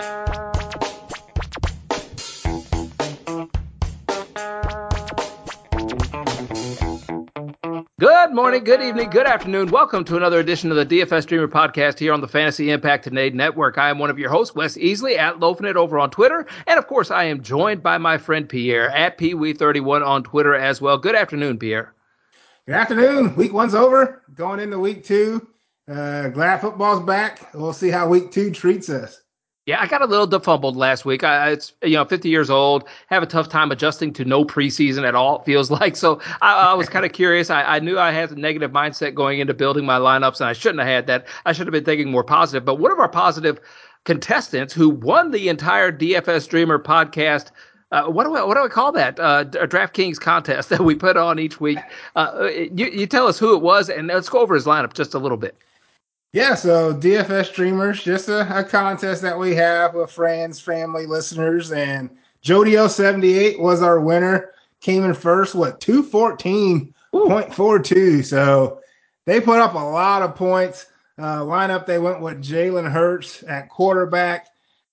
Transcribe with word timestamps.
Good 0.00 0.06
morning, 8.32 8.64
good 8.64 8.80
evening, 8.80 9.10
good 9.10 9.26
afternoon. 9.26 9.70
Welcome 9.70 10.04
to 10.04 10.16
another 10.16 10.40
edition 10.40 10.70
of 10.70 10.78
the 10.78 10.86
DFS 10.86 11.26
Dreamer 11.26 11.48
podcast 11.48 11.98
here 11.98 12.14
on 12.14 12.22
the 12.22 12.28
Fantasy 12.28 12.70
Impact 12.70 13.04
Today 13.04 13.28
Network. 13.28 13.76
I 13.76 13.90
am 13.90 13.98
one 13.98 14.08
of 14.08 14.18
your 14.18 14.30
hosts, 14.30 14.54
Wes 14.54 14.78
Easley, 14.78 15.18
at 15.18 15.38
Loafing 15.38 15.66
It 15.66 15.76
over 15.76 15.98
on 15.98 16.10
Twitter. 16.10 16.46
And 16.66 16.78
of 16.78 16.86
course, 16.86 17.10
I 17.10 17.24
am 17.24 17.42
joined 17.42 17.82
by 17.82 17.98
my 17.98 18.16
friend 18.16 18.48
Pierre 18.48 18.88
at 18.92 19.18
PeeWee31 19.18 20.06
on 20.06 20.22
Twitter 20.22 20.54
as 20.54 20.80
well. 20.80 20.96
Good 20.96 21.14
afternoon, 21.14 21.58
Pierre. 21.58 21.92
Good 22.64 22.76
afternoon. 22.76 23.36
Week 23.36 23.52
one's 23.52 23.74
over. 23.74 24.22
Going 24.34 24.60
into 24.60 24.78
week 24.78 25.04
two. 25.04 25.46
Uh, 25.86 26.28
glad 26.28 26.62
football's 26.62 27.04
back. 27.04 27.52
We'll 27.52 27.74
see 27.74 27.90
how 27.90 28.08
week 28.08 28.30
two 28.30 28.50
treats 28.50 28.88
us. 28.88 29.20
Yeah, 29.70 29.80
I 29.80 29.86
got 29.86 30.02
a 30.02 30.06
little 30.06 30.26
defumbled 30.26 30.74
last 30.74 31.04
week. 31.04 31.22
I, 31.22 31.50
it's 31.50 31.74
you 31.84 31.92
know, 31.92 32.04
50 32.04 32.28
years 32.28 32.50
old, 32.50 32.88
have 33.06 33.22
a 33.22 33.26
tough 33.26 33.48
time 33.48 33.70
adjusting 33.70 34.12
to 34.14 34.24
no 34.24 34.44
preseason 34.44 35.06
at 35.06 35.14
all. 35.14 35.38
It 35.38 35.44
feels 35.44 35.70
like 35.80 35.94
so. 35.94 36.20
I, 36.42 36.54
I 36.54 36.74
was 36.74 36.88
kind 36.88 37.06
of 37.06 37.12
curious. 37.12 37.50
I, 37.50 37.62
I, 37.62 37.78
knew 37.78 37.96
I 37.96 38.10
had 38.10 38.32
a 38.32 38.34
negative 38.34 38.72
mindset 38.72 39.14
going 39.14 39.38
into 39.38 39.54
building 39.54 39.86
my 39.86 39.96
lineups, 39.96 40.40
and 40.40 40.48
I 40.48 40.54
shouldn't 40.54 40.80
have 40.80 40.88
had 40.88 41.06
that. 41.06 41.28
I 41.46 41.52
should 41.52 41.68
have 41.68 41.72
been 41.72 41.84
thinking 41.84 42.10
more 42.10 42.24
positive. 42.24 42.64
But 42.64 42.80
one 42.80 42.90
of 42.90 42.98
our 42.98 43.08
positive 43.08 43.60
contestants 44.02 44.74
who 44.74 44.90
won 44.90 45.30
the 45.30 45.48
entire 45.48 45.92
DFS 45.92 46.48
Dreamer 46.48 46.80
podcast. 46.80 47.52
Uh, 47.92 48.06
what 48.06 48.24
do 48.24 48.34
I 48.34 48.42
what 48.42 48.56
do 48.56 48.64
I 48.64 48.68
call 48.68 48.90
that? 48.90 49.20
Uh, 49.20 49.44
a 49.60 49.68
DraftKings 49.68 50.18
contest 50.18 50.68
that 50.70 50.80
we 50.80 50.96
put 50.96 51.16
on 51.16 51.38
each 51.38 51.60
week. 51.60 51.78
Uh, 52.16 52.48
you, 52.74 52.86
you 52.86 53.06
tell 53.06 53.28
us 53.28 53.38
who 53.38 53.54
it 53.54 53.62
was, 53.62 53.88
and 53.88 54.08
let's 54.08 54.28
go 54.28 54.40
over 54.40 54.56
his 54.56 54.64
lineup 54.64 54.94
just 54.94 55.14
a 55.14 55.18
little 55.20 55.38
bit. 55.38 55.56
Yeah, 56.32 56.54
so 56.54 56.94
DFS 56.94 57.52
Dreamers, 57.52 58.04
just 58.04 58.28
a, 58.28 58.42
a, 58.56 58.62
contest 58.62 59.20
that 59.22 59.36
we 59.36 59.52
have 59.56 59.94
with 59.94 60.12
friends, 60.12 60.60
family, 60.60 61.04
listeners, 61.04 61.72
and 61.72 62.08
Jodio78 62.44 63.58
was 63.58 63.82
our 63.82 63.98
winner. 63.98 64.52
Came 64.80 65.02
in 65.04 65.14
first, 65.14 65.56
what, 65.56 65.80
214.42. 65.80 68.24
So 68.24 68.80
they 69.24 69.40
put 69.40 69.58
up 69.58 69.74
a 69.74 69.78
lot 69.78 70.22
of 70.22 70.36
points. 70.36 70.86
Uh, 71.18 71.40
lineup, 71.40 71.84
they 71.84 71.98
went 71.98 72.20
with 72.20 72.40
Jalen 72.40 72.88
Hurts 72.90 73.42
at 73.48 73.68
quarterback, 73.68 74.46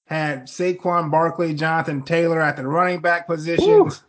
had 0.05 0.47
Saquon 0.47 1.11
Barkley, 1.11 1.53
Jonathan 1.53 2.01
Taylor 2.01 2.41
at 2.41 2.57
the 2.57 2.67
running 2.67 2.99
back 2.99 3.27
positions. 3.27 4.01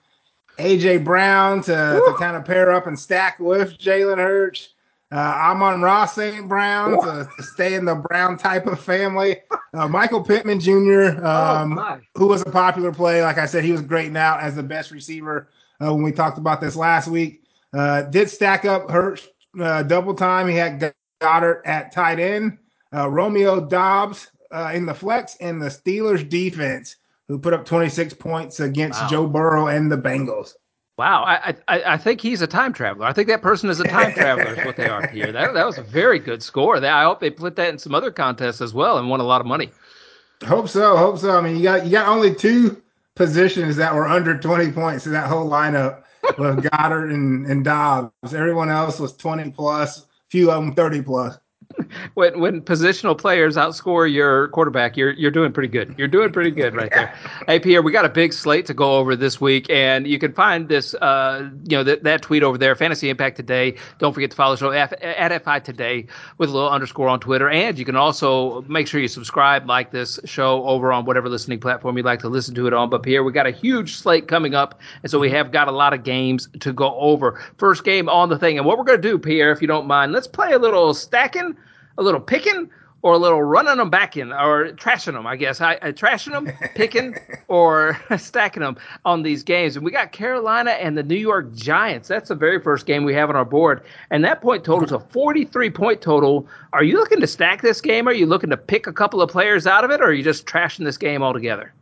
AJ 0.58 1.04
Brown 1.04 1.60
to, 1.62 2.02
to 2.06 2.14
kind 2.18 2.36
of 2.36 2.46
pair 2.46 2.72
up 2.72 2.86
and 2.86 2.98
stack 2.98 3.38
with 3.38 3.76
Jalen 3.78 4.16
Hurts. 4.16 4.70
Uh, 5.10 5.16
Amon-Ra 5.16 6.04
St. 6.04 6.46
Brown 6.46 7.00
to, 7.02 7.28
to, 7.34 7.42
stay 7.42 7.74
in 7.74 7.86
the 7.86 7.94
Brown 7.94 8.36
type 8.36 8.66
of 8.66 8.78
family. 8.78 9.38
Uh, 9.72 9.88
Michael 9.88 10.22
Pittman 10.22 10.60
Jr., 10.60 11.24
um, 11.24 11.78
oh 11.78 11.98
who 12.14 12.26
was 12.26 12.42
a 12.42 12.50
popular 12.50 12.92
play. 12.92 13.22
Like 13.22 13.38
I 13.38 13.46
said, 13.46 13.64
he 13.64 13.72
was 13.72 13.80
great 13.80 14.12
now 14.12 14.38
as 14.38 14.54
the 14.54 14.62
best 14.62 14.90
receiver 14.90 15.48
uh, 15.80 15.94
when 15.94 16.02
we 16.02 16.12
talked 16.12 16.36
about 16.36 16.60
this 16.60 16.76
last 16.76 17.08
week. 17.08 17.42
Uh, 17.72 18.02
did 18.02 18.28
stack 18.28 18.66
up 18.66 18.90
Hurts 18.90 19.26
uh, 19.58 19.82
double 19.82 20.12
time. 20.12 20.46
He 20.46 20.56
had 20.56 20.92
Goedert 21.22 21.62
at 21.64 21.90
tight 21.90 22.20
end, 22.20 22.58
uh, 22.94 23.08
Romeo 23.08 23.66
Doubs 23.66 24.30
in 24.74 24.84
the 24.84 24.94
flex, 24.94 25.36
and 25.40 25.60
the 25.60 25.68
Steelers 25.68 26.28
defense, 26.28 26.96
who 27.28 27.38
put 27.38 27.54
up 27.54 27.64
26 27.64 28.12
points 28.14 28.60
against 28.60 29.00
wow. 29.00 29.08
Joe 29.08 29.26
Burrow 29.26 29.68
and 29.68 29.90
the 29.90 29.96
Bengals. 29.96 30.52
Wow, 30.98 31.22
I, 31.22 31.54
I 31.68 31.82
I 31.94 31.96
think 31.96 32.20
he's 32.20 32.42
a 32.42 32.46
time 32.48 32.72
traveler. 32.72 33.06
I 33.06 33.12
think 33.12 33.28
that 33.28 33.40
person 33.40 33.70
is 33.70 33.78
a 33.78 33.84
time 33.84 34.12
traveler. 34.14 34.54
is 34.54 34.66
what 34.66 34.74
they 34.74 34.88
are 34.88 35.06
here. 35.06 35.30
That 35.30 35.54
that 35.54 35.64
was 35.64 35.78
a 35.78 35.82
very 35.82 36.18
good 36.18 36.42
score. 36.42 36.84
I 36.84 37.04
hope 37.04 37.20
they 37.20 37.30
put 37.30 37.54
that 37.54 37.68
in 37.68 37.78
some 37.78 37.94
other 37.94 38.10
contests 38.10 38.60
as 38.60 38.74
well 38.74 38.98
and 38.98 39.08
won 39.08 39.20
a 39.20 39.24
lot 39.24 39.40
of 39.40 39.46
money. 39.46 39.70
Hope 40.44 40.68
so. 40.68 40.96
Hope 40.96 41.18
so. 41.18 41.38
I 41.38 41.40
mean, 41.40 41.56
you 41.56 41.62
got 41.62 41.84
you 41.84 41.92
got 41.92 42.08
only 42.08 42.34
two 42.34 42.82
positions 43.14 43.76
that 43.76 43.94
were 43.94 44.08
under 44.08 44.36
twenty 44.36 44.72
points 44.72 45.06
in 45.06 45.12
that 45.12 45.28
whole 45.28 45.48
lineup 45.48 46.02
with 46.36 46.64
Goedert 46.64 47.14
and 47.14 47.46
and 47.46 47.64
Doubs. 47.64 48.34
Everyone 48.34 48.68
else 48.68 48.98
was 48.98 49.16
twenty 49.16 49.52
plus. 49.52 50.04
Few 50.30 50.50
of 50.50 50.64
them 50.64 50.74
thirty 50.74 51.00
plus 51.00 51.38
when 52.14 52.38
when 52.40 52.60
positional 52.60 53.16
players 53.16 53.56
outscore 53.56 54.10
your 54.12 54.48
quarterback, 54.48 54.96
you're 54.96 55.12
you're 55.12 55.30
doing 55.30 55.52
pretty 55.52 55.68
good. 55.68 55.94
You're 55.98 56.08
doing 56.08 56.32
pretty 56.32 56.50
good 56.50 56.74
right 56.74 56.90
there. 56.90 57.14
hey 57.46 57.58
Pierre, 57.60 57.82
we 57.82 57.92
got 57.92 58.04
a 58.04 58.08
big 58.08 58.32
slate 58.32 58.66
to 58.66 58.74
go 58.74 58.96
over 58.96 59.16
this 59.16 59.40
week, 59.40 59.68
and 59.70 60.06
you 60.06 60.18
can 60.18 60.32
find 60.32 60.68
this 60.68 60.94
uh 60.94 61.48
you 61.68 61.76
know 61.76 61.84
that 61.84 62.02
that 62.04 62.22
tweet 62.22 62.42
over 62.42 62.58
there, 62.58 62.74
Fantasy 62.74 63.08
Impact 63.10 63.36
Today. 63.36 63.76
Don't 63.98 64.12
forget 64.12 64.30
to 64.30 64.36
follow 64.36 64.54
the 64.54 64.58
show 64.58 64.72
at, 64.72 64.92
at 65.02 65.44
FI 65.44 65.60
Today 65.60 66.06
with 66.38 66.50
a 66.50 66.52
little 66.52 66.70
underscore 66.70 67.08
on 67.08 67.20
Twitter, 67.20 67.48
and 67.48 67.78
you 67.78 67.84
can 67.84 67.96
also 67.96 68.62
make 68.62 68.86
sure 68.86 69.00
you 69.00 69.08
subscribe, 69.08 69.68
like 69.68 69.90
this 69.90 70.18
show 70.24 70.64
over 70.64 70.92
on 70.92 71.04
whatever 71.04 71.28
listening 71.28 71.60
platform 71.60 71.96
you'd 71.96 72.06
like 72.06 72.20
to 72.20 72.28
listen 72.28 72.54
to 72.54 72.66
it 72.66 72.72
on. 72.72 72.90
But 72.90 73.02
Pierre, 73.02 73.24
we 73.24 73.32
got 73.32 73.46
a 73.46 73.50
huge 73.50 73.96
slate 73.96 74.28
coming 74.28 74.54
up, 74.54 74.80
and 75.02 75.10
so 75.10 75.18
we 75.18 75.30
have 75.30 75.52
got 75.52 75.68
a 75.68 75.72
lot 75.72 75.92
of 75.92 76.04
games 76.04 76.48
to 76.60 76.72
go 76.72 76.94
over. 76.98 77.40
First 77.58 77.84
game 77.84 78.08
on 78.08 78.28
the 78.28 78.38
thing, 78.38 78.58
and 78.58 78.66
what 78.66 78.78
we're 78.78 78.84
gonna 78.84 78.98
do, 78.98 79.18
Pierre, 79.18 79.52
if 79.52 79.60
you 79.60 79.68
don't 79.68 79.86
mind, 79.86 80.12
let's 80.12 80.26
play 80.26 80.52
a 80.52 80.58
little 80.58 80.94
stacking 80.94 81.56
a 81.98 82.02
little 82.02 82.20
picking 82.20 82.70
or 83.02 83.12
a 83.12 83.18
little 83.18 83.42
running 83.42 83.76
them 83.76 83.90
back 83.90 84.16
in 84.16 84.32
or 84.32 84.70
trashing 84.72 85.12
them, 85.12 85.26
I 85.26 85.36
guess. 85.36 85.60
I, 85.60 85.78
I 85.82 85.92
trashing 85.92 86.32
them, 86.32 86.50
picking, 86.74 87.14
or 87.48 87.98
stacking 88.16 88.62
them 88.62 88.76
on 89.04 89.22
these 89.22 89.42
games. 89.42 89.76
And 89.76 89.84
we 89.84 89.90
got 89.90 90.10
Carolina 90.12 90.72
and 90.72 90.96
the 90.96 91.02
New 91.02 91.16
York 91.16 91.54
Giants. 91.54 92.08
That's 92.08 92.28
the 92.28 92.34
very 92.34 92.60
first 92.60 92.86
game 92.86 93.04
we 93.04 93.14
have 93.14 93.28
on 93.28 93.36
our 93.36 93.44
board. 93.44 93.82
And 94.10 94.24
that 94.24 94.40
point 94.40 94.64
total 94.64 94.84
is 94.84 94.92
a 94.92 94.98
43 94.98 95.70
point 95.70 96.00
total. 96.00 96.46
Are 96.72 96.82
you 96.82 96.96
looking 96.96 97.20
to 97.20 97.26
stack 97.26 97.62
this 97.62 97.80
game? 97.80 98.08
Are 98.08 98.12
you 98.12 98.26
looking 98.26 98.50
to 98.50 98.56
pick 98.56 98.86
a 98.86 98.92
couple 98.92 99.22
of 99.22 99.30
players 99.30 99.66
out 99.66 99.84
of 99.84 99.90
it? 99.90 100.00
Or 100.00 100.06
are 100.06 100.12
you 100.12 100.24
just 100.24 100.46
trashing 100.46 100.84
this 100.84 100.98
game 100.98 101.22
altogether? 101.22 101.72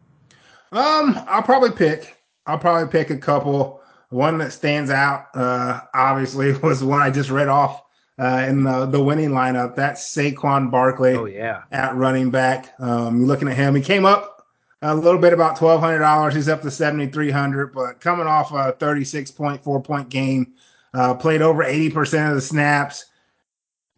Um, 0.72 1.19
I'll 1.28 1.43
probably 1.43 1.71
pick. 1.71 2.16
I'll 2.47 2.59
probably 2.59 2.91
pick 2.91 3.10
a 3.10 3.16
couple. 3.16 3.81
One 4.10 4.38
that 4.38 4.53
stands 4.53 4.91
out, 4.91 5.27
uh, 5.34 5.81
obviously, 5.94 6.53
was 6.62 6.84
one 6.84 7.00
I 7.00 7.10
just 7.10 7.31
read 7.31 7.48
off 7.48 7.83
uh, 8.19 8.47
in 8.49 8.62
the, 8.62 8.87
the 8.87 9.03
winning 9.03 9.31
lineup. 9.31 9.75
That's 9.75 10.15
Saquon 10.15 10.71
Barkley. 10.71 11.15
Oh 11.15 11.27
yeah, 11.27 11.62
at 11.72 11.94
running 11.94 12.31
back. 12.31 12.75
Um, 12.78 13.19
you're 13.19 13.27
looking 13.27 13.49
at 13.49 13.56
him. 13.56 13.75
He 13.75 13.82
came 13.82 14.04
up 14.04 14.47
a 14.82 14.94
little 14.94 15.21
bit 15.21 15.32
about 15.32 15.56
twelve 15.56 15.81
hundred 15.81 16.00
dollars. 16.00 16.34
He's 16.34 16.49
up 16.49 16.62
to 16.62 16.71
seventy 16.71 17.06
three 17.06 17.31
hundred, 17.31 17.75
but 17.75 18.00
coming 18.00 18.27
off 18.27 18.53
a 18.53 18.72
thirty 18.72 19.04
six 19.04 19.31
point 19.31 19.62
four 19.62 19.81
point 19.82 20.09
game, 20.09 20.54
uh, 20.94 21.15
played 21.15 21.43
over 21.43 21.62
eighty 21.62 21.91
percent 21.91 22.31
of 22.31 22.34
the 22.34 22.43
snaps. 22.43 23.06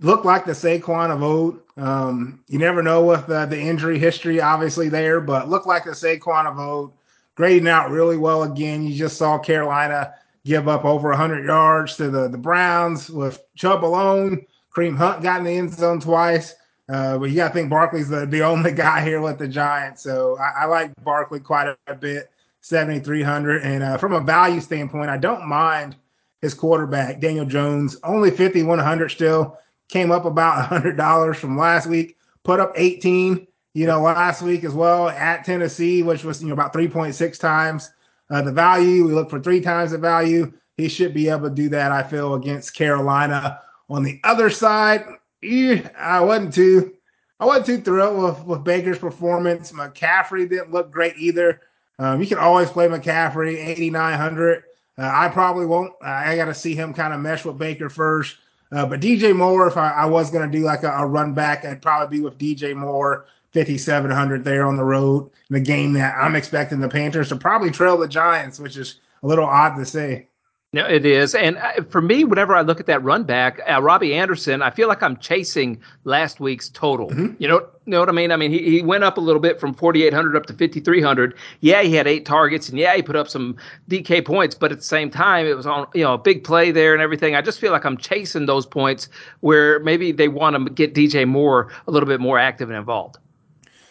Looked 0.00 0.24
like 0.24 0.44
the 0.44 0.52
Saquon 0.52 1.10
of 1.10 1.22
old. 1.22 1.60
Um, 1.76 2.44
you 2.46 2.58
never 2.58 2.84
know 2.84 3.04
with 3.04 3.26
the, 3.26 3.46
the 3.46 3.58
injury 3.58 3.98
history, 3.98 4.40
obviously 4.40 4.88
there, 4.88 5.20
but 5.20 5.48
looked 5.48 5.66
like 5.66 5.84
the 5.84 5.90
Saquon 5.90 6.46
of 6.46 6.58
old. 6.58 6.92
Grading 7.34 7.68
out 7.68 7.90
really 7.90 8.16
well 8.16 8.44
again. 8.44 8.84
You 8.84 8.96
just 8.96 9.16
saw 9.16 9.38
Carolina 9.38 10.14
give 10.48 10.66
up 10.66 10.84
over 10.86 11.10
100 11.10 11.44
yards 11.44 11.96
to 11.96 12.10
the, 12.10 12.26
the 12.26 12.38
Browns 12.38 13.10
with 13.10 13.44
Chubb 13.54 13.84
alone. 13.84 14.46
Kareem 14.74 14.96
Hunt 14.96 15.22
got 15.22 15.40
in 15.40 15.44
the 15.44 15.52
end 15.52 15.74
zone 15.74 16.00
twice. 16.00 16.54
Uh, 16.88 17.18
but 17.18 17.28
you 17.28 17.36
got 17.36 17.48
to 17.48 17.54
think 17.54 17.68
Barkley's 17.68 18.08
the, 18.08 18.24
the 18.24 18.42
only 18.42 18.72
guy 18.86 19.04
here 19.04 19.20
with 19.20 19.38
the 19.38 19.46
Giants. 19.46 20.02
So 20.02 20.38
I, 20.38 20.62
I 20.62 20.64
like 20.64 20.90
Barkley 21.04 21.38
quite 21.38 21.68
a, 21.68 21.76
a 21.86 21.94
bit, 21.94 22.30
7,300. 22.62 23.62
And 23.62 23.82
uh, 23.82 23.98
from 23.98 24.14
a 24.14 24.20
value 24.20 24.60
standpoint, 24.60 25.10
I 25.10 25.18
don't 25.18 25.46
mind 25.46 25.96
his 26.40 26.54
quarterback, 26.54 27.20
Daniel 27.20 27.44
Jones, 27.44 27.98
only 28.02 28.30
5,100 28.30 29.10
still. 29.10 29.58
Came 29.88 30.10
up 30.10 30.24
about 30.24 30.70
$100 30.70 31.36
from 31.36 31.58
last 31.58 31.86
week, 31.86 32.16
put 32.42 32.58
up 32.58 32.72
18, 32.74 33.46
you 33.74 33.86
know, 33.86 34.00
last 34.00 34.40
week 34.40 34.64
as 34.64 34.72
well 34.72 35.10
at 35.10 35.44
Tennessee, 35.44 36.02
which 36.02 36.24
was, 36.24 36.40
you 36.40 36.48
know, 36.48 36.54
about 36.54 36.72
3.6 36.72 37.38
times 37.38 37.90
uh, 38.30 38.42
the 38.42 38.52
value. 38.52 39.06
We 39.06 39.12
look 39.12 39.30
for 39.30 39.40
three 39.40 39.60
times 39.60 39.90
the 39.90 39.98
value. 39.98 40.52
He 40.76 40.88
should 40.88 41.12
be 41.12 41.28
able 41.28 41.48
to 41.48 41.54
do 41.54 41.68
that, 41.70 41.90
I 41.90 42.02
feel, 42.02 42.34
against 42.34 42.74
Carolina. 42.74 43.60
On 43.90 44.02
the 44.02 44.20
other 44.22 44.50
side, 44.50 45.04
I 45.42 46.20
wasn't 46.20 46.54
too 46.54 46.94
I 47.40 47.46
wasn't 47.46 47.66
too 47.66 47.78
thrilled 47.78 48.22
with, 48.22 48.44
with 48.46 48.64
Baker's 48.64 48.98
performance. 48.98 49.70
McCaffrey 49.72 50.48
didn't 50.48 50.72
look 50.72 50.90
great 50.90 51.16
either. 51.16 51.60
Um, 51.98 52.20
you 52.20 52.26
can 52.26 52.38
always 52.38 52.68
play 52.70 52.88
McCaffrey, 52.88 53.56
8,900. 53.64 54.64
Uh, 54.98 55.10
I 55.12 55.28
probably 55.28 55.66
won't. 55.66 55.92
I 56.02 56.34
got 56.34 56.46
to 56.46 56.54
see 56.54 56.74
him 56.74 56.92
kind 56.92 57.14
of 57.14 57.20
mesh 57.20 57.44
with 57.44 57.58
Baker 57.58 57.88
first. 57.88 58.36
Uh, 58.70 58.86
but 58.86 59.00
DJ 59.00 59.34
Moore, 59.34 59.66
if 59.66 59.76
I, 59.76 59.90
I 59.90 60.06
was 60.06 60.30
going 60.30 60.50
to 60.50 60.58
do 60.58 60.64
like 60.64 60.82
a, 60.82 60.90
a, 60.90 61.06
run 61.06 61.32
back, 61.32 61.64
I'd 61.64 61.80
probably 61.80 62.18
be 62.18 62.22
with 62.22 62.38
DJ 62.38 62.74
Moore 62.74 63.26
5,700 63.54 64.44
there 64.44 64.66
on 64.66 64.76
the 64.76 64.84
road 64.84 65.30
in 65.48 65.56
a 65.56 65.60
game 65.60 65.94
that 65.94 66.14
I'm 66.18 66.36
expecting 66.36 66.80
the 66.80 66.88
Panthers 66.88 67.30
to 67.30 67.36
probably 67.36 67.70
trail 67.70 67.96
the 67.96 68.06
Giants, 68.06 68.58
which 68.58 68.76
is 68.76 69.00
a 69.22 69.26
little 69.26 69.46
odd 69.46 69.76
to 69.76 69.86
say. 69.86 70.27
No, 70.74 70.84
it 70.84 71.06
is. 71.06 71.34
And 71.34 71.56
uh, 71.56 71.82
for 71.88 72.02
me, 72.02 72.24
whenever 72.24 72.54
I 72.54 72.60
look 72.60 72.78
at 72.78 72.84
that 72.86 73.02
run 73.02 73.24
back, 73.24 73.58
uh, 73.66 73.80
Robbie 73.80 74.12
Anderson, 74.12 74.60
I 74.60 74.68
feel 74.68 74.86
like 74.86 75.02
I'm 75.02 75.16
chasing 75.16 75.80
last 76.04 76.40
week's 76.40 76.68
total. 76.68 77.08
Mm-hmm. 77.08 77.36
You 77.38 77.48
know, 77.48 77.66
know 77.86 78.00
what 78.00 78.10
I 78.10 78.12
mean? 78.12 78.30
I 78.30 78.36
mean, 78.36 78.50
he, 78.50 78.62
he 78.62 78.82
went 78.82 79.02
up 79.02 79.16
a 79.16 79.20
little 79.22 79.40
bit 79.40 79.58
from 79.58 79.72
4,800 79.72 80.36
up 80.36 80.44
to 80.44 80.52
5,300. 80.52 81.34
Yeah, 81.60 81.80
he 81.80 81.94
had 81.94 82.06
eight 82.06 82.26
targets, 82.26 82.68
and 82.68 82.78
yeah, 82.78 82.94
he 82.94 83.00
put 83.00 83.16
up 83.16 83.28
some 83.28 83.56
DK 83.88 84.26
points, 84.26 84.54
but 84.54 84.70
at 84.70 84.76
the 84.76 84.84
same 84.84 85.10
time, 85.10 85.46
it 85.46 85.56
was 85.56 85.66
on, 85.66 85.86
you 85.94 86.04
know, 86.04 86.12
a 86.12 86.18
big 86.18 86.44
play 86.44 86.70
there 86.70 86.92
and 86.92 87.00
everything. 87.00 87.34
I 87.34 87.40
just 87.40 87.60
feel 87.60 87.72
like 87.72 87.86
I'm 87.86 87.96
chasing 87.96 88.44
those 88.44 88.66
points 88.66 89.08
where 89.40 89.80
maybe 89.80 90.12
they 90.12 90.28
want 90.28 90.54
to 90.54 90.70
get 90.70 90.92
DJ 90.92 91.26
Moore 91.26 91.72
a 91.86 91.90
little 91.90 92.08
bit 92.08 92.20
more 92.20 92.38
active 92.38 92.68
and 92.68 92.76
involved. 92.76 93.16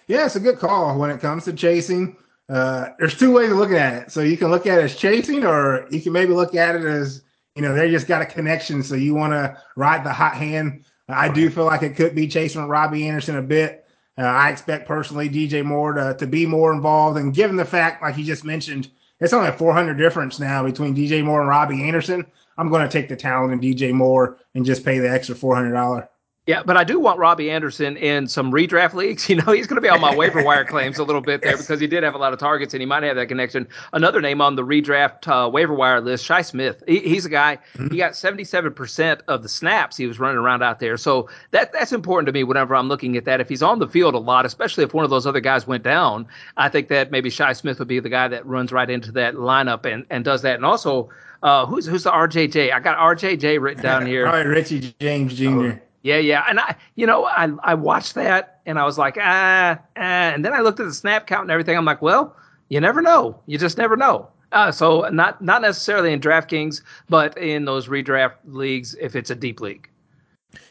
Yeah, 0.06 0.28
it's 0.28 0.36
a 0.36 0.40
good 0.40 0.60
call 0.60 1.00
when 1.00 1.10
it 1.10 1.22
comes 1.22 1.46
to 1.46 1.54
chasing. 1.54 2.16
Uh, 2.50 2.90
there's 2.98 3.18
two 3.18 3.32
ways 3.32 3.52
of 3.52 3.58
looking 3.58 3.76
at 3.76 4.04
it. 4.04 4.12
So 4.12 4.22
you 4.22 4.38
can 4.38 4.50
look 4.50 4.66
at 4.66 4.80
it 4.80 4.84
as 4.84 4.96
chasing, 4.96 5.46
or 5.46 5.88
you 5.92 6.02
can 6.02 6.14
maybe 6.14 6.34
look 6.34 6.56
at 6.56 6.76
it 6.76 6.86
as 6.86 7.24
you 7.56 7.62
know 7.62 7.74
they 7.74 7.90
just 7.90 8.08
got 8.08 8.22
a 8.22 8.26
connection. 8.26 8.84
So 8.84 8.96
you 8.96 9.14
want 9.16 9.34
to 9.34 9.58
ride 9.76 10.04
the 10.04 10.14
hot 10.14 10.36
hand. 10.36 10.86
I 11.10 11.30
do 11.30 11.50
feel 11.50 11.66
like 11.66 11.84
it 11.84 11.96
could 11.96 12.16
be 12.16 12.28
chasing 12.28 12.68
Robbie 12.68 13.08
Anderson 13.08 13.38
a 13.38 13.42
bit. 13.42 13.86
Uh, 14.18 14.24
I 14.24 14.50
expect 14.50 14.88
personally 14.88 15.30
DJ 15.30 15.64
Moore 15.64 15.94
to, 15.94 16.16
to 16.18 16.28
be 16.28 16.46
more 16.46 16.74
involved. 16.74 17.18
And 17.18 17.34
given 17.34 17.56
the 17.56 17.66
fact, 17.66 18.02
like 18.02 18.18
you 18.18 18.24
just 18.24 18.44
mentioned, 18.44 18.90
it's 19.20 19.34
only 19.34 19.50
a 19.50 19.54
400 19.54 19.94
difference 19.96 20.40
now 20.40 20.64
between 20.64 20.96
DJ 20.96 21.24
Moore 21.24 21.42
and 21.42 21.50
Robbie 21.50 21.84
Anderson. 21.84 22.26
I'm 22.58 22.70
going 22.70 22.88
to 22.88 22.92
take 22.92 23.10
the 23.10 23.16
talent 23.16 23.54
in 23.54 23.60
DJ 23.60 23.94
Moore 23.94 24.38
and 24.56 24.66
just 24.66 24.84
pay 24.84 25.00
the 25.00 25.10
extra 25.10 25.36
$400. 25.36 26.08
Yeah, 26.48 26.64
but 26.64 26.78
I 26.78 26.86
do 26.86 26.98
want 26.98 27.20
Robbie 27.20 27.52
Anderson 27.52 27.98
in 27.98 28.26
some 28.26 28.54
redraft 28.54 28.94
leagues. 28.94 29.28
You 29.28 29.36
know, 29.36 29.52
he's 29.52 29.68
going 29.68 29.76
to 29.76 29.82
be 29.82 29.90
on 29.90 30.00
my 30.00 30.16
waiver 30.16 30.42
wire 30.42 30.64
claims 30.66 30.98
a 31.00 31.04
little 31.04 31.22
bit 31.22 31.42
there 31.42 31.58
because 31.58 31.82
he 31.82 31.88
did 31.88 32.02
have 32.04 32.16
a 32.16 32.18
lot 32.18 32.32
of 32.32 32.40
targets 32.40 32.74
and 32.74 32.80
he 32.80 32.86
might 32.86 33.04
have 33.04 33.18
that 33.18 33.28
connection. 33.28 33.68
Another 33.92 34.22
name 34.22 34.40
on 34.40 34.56
the 34.56 34.64
redraft 34.64 35.28
uh, 35.28 35.50
waiver 35.50 35.74
wire 35.74 36.00
list, 36.00 36.24
Shi 36.24 36.42
Smith. 36.44 36.82
He, 36.88 37.00
he's 37.00 37.26
a 37.26 37.30
guy. 37.30 37.58
Mm-hmm. 37.74 37.90
He 37.92 37.98
got 37.98 38.14
77% 38.14 39.22
of 39.28 39.44
the 39.44 39.50
snaps 39.50 39.98
he 39.98 40.08
was 40.08 40.18
running 40.18 40.38
around 40.38 40.64
out 40.64 40.80
there. 40.80 40.96
So 40.96 41.30
that 41.52 41.74
that's 41.74 41.92
important 41.92 42.28
to 42.28 42.32
me 42.32 42.46
whenever 42.46 42.74
I'm 42.74 42.88
looking 42.88 43.18
at 43.18 43.26
that. 43.26 43.42
If 43.42 43.50
he's 43.50 43.62
on 43.62 43.80
the 43.80 43.88
field 43.88 44.16
a 44.16 44.20
lot, 44.20 44.46
especially 44.46 44.86
if 44.86 44.94
one 44.94 45.04
of 45.04 45.10
those 45.10 45.28
other 45.28 45.42
guys 45.42 45.68
went 45.68 45.84
down, 45.84 46.26
I 46.56 46.70
think 46.70 46.88
that 46.88 47.12
maybe 47.12 47.30
Shi 47.30 47.54
Smith 47.54 47.80
would 47.80 47.90
be 47.90 48.00
the 48.00 48.10
guy 48.10 48.30
that 48.30 48.46
runs 48.46 48.72
right 48.72 48.90
into 48.90 49.12
that 49.12 49.36
lineup 49.36 49.86
and, 49.86 50.06
and 50.10 50.24
does 50.24 50.42
that. 50.44 50.56
And 50.56 50.64
also, 50.64 51.10
uh, 51.44 51.66
who's 51.66 51.86
who's 51.86 52.04
the 52.04 52.12
RJJ? 52.12 52.72
I 52.72 52.80
got 52.80 52.98
RJJ 52.98 53.60
written 53.60 53.84
down 53.84 54.06
here. 54.08 54.24
Probably 54.24 54.46
Richie 54.46 54.96
James 55.00 55.34
Jr. 55.34 55.50
Oh. 55.50 55.80
Yeah, 56.08 56.20
yeah, 56.20 56.46
and 56.48 56.58
I, 56.58 56.74
you 56.96 57.06
know, 57.06 57.26
I 57.26 57.50
I 57.64 57.74
watched 57.74 58.16
that 58.16 58.62
and 58.66 58.80
I 58.80 58.86
was 58.86 58.98
like, 58.98 59.18
ah, 59.20 59.78
ah, 59.78 59.80
and 59.98 60.46
then 60.46 60.54
I 60.54 60.62
looked 60.62 60.80
at 60.80 60.86
the 60.86 60.94
snap 60.94 61.28
count 61.28 61.42
and 61.42 61.52
everything. 61.52 61.76
I'm 61.76 61.84
like, 61.84 62.02
well, 62.02 62.34
you 62.70 62.80
never 62.80 63.02
know. 63.02 63.38
You 63.46 63.58
just 63.58 63.78
never 63.78 63.98
know. 63.98 64.30
Uh, 64.54 64.72
so 64.72 65.02
not 65.10 65.42
not 65.42 65.62
necessarily 65.62 66.14
in 66.14 66.22
DraftKings, 66.22 66.82
but 67.10 67.38
in 67.38 67.66
those 67.66 67.90
redraft 67.90 68.36
leagues 68.46 68.96
if 69.02 69.18
it's 69.18 69.32
a 69.32 69.36
deep 69.36 69.60
league. 69.60 69.90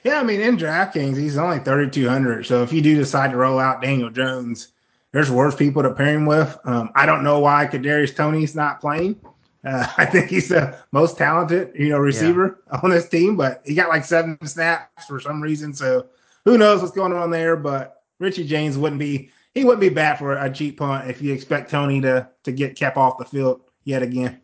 Yeah, 0.05 0.21
I 0.21 0.23
mean 0.23 0.41
in 0.41 0.57
DraftKings 0.57 1.19
he's 1.19 1.37
only 1.37 1.59
3,200. 1.59 2.47
So 2.47 2.63
if 2.63 2.73
you 2.73 2.81
do 2.81 2.97
decide 2.97 3.31
to 3.33 3.37
roll 3.37 3.59
out 3.59 3.83
Daniel 3.83 4.09
Jones, 4.09 4.73
there's 5.13 5.31
worse 5.31 5.55
people 5.55 5.83
to 5.83 5.93
pair 5.93 6.15
him 6.15 6.25
with. 6.25 6.59
Um, 6.65 6.91
I 6.95 7.05
don't 7.05 7.23
know 7.23 7.41
why 7.41 7.67
Kadarius 7.67 8.17
Tony's 8.17 8.55
not 8.55 8.81
playing. 8.81 9.21
Uh, 9.67 9.87
I 9.97 10.07
think 10.07 10.31
he's 10.31 10.49
the 10.49 10.79
most 10.93 11.19
talented, 11.19 11.73
you 11.75 11.89
know, 11.89 11.99
receiver 11.99 12.61
yeah. 12.73 12.81
on 12.83 12.91
this 12.91 13.09
team, 13.09 13.37
but 13.37 13.63
he 13.65 13.75
got 13.75 13.89
like 13.89 14.05
seven 14.05 14.39
snaps 14.47 15.07
for 15.07 15.21
some 15.21 15.43
reason. 15.43 15.75
So 15.75 16.07
who 16.45 16.57
knows 16.57 16.81
what's 16.81 16.95
going 16.95 17.13
on 17.13 17.31
there? 17.31 17.57
But 17.57 18.03
Richie 18.21 18.47
James 18.47 18.79
wouldn't 18.79 19.01
be 19.01 19.31
he 19.55 19.65
wouldn't 19.65 19.81
be 19.81 19.89
bad 19.89 20.19
for 20.19 20.37
a 20.37 20.51
cheap 20.51 20.79
punt 20.79 21.11
if 21.11 21.21
you 21.21 21.33
expect 21.33 21.71
Tony 21.71 22.01
to 22.03 22.29
to 22.45 22.53
get 22.53 22.77
kept 22.77 22.97
off 22.97 23.19
the 23.19 23.25
field 23.25 23.61
yet 23.85 24.03
again. 24.03 24.41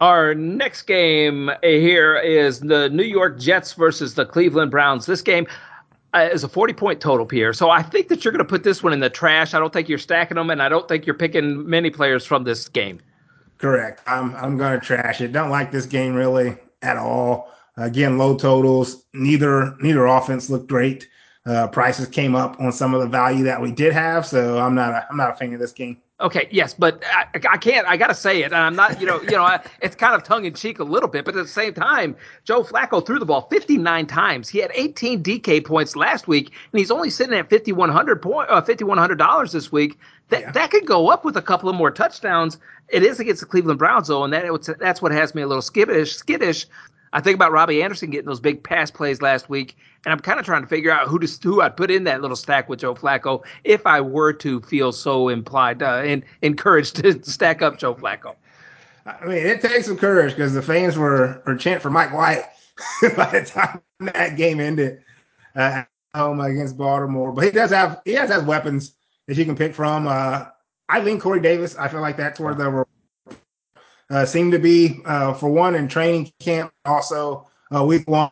Our 0.00 0.34
next 0.34 0.82
game 0.82 1.50
here 1.62 2.16
is 2.16 2.58
the 2.58 2.88
New 2.90 3.04
York 3.04 3.38
Jets 3.38 3.72
versus 3.74 4.14
the 4.14 4.26
Cleveland 4.26 4.72
Browns. 4.72 5.06
This 5.06 5.22
game 5.22 5.46
uh, 6.12 6.28
is 6.32 6.42
a 6.42 6.48
40 6.48 6.72
point 6.72 7.00
total, 7.00 7.24
Pierre. 7.24 7.52
So 7.52 7.70
I 7.70 7.82
think 7.82 8.08
that 8.08 8.24
you're 8.24 8.32
going 8.32 8.44
to 8.44 8.48
put 8.48 8.64
this 8.64 8.82
one 8.82 8.92
in 8.92 8.98
the 8.98 9.10
trash. 9.10 9.54
I 9.54 9.60
don't 9.60 9.72
think 9.72 9.88
you're 9.88 9.98
stacking 9.98 10.34
them, 10.34 10.50
and 10.50 10.60
I 10.60 10.68
don't 10.68 10.88
think 10.88 11.06
you're 11.06 11.14
picking 11.14 11.68
many 11.68 11.88
players 11.88 12.26
from 12.26 12.42
this 12.42 12.68
game. 12.68 13.00
Correct. 13.62 14.02
I'm 14.08 14.34
I'm 14.34 14.58
gonna 14.58 14.80
trash 14.80 15.20
it. 15.20 15.32
Don't 15.32 15.50
like 15.50 15.70
this 15.70 15.86
game 15.86 16.14
really 16.14 16.56
at 16.82 16.96
all. 16.96 17.52
Again, 17.76 18.18
low 18.18 18.36
totals. 18.36 19.04
Neither 19.14 19.76
neither 19.80 20.04
offense 20.06 20.50
looked 20.50 20.66
great. 20.68 21.08
Uh, 21.46 21.68
prices 21.68 22.08
came 22.08 22.34
up 22.34 22.58
on 22.60 22.72
some 22.72 22.92
of 22.92 23.00
the 23.00 23.08
value 23.08 23.44
that 23.44 23.60
we 23.62 23.70
did 23.70 23.92
have, 23.92 24.26
so 24.26 24.58
I'm 24.58 24.74
not 24.74 24.90
a, 24.90 25.06
I'm 25.08 25.16
not 25.16 25.30
a 25.30 25.36
fan 25.36 25.54
of 25.54 25.60
this 25.60 25.72
game. 25.72 26.01
Okay, 26.20 26.46
yes, 26.52 26.72
but 26.72 27.02
I, 27.06 27.26
I 27.50 27.56
can't. 27.56 27.86
I 27.88 27.96
got 27.96 28.06
to 28.06 28.14
say 28.14 28.42
it, 28.42 28.46
and 28.46 28.54
I'm 28.54 28.76
not. 28.76 29.00
You 29.00 29.06
know, 29.06 29.20
you 29.22 29.32
know, 29.32 29.42
I, 29.42 29.60
it's 29.80 29.96
kind 29.96 30.14
of 30.14 30.22
tongue 30.22 30.44
in 30.44 30.54
cheek 30.54 30.78
a 30.78 30.84
little 30.84 31.08
bit, 31.08 31.24
but 31.24 31.34
at 31.34 31.42
the 31.42 31.48
same 31.48 31.74
time, 31.74 32.14
Joe 32.44 32.62
Flacco 32.62 33.04
threw 33.04 33.18
the 33.18 33.26
ball 33.26 33.48
59 33.50 34.06
times. 34.06 34.48
He 34.48 34.58
had 34.58 34.70
18 34.74 35.22
DK 35.22 35.64
points 35.64 35.96
last 35.96 36.28
week, 36.28 36.52
and 36.70 36.78
he's 36.78 36.92
only 36.92 37.10
sitting 37.10 37.34
at 37.36 37.50
5100 37.50 38.22
point, 38.22 38.48
uh, 38.50 38.60
5100 38.60 39.18
dollars 39.18 39.50
this 39.50 39.72
week. 39.72 39.98
That 40.28 40.42
yeah. 40.42 40.52
that 40.52 40.70
could 40.70 40.86
go 40.86 41.08
up 41.08 41.24
with 41.24 41.36
a 41.36 41.42
couple 41.42 41.68
of 41.68 41.74
more 41.74 41.90
touchdowns. 41.90 42.58
It 42.88 43.02
is 43.02 43.18
against 43.18 43.40
the 43.40 43.46
Cleveland 43.46 43.80
Browns 43.80 44.06
though, 44.06 44.22
and 44.22 44.32
that 44.32 44.76
that's 44.78 45.02
what 45.02 45.10
has 45.10 45.34
me 45.34 45.42
a 45.42 45.46
little 45.46 45.62
skittish. 45.62 46.14
Skittish. 46.14 46.66
I 47.12 47.20
think 47.20 47.34
about 47.34 47.52
Robbie 47.52 47.82
Anderson 47.82 48.10
getting 48.10 48.26
those 48.26 48.40
big 48.40 48.62
pass 48.62 48.90
plays 48.90 49.20
last 49.20 49.48
week, 49.48 49.76
and 50.04 50.12
I'm 50.12 50.20
kind 50.20 50.40
of 50.40 50.46
trying 50.46 50.62
to 50.62 50.68
figure 50.68 50.90
out 50.90 51.08
who 51.08 51.18
to, 51.18 51.38
who 51.42 51.60
I'd 51.60 51.76
put 51.76 51.90
in 51.90 52.04
that 52.04 52.22
little 52.22 52.36
stack 52.36 52.68
with 52.68 52.80
Joe 52.80 52.94
Flacco 52.94 53.44
if 53.64 53.86
I 53.86 54.00
were 54.00 54.32
to 54.34 54.60
feel 54.62 54.92
so 54.92 55.28
implied 55.28 55.82
uh, 55.82 56.02
and 56.04 56.24
encouraged 56.40 56.96
to 57.02 57.22
stack 57.22 57.60
up 57.60 57.78
Joe 57.78 57.94
Flacco. 57.94 58.34
I 59.04 59.24
mean, 59.26 59.46
it 59.46 59.60
takes 59.60 59.86
some 59.86 59.96
courage 59.96 60.32
because 60.32 60.54
the 60.54 60.62
fans 60.62 60.96
were, 60.96 61.42
were 61.44 61.56
chanting 61.56 61.80
for 61.80 61.90
Mike 61.90 62.12
White 62.12 62.44
by 63.16 63.30
the 63.30 63.44
time 63.44 63.80
that 64.00 64.36
game 64.36 64.60
ended 64.60 65.02
uh, 65.54 65.82
home 66.14 66.40
against 66.40 66.76
Baltimore. 66.76 67.32
But 67.32 67.44
he 67.44 67.50
does 67.50 67.70
have 67.70 68.00
he 68.04 68.12
has 68.12 68.30
have 68.30 68.46
weapons 68.46 68.94
that 69.26 69.36
you 69.36 69.44
can 69.44 69.56
pick 69.56 69.74
from. 69.74 70.06
Uh, 70.06 70.46
I 70.88 71.00
lean 71.00 71.20
Corey 71.20 71.40
Davis. 71.40 71.76
I 71.76 71.88
feel 71.88 72.00
like 72.00 72.16
that's 72.16 72.38
where 72.38 72.54
the 72.54 72.84
uh, 74.12 74.26
seem 74.26 74.50
to 74.50 74.58
be 74.58 75.00
uh, 75.06 75.32
for 75.32 75.50
one 75.50 75.74
in 75.74 75.88
training 75.88 76.30
camp. 76.38 76.72
Also, 76.84 77.48
uh, 77.74 77.82
week 77.82 78.08
one, 78.08 78.30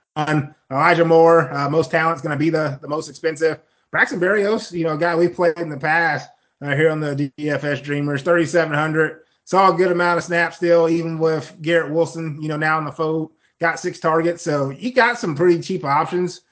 Elijah 0.70 1.04
Moore, 1.04 1.52
uh, 1.52 1.68
most 1.68 1.90
talent's 1.90 2.22
going 2.22 2.32
to 2.32 2.38
be 2.38 2.50
the, 2.50 2.78
the 2.82 2.88
most 2.88 3.08
expensive. 3.08 3.58
Braxton 3.90 4.20
Berrios, 4.20 4.70
you 4.70 4.84
know, 4.84 4.96
guy 4.96 5.16
we 5.16 5.26
played 5.26 5.58
in 5.58 5.70
the 5.70 5.76
past 5.76 6.28
uh, 6.60 6.76
here 6.76 6.90
on 6.90 7.00
the 7.00 7.32
DFS 7.38 7.82
Dreamers, 7.82 8.22
3,700. 8.22 9.22
Saw 9.44 9.72
a 9.72 9.76
good 9.76 9.90
amount 9.90 10.18
of 10.18 10.24
snaps 10.24 10.56
still, 10.56 10.88
even 10.88 11.18
with 11.18 11.56
Garrett 11.62 11.90
Wilson, 11.90 12.40
you 12.40 12.48
know, 12.48 12.58
now 12.58 12.78
in 12.78 12.84
the 12.84 12.92
fold. 12.92 13.32
Got 13.58 13.80
six 13.80 13.98
targets. 13.98 14.42
So 14.42 14.70
you 14.70 14.92
got 14.92 15.18
some 15.18 15.34
pretty 15.34 15.60
cheap 15.60 15.84
options. 15.84 16.42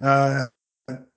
Uh, 0.00 0.46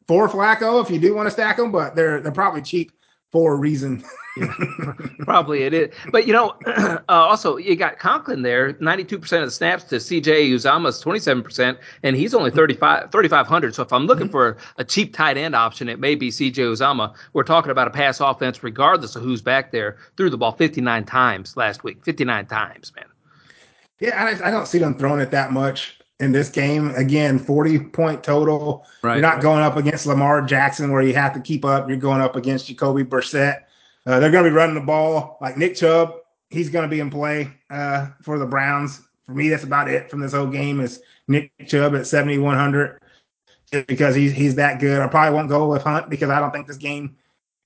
for 0.09 0.27
Flacco 0.27 0.83
if 0.83 0.89
you 0.89 0.99
do 0.99 1.13
want 1.13 1.27
to 1.27 1.31
stack 1.31 1.57
them, 1.57 1.71
but 1.71 1.95
they're 1.95 2.19
they're 2.19 2.31
probably 2.31 2.63
cheap 2.63 2.91
for 3.31 3.53
a 3.53 3.57
reason. 3.57 4.03
yeah, 4.37 4.53
probably 5.19 5.63
it 5.63 5.73
is. 5.73 5.93
But 6.11 6.27
you 6.27 6.33
know, 6.33 6.55
uh, 6.65 6.99
also 7.09 7.57
you 7.57 7.75
got 7.75 7.99
Conklin 7.99 8.41
there, 8.41 8.73
92% 8.73 9.13
of 9.15 9.45
the 9.45 9.51
snaps 9.51 9.83
to 9.85 9.95
CJ 9.95 10.51
Uzomah's 10.51 11.03
27%, 11.03 11.77
and 12.03 12.15
he's 12.15 12.33
only 12.33 12.51
35 12.51 13.11
3500. 13.11 13.75
So 13.75 13.83
if 13.83 13.93
I'm 13.93 14.05
looking 14.05 14.27
mm-hmm. 14.27 14.31
for 14.31 14.57
a 14.77 14.83
cheap 14.83 15.13
tight 15.13 15.37
end 15.37 15.55
option, 15.55 15.89
it 15.89 15.99
may 15.99 16.15
be 16.15 16.29
CJ 16.29 16.53
Uzomah. 16.53 17.13
We're 17.33 17.43
talking 17.43 17.71
about 17.71 17.87
a 17.87 17.91
pass 17.91 18.19
offense, 18.19 18.63
regardless 18.63 19.15
of 19.15 19.23
who's 19.23 19.41
back 19.41 19.71
there. 19.71 19.97
Threw 20.17 20.29
the 20.29 20.37
ball 20.37 20.53
59 20.53 21.05
times 21.05 21.55
last 21.57 21.83
week, 21.83 22.03
59 22.03 22.45
times, 22.47 22.91
man. 22.95 23.05
Yeah, 23.99 24.23
I, 24.23 24.47
I 24.47 24.51
don't 24.51 24.67
see 24.67 24.79
them 24.79 24.97
throwing 24.97 25.19
it 25.19 25.31
that 25.31 25.51
much 25.51 25.98
in 26.19 26.31
this 26.31 26.49
game. 26.49 26.93
Again, 26.95 27.39
40 27.39 27.79
point 27.79 28.23
total. 28.23 28.85
Right, 29.01 29.15
You're 29.15 29.21
not 29.21 29.41
going 29.41 29.61
up 29.61 29.77
against 29.77 30.05
Lamar 30.05 30.41
Jackson 30.41 30.91
where 30.91 31.01
you 31.01 31.13
have 31.13 31.33
to 31.33 31.39
keep 31.39 31.65
up. 31.65 31.87
You're 31.87 31.97
going 31.97 32.21
up 32.21 32.35
against 32.35 32.67
Jacoby 32.67 33.03
Brissett. 33.03 33.63
Uh, 34.05 34.19
they're 34.19 34.31
going 34.31 34.43
to 34.43 34.49
be 34.49 34.55
running 34.55 34.75
the 34.75 34.81
ball 34.81 35.37
like 35.41 35.57
Nick 35.57 35.75
Chubb. 35.75 36.15
He's 36.49 36.69
going 36.69 36.83
to 36.83 36.93
be 36.93 36.99
in 36.99 37.09
play 37.09 37.51
uh, 37.69 38.07
for 38.21 38.39
the 38.39 38.45
Browns. 38.45 39.01
For 39.25 39.33
me, 39.33 39.49
that's 39.49 39.63
about 39.63 39.89
it 39.89 40.09
from 40.09 40.19
this 40.19 40.33
whole 40.33 40.47
game 40.47 40.79
is 40.79 41.01
Nick 41.27 41.51
Chubb 41.67 41.95
at 41.95 42.07
7,100 42.07 42.99
because 43.87 44.15
he's, 44.15 44.33
he's 44.33 44.55
that 44.55 44.79
good. 44.79 44.99
I 44.99 45.07
probably 45.07 45.35
won't 45.35 45.49
go 45.49 45.67
with 45.67 45.83
Hunt 45.83 46.09
because 46.09 46.31
I 46.31 46.39
don't 46.39 46.51
think 46.51 46.65
this 46.65 46.77
game 46.77 47.15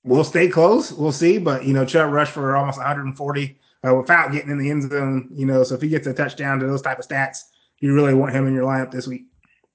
will 0.04 0.24
stay 0.24 0.48
close. 0.48 0.92
We'll 0.92 1.12
see. 1.12 1.38
But, 1.38 1.64
you 1.64 1.72
know, 1.72 1.86
Chubb 1.86 2.12
rushed 2.12 2.32
for 2.32 2.56
almost 2.56 2.76
140 2.76 3.58
uh, 3.86 3.94
without 3.94 4.32
getting 4.32 4.50
in 4.50 4.58
the 4.58 4.70
end 4.70 4.90
zone, 4.90 5.30
you 5.32 5.46
know, 5.46 5.62
so 5.64 5.76
if 5.76 5.80
he 5.80 5.88
gets 5.88 6.06
a 6.06 6.12
touchdown 6.12 6.58
to 6.58 6.66
those 6.66 6.82
type 6.82 6.98
of 6.98 7.08
stats– 7.08 7.44
you 7.80 7.94
really 7.94 8.14
want 8.14 8.32
him 8.34 8.46
in 8.46 8.54
your 8.54 8.64
lineup 8.64 8.90
this 8.90 9.06
week. 9.06 9.24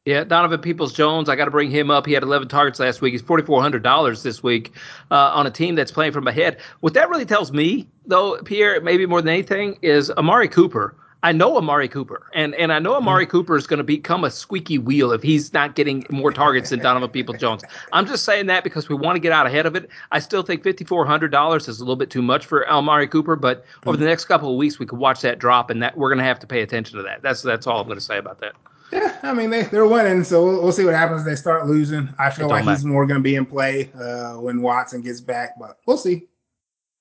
Yeah, 0.05 0.23
Donovan 0.23 0.61
Peoples 0.61 0.93
Jones, 0.93 1.29
I 1.29 1.35
got 1.35 1.45
to 1.45 1.51
bring 1.51 1.69
him 1.69 1.91
up. 1.91 2.05
He 2.05 2.13
had 2.13 2.23
11 2.23 2.47
targets 2.47 2.79
last 2.79 3.01
week. 3.01 3.11
He's 3.11 3.21
$4,400 3.21 4.23
this 4.23 4.41
week 4.41 4.71
uh, 5.11 5.31
on 5.33 5.45
a 5.45 5.51
team 5.51 5.75
that's 5.75 5.91
playing 5.91 6.13
from 6.13 6.27
ahead. 6.27 6.57
What 6.79 6.93
that 6.95 7.09
really 7.09 7.25
tells 7.25 7.51
me, 7.51 7.87
though, 8.05 8.41
Pierre, 8.43 8.81
maybe 8.81 9.05
more 9.05 9.21
than 9.21 9.29
anything, 9.29 9.77
is 9.81 10.09
Amari 10.11 10.47
Cooper. 10.47 10.95
I 11.21 11.33
know 11.33 11.57
Amari 11.57 11.89
Cooper, 11.89 12.27
and, 12.33 12.55
and 12.55 12.71
I 12.71 12.79
know 12.79 12.95
Amari 12.95 13.25
mm-hmm. 13.25 13.31
Cooper 13.31 13.57
is 13.57 13.67
going 13.67 13.79
to 13.79 13.83
become 13.83 14.23
a 14.23 14.31
squeaky 14.31 14.77
wheel 14.77 15.11
if 15.11 15.21
he's 15.21 15.51
not 15.51 15.75
getting 15.75 16.05
more 16.09 16.31
targets 16.31 16.69
than 16.69 16.79
Donovan 16.79 17.09
People 17.09 17.35
Jones. 17.35 17.61
I'm 17.91 18.05
just 18.05 18.23
saying 18.23 18.45
that 18.45 18.63
because 18.63 18.87
we 18.87 18.95
want 18.95 19.17
to 19.17 19.19
get 19.19 19.33
out 19.33 19.45
ahead 19.45 19.65
of 19.65 19.75
it. 19.75 19.89
I 20.13 20.19
still 20.19 20.43
think 20.43 20.63
$5,400 20.63 21.67
is 21.67 21.79
a 21.79 21.83
little 21.83 21.97
bit 21.97 22.09
too 22.09 22.21
much 22.21 22.45
for 22.45 22.69
Amari 22.69 23.07
Cooper, 23.07 23.35
but 23.35 23.65
over 23.85 23.97
the 23.97 24.05
next 24.05 24.25
couple 24.25 24.49
of 24.49 24.57
weeks 24.57 24.79
we 24.79 24.85
could 24.85 24.99
watch 24.99 25.19
that 25.21 25.39
drop, 25.39 25.69
and 25.69 25.83
that 25.83 25.97
we're 25.97 26.09
going 26.09 26.19
to 26.19 26.23
have 26.23 26.39
to 26.39 26.47
pay 26.47 26.61
attention 26.61 26.95
to 26.97 27.03
that. 27.03 27.21
That's 27.21 27.41
that's 27.41 27.67
all 27.67 27.81
I'm 27.81 27.87
going 27.87 27.99
to 27.99 28.05
say 28.05 28.17
about 28.17 28.39
that. 28.39 28.53
Yeah, 28.93 29.15
I 29.21 29.33
mean 29.33 29.49
they 29.49 29.63
they're 29.63 29.87
winning, 29.87 30.23
so 30.23 30.45
we'll, 30.45 30.63
we'll 30.63 30.71
see 30.71 30.85
what 30.85 30.95
happens. 30.95 31.25
They 31.25 31.35
start 31.35 31.67
losing. 31.67 32.09
I 32.17 32.29
feel 32.29 32.47
like 32.47 32.63
matter. 32.63 32.77
he's 32.77 32.85
more 32.85 33.05
going 33.05 33.19
to 33.19 33.23
be 33.23 33.35
in 33.35 33.45
play 33.45 33.91
uh, 33.93 34.35
when 34.35 34.61
Watson 34.61 35.01
gets 35.01 35.19
back, 35.19 35.59
but 35.59 35.79
we'll 35.85 35.97
see. 35.97 36.28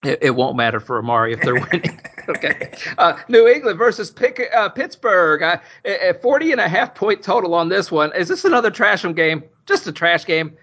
It, 0.05 0.19
it, 0.23 0.31
won't 0.31 0.57
matter 0.57 0.79
for 0.79 0.99
Amari 0.99 1.33
if 1.33 1.41
they're 1.41 1.55
winning. 1.55 2.01
okay. 2.29 2.73
Uh, 2.99 3.19
New 3.29 3.49
England 3.49 3.79
versus 3.79 4.13
Pick, 4.13 4.41
uh, 4.55 4.69
Pittsburgh. 4.69 5.43
Uh, 5.43 5.59
a 5.85 6.15
40 6.15 6.53
and 6.53 6.61
a 6.61 6.69
half 6.69 6.95
point 6.95 7.21
total 7.21 7.53
on 7.55 7.69
this 7.69 7.91
one. 7.91 8.15
Is 8.15 8.29
this 8.29 8.45
another 8.45 8.71
Trasham 8.71 9.17
game? 9.17 9.43
Just 9.67 9.89
a 9.89 9.93
trash 9.93 10.25
game? 10.25 10.57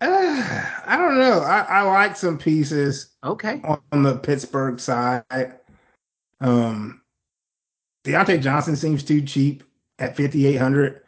Uh, 0.00 0.06
I 0.86 0.96
don't 0.96 1.18
know. 1.18 1.40
I, 1.40 1.60
I 1.62 1.82
like 1.82 2.16
some 2.16 2.38
pieces. 2.38 3.16
Okay. 3.24 3.60
On, 3.90 4.02
the 4.02 4.16
Pittsburgh 4.16 4.78
side, 4.78 5.24
um, 6.40 7.02
Diontae 8.04 8.40
Johnson 8.40 8.76
seems 8.76 9.02
too 9.02 9.20
cheap 9.20 9.64
at 9.98 10.16
5,800. 10.16 11.02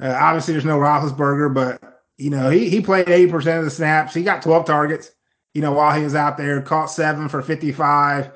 Uh, 0.00 0.16
obviously, 0.20 0.54
there's 0.54 0.64
no 0.64 0.78
Roethlisberger, 0.78 1.52
but 1.52 2.04
you 2.16 2.30
know 2.30 2.50
he 2.50 2.68
he 2.68 2.80
played 2.80 3.08
80 3.08 3.30
percent 3.30 3.58
of 3.58 3.64
the 3.64 3.70
snaps. 3.70 4.14
He 4.14 4.22
got 4.22 4.42
12 4.42 4.64
targets. 4.64 5.10
You 5.54 5.62
know 5.62 5.72
while 5.72 5.96
he 5.96 6.04
was 6.04 6.14
out 6.14 6.36
there, 6.36 6.60
caught 6.62 6.86
seven 6.86 7.28
for 7.28 7.42
55. 7.42 8.30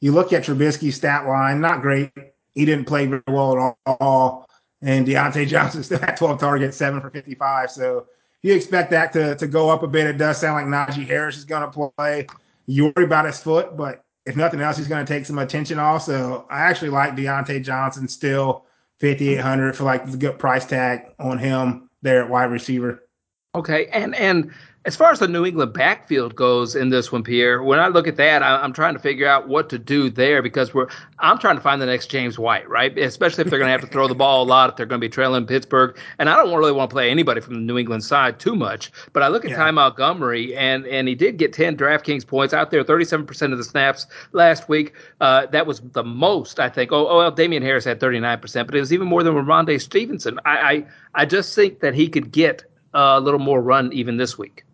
You 0.00 0.12
look 0.12 0.32
at 0.32 0.44
Trubisky's 0.44 0.96
stat 0.96 1.26
line, 1.26 1.60
not 1.60 1.82
great. 1.82 2.12
He 2.54 2.64
didn't 2.64 2.86
play 2.86 3.06
very 3.06 3.22
well 3.26 3.76
at 3.86 3.96
all. 4.00 4.48
And 4.82 5.06
Diontae 5.06 5.48
Johnson 5.48 5.82
still 5.84 5.98
had 5.98 6.16
12 6.16 6.38
targets, 6.38 6.76
seven 6.76 7.00
for 7.00 7.10
55. 7.10 7.70
So 7.70 8.06
you 8.42 8.54
expect 8.54 8.90
that 8.92 9.12
to, 9.14 9.34
to 9.36 9.46
go 9.46 9.70
up 9.70 9.82
a 9.82 9.88
bit. 9.88 10.06
It 10.06 10.18
does 10.18 10.38
sound 10.38 10.54
like 10.54 10.88
Najee 10.88 11.06
Harris 11.06 11.36
is 11.36 11.44
going 11.44 11.68
to 11.68 11.90
play. 11.96 12.26
You 12.66 12.92
worry 12.94 13.04
about 13.04 13.24
his 13.24 13.40
foot, 13.40 13.76
but 13.76 14.04
if 14.26 14.36
nothing 14.36 14.60
else, 14.60 14.76
he's 14.76 14.88
going 14.88 15.04
to 15.04 15.12
take 15.12 15.26
some 15.26 15.38
attention 15.38 15.78
off. 15.78 16.02
So 16.02 16.46
I 16.50 16.60
actually 16.60 16.90
like 16.90 17.16
Diontae 17.16 17.64
Johnson 17.64 18.06
still 18.06 18.66
5,800 19.00 19.74
for 19.74 19.84
like 19.84 20.08
the 20.08 20.16
good 20.16 20.38
price 20.38 20.66
tag 20.66 21.06
on 21.18 21.38
him 21.38 21.90
there 22.02 22.22
at 22.22 22.30
wide 22.30 22.50
receiver. 22.50 23.08
Okay. 23.54 23.86
And, 23.86 24.14
and, 24.14 24.52
as 24.88 24.96
far 24.96 25.12
as 25.12 25.18
the 25.18 25.28
New 25.28 25.44
England 25.44 25.74
backfield 25.74 26.34
goes 26.34 26.74
in 26.74 26.88
this 26.88 27.12
one, 27.12 27.22
Pierre, 27.22 27.62
when 27.62 27.78
I 27.78 27.88
look 27.88 28.08
at 28.08 28.16
that, 28.16 28.42
I, 28.42 28.64
am 28.64 28.72
trying 28.72 28.94
to 28.94 28.98
figure 28.98 29.28
out 29.28 29.46
what 29.46 29.68
to 29.68 29.78
do 29.78 30.08
there 30.08 30.40
because 30.40 30.72
we're 30.72 30.88
I'm 31.18 31.38
trying 31.38 31.56
to 31.56 31.60
find 31.60 31.82
the 31.82 31.84
next 31.84 32.06
James 32.06 32.38
White, 32.38 32.66
right? 32.70 32.96
Especially 32.96 33.44
if 33.44 33.50
they're 33.50 33.58
going 33.58 33.68
to 33.68 33.72
have 33.72 33.82
to 33.82 33.86
throw 33.86 34.08
the 34.08 34.14
ball 34.14 34.44
a 34.44 34.48
lot, 34.48 34.70
if 34.70 34.76
they're 34.76 34.86
going 34.86 34.98
to 34.98 35.04
be 35.04 35.10
trailing 35.10 35.44
Pittsburgh, 35.44 35.98
and 36.18 36.30
I 36.30 36.36
don't 36.36 36.58
really 36.58 36.72
want 36.72 36.88
to 36.88 36.94
play 36.94 37.10
anybody 37.10 37.42
from 37.42 37.52
the 37.52 37.60
New 37.60 37.76
England 37.76 38.02
side 38.02 38.40
too 38.40 38.56
much. 38.56 38.90
But 39.12 39.22
I 39.22 39.28
look 39.28 39.44
at 39.44 39.50
yeah. 39.50 39.58
Ty 39.58 39.72
Montgomery, 39.72 40.56
and 40.56 40.86
and 40.86 41.06
he 41.06 41.14
did 41.14 41.36
get 41.36 41.52
10 41.52 41.76
DraftKings 41.76 42.26
points 42.26 42.54
out 42.54 42.70
there, 42.70 42.82
37% 42.82 43.52
of 43.52 43.58
the 43.58 43.64
snaps 43.64 44.06
last 44.32 44.70
week. 44.70 44.94
Uh, 45.20 45.44
that 45.48 45.66
was 45.66 45.80
the 45.80 46.02
most, 46.02 46.60
I 46.60 46.70
think. 46.70 46.92
Oh, 46.92 47.06
oh 47.08 47.18
well, 47.18 47.30
Damien 47.30 47.62
Harris 47.62 47.84
had 47.84 48.00
39%, 48.00 48.64
but 48.64 48.74
it 48.74 48.80
was 48.80 48.94
even 48.94 49.06
more 49.06 49.22
than 49.22 49.34
Rhamondre 49.34 49.82
Stevenson. 49.82 50.40
I, 50.46 50.56
I 50.56 50.86
I 51.12 51.26
just 51.26 51.54
think 51.54 51.80
that 51.80 51.94
he 51.94 52.08
could 52.08 52.32
get 52.32 52.64
a 52.94 53.20
little 53.20 53.38
more 53.38 53.60
run 53.60 53.92
even 53.92 54.16
this 54.16 54.38
week. 54.38 54.64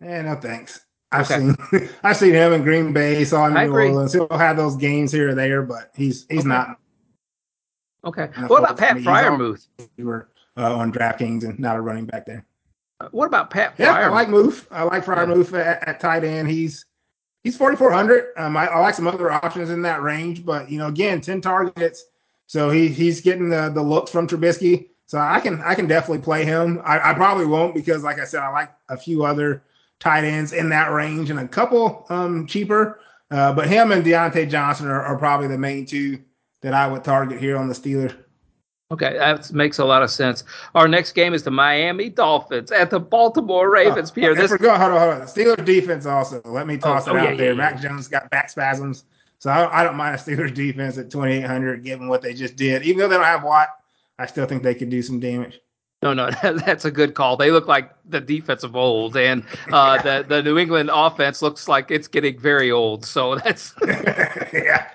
Yeah, 0.00 0.22
no 0.22 0.36
thanks. 0.36 0.80
I've 1.10 1.30
okay. 1.30 1.40
seen 1.40 1.88
I've 2.02 2.16
seen 2.16 2.34
him 2.34 2.52
in 2.52 2.62
Green 2.62 2.92
Bay, 2.92 3.24
saw 3.24 3.46
him 3.46 3.52
in 3.52 3.58
I 3.58 3.64
New 3.64 3.70
agree. 3.70 3.88
Orleans. 3.88 4.12
He'll 4.12 4.28
have 4.30 4.56
those 4.56 4.76
games 4.76 5.12
here 5.12 5.30
or 5.30 5.34
there, 5.34 5.62
but 5.62 5.90
he's 5.94 6.26
he's 6.28 6.40
okay. 6.40 6.48
not. 6.48 6.78
Okay. 8.04 8.28
What 8.46 8.62
about 8.62 8.76
Pat 8.76 8.96
Freiermuth? 8.98 9.66
We 9.96 10.04
were 10.04 10.28
uh, 10.56 10.76
on 10.76 10.92
DraftKings 10.92 11.44
and 11.44 11.58
not 11.58 11.76
a 11.76 11.80
running 11.80 12.06
back 12.06 12.26
there. 12.26 12.44
Uh, 13.00 13.08
what 13.10 13.26
about 13.26 13.50
Pat? 13.50 13.74
Yeah, 13.78 13.92
I 13.92 14.08
like 14.08 14.28
Muth. 14.28 14.66
I 14.70 14.82
like 14.82 15.04
Freiermuth 15.04 15.52
yeah. 15.52 15.58
at, 15.58 15.88
at, 15.88 16.00
tight 16.00 16.24
end. 16.24 16.48
He's 16.48 16.84
he's 17.42 17.56
forty 17.56 17.76
four 17.76 17.92
hundred. 17.92 18.26
Um, 18.36 18.56
I, 18.56 18.66
I, 18.66 18.78
like 18.80 18.94
some 18.94 19.06
other 19.06 19.30
options 19.30 19.70
in 19.70 19.82
that 19.82 20.02
range, 20.02 20.44
but 20.44 20.70
you 20.70 20.78
know, 20.78 20.88
again, 20.88 21.20
ten 21.20 21.40
targets, 21.40 22.04
so 22.46 22.70
he 22.70 22.88
he's 22.88 23.20
getting 23.20 23.48
the 23.48 23.70
the 23.70 23.82
looks 23.82 24.10
from 24.10 24.26
Trubisky. 24.26 24.88
So 25.06 25.18
I 25.18 25.40
can 25.40 25.60
I 25.62 25.74
can 25.74 25.86
definitely 25.86 26.22
play 26.22 26.44
him. 26.44 26.82
I, 26.84 27.10
I 27.10 27.14
probably 27.14 27.46
won't 27.46 27.74
because, 27.74 28.02
like 28.02 28.20
I 28.20 28.24
said, 28.24 28.42
I 28.42 28.50
like 28.50 28.70
a 28.88 28.96
few 28.96 29.24
other 29.24 29.62
tight 30.00 30.24
ends 30.24 30.52
in 30.52 30.68
that 30.70 30.92
range 30.92 31.30
and 31.30 31.40
a 31.40 31.48
couple 31.48 32.06
um, 32.08 32.46
cheaper. 32.46 33.00
Uh, 33.30 33.52
but 33.52 33.68
him 33.68 33.92
and 33.92 34.04
Diontae 34.04 34.48
Johnson 34.48 34.88
are, 34.88 35.02
are, 35.02 35.18
probably 35.18 35.48
the 35.48 35.58
main 35.58 35.84
two 35.84 36.18
that 36.62 36.72
I 36.72 36.86
would 36.86 37.04
target 37.04 37.38
here 37.38 37.58
on 37.58 37.68
the 37.68 37.74
Steelers. 37.74 38.16
Okay, 38.90 39.18
that 39.18 39.52
makes 39.52 39.78
a 39.78 39.84
lot 39.84 40.02
of 40.02 40.10
sense. 40.10 40.44
Our 40.74 40.88
next 40.88 41.12
game 41.12 41.34
is 41.34 41.42
the 41.42 41.50
Miami 41.50 42.08
Dolphins 42.08 42.72
at 42.72 42.88
the 42.88 42.98
Baltimore 42.98 43.70
Ravens. 43.70 44.10
Oh, 44.10 44.14
Pierre, 44.14 44.34
this 44.34 44.50
forgot. 44.50 44.80
Hold 44.80 44.92
on, 44.92 44.98
hold 44.98 45.22
on. 45.22 45.26
Steelers 45.26 45.62
defense 45.62 46.06
also. 46.06 46.40
Let 46.46 46.66
me 46.66 46.78
toss 46.78 47.06
oh, 47.06 47.14
it 47.14 47.16
oh, 47.16 47.20
out 47.20 47.30
yeah, 47.30 47.36
there. 47.36 47.52
Yeah, 47.52 47.58
Mac 47.58 47.74
yeah. 47.74 47.90
Jones 47.90 48.08
got 48.08 48.30
back 48.30 48.48
spasms, 48.48 49.04
so 49.40 49.50
I, 49.50 49.80
I 49.80 49.84
don't 49.84 49.96
mind 49.96 50.14
a 50.14 50.18
Steelers 50.18 50.54
defense 50.54 50.96
at 50.96 51.10
2,800 51.10 51.84
given 51.84 52.08
what 52.08 52.22
they 52.22 52.32
just 52.32 52.56
did. 52.56 52.82
Even 52.82 53.00
though 53.00 53.08
they 53.08 53.16
don't 53.16 53.24
have 53.24 53.44
Watt, 53.44 53.68
I 54.18 54.24
still 54.24 54.46
think 54.46 54.62
they 54.62 54.74
could 54.74 54.88
do 54.88 55.02
some 55.02 55.20
damage. 55.20 55.60
No, 56.02 56.14
no, 56.14 56.30
that's 56.42 56.84
a 56.84 56.90
good 56.90 57.14
call. 57.14 57.36
They 57.36 57.50
look 57.50 57.66
like 57.66 57.90
the 58.08 58.20
defense 58.20 58.62
of 58.62 58.76
old, 58.76 59.16
and 59.16 59.42
uh, 59.72 60.00
the 60.02 60.24
the 60.26 60.42
New 60.42 60.58
England 60.58 60.90
offense 60.92 61.42
looks 61.42 61.68
like 61.68 61.90
it's 61.90 62.08
getting 62.08 62.38
very 62.38 62.70
old. 62.70 63.04
So 63.04 63.34
that's 63.44 63.74
yeah, 63.86 64.88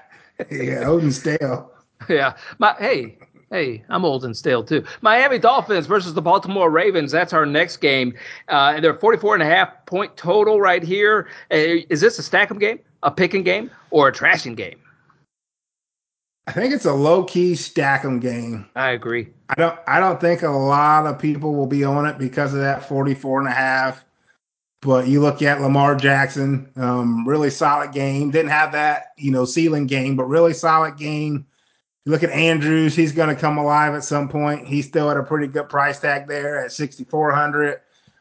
yeah, 0.49 0.87
old 0.87 1.03
and 1.03 1.13
stale. 1.13 1.71
Yeah, 2.07 2.35
my 2.57 2.75
hey, 2.79 3.17
hey, 3.49 3.83
I'm 3.89 4.05
old 4.05 4.23
and 4.23 4.35
stale 4.35 4.63
too. 4.63 4.83
Miami 5.01 5.39
Dolphins 5.39 5.87
versus 5.87 6.13
the 6.13 6.21
Baltimore 6.21 6.69
Ravens. 6.69 7.11
That's 7.11 7.33
our 7.33 7.45
next 7.45 7.77
game. 7.77 8.13
Uh, 8.47 8.79
they're 8.79 8.93
44 8.93 9.35
and 9.35 9.43
a 9.43 9.45
half 9.45 9.85
point 9.85 10.15
total 10.15 10.61
right 10.61 10.83
here. 10.83 11.27
Uh, 11.51 11.83
is 11.89 11.99
this 11.99 12.17
a 12.17 12.21
stack'em 12.21 12.59
game, 12.59 12.79
a 13.03 13.11
picking 13.11 13.43
game, 13.43 13.69
or 13.91 14.07
a 14.07 14.11
trashing 14.11 14.55
game? 14.55 14.82
I 16.45 16.51
think 16.51 16.73
it's 16.73 16.85
a 16.85 16.93
low 16.93 17.23
key 17.23 17.55
stack 17.55 18.03
'em 18.03 18.19
game. 18.19 18.65
I 18.75 18.91
agree. 18.91 19.29
I 19.49 19.55
don't 19.55 19.79
I 19.87 19.99
don't 19.99 20.19
think 20.19 20.41
a 20.41 20.49
lot 20.49 21.05
of 21.05 21.19
people 21.19 21.55
will 21.55 21.67
be 21.67 21.83
on 21.83 22.05
it 22.05 22.17
because 22.17 22.53
of 22.53 22.59
that 22.59 22.87
44 22.87 23.39
and 23.39 23.47
a 23.47 23.53
half. 23.53 24.03
But 24.81 25.07
you 25.07 25.21
look 25.21 25.41
at 25.41 25.61
Lamar 25.61 25.95
Jackson, 25.95 26.69
um, 26.75 27.25
really 27.25 27.49
solid 27.49 27.93
game. 27.93 28.31
Didn't 28.31 28.51
have 28.51 28.73
that, 28.73 29.13
you 29.17 29.31
know, 29.31 29.45
ceiling 29.45 29.87
game, 29.87 30.17
but 30.17 30.25
really 30.25 30.53
solid 30.53 30.97
game. 30.97 31.45
You 32.05 32.11
look 32.11 32.23
at 32.23 32.31
Andrews, 32.31 32.93
he's 32.93 33.13
going 33.13 33.33
to 33.33 33.39
come 33.39 33.57
alive 33.57 33.93
at 33.93 34.03
some 34.03 34.27
point. 34.27 34.67
He's 34.67 34.85
still 34.85 35.09
at 35.09 35.15
a 35.15 35.23
pretty 35.23 35.47
good 35.47 35.69
price 35.69 36.01
tag 36.01 36.27
there 36.27 36.65
at 36.65 36.73
6,400. 36.73 37.79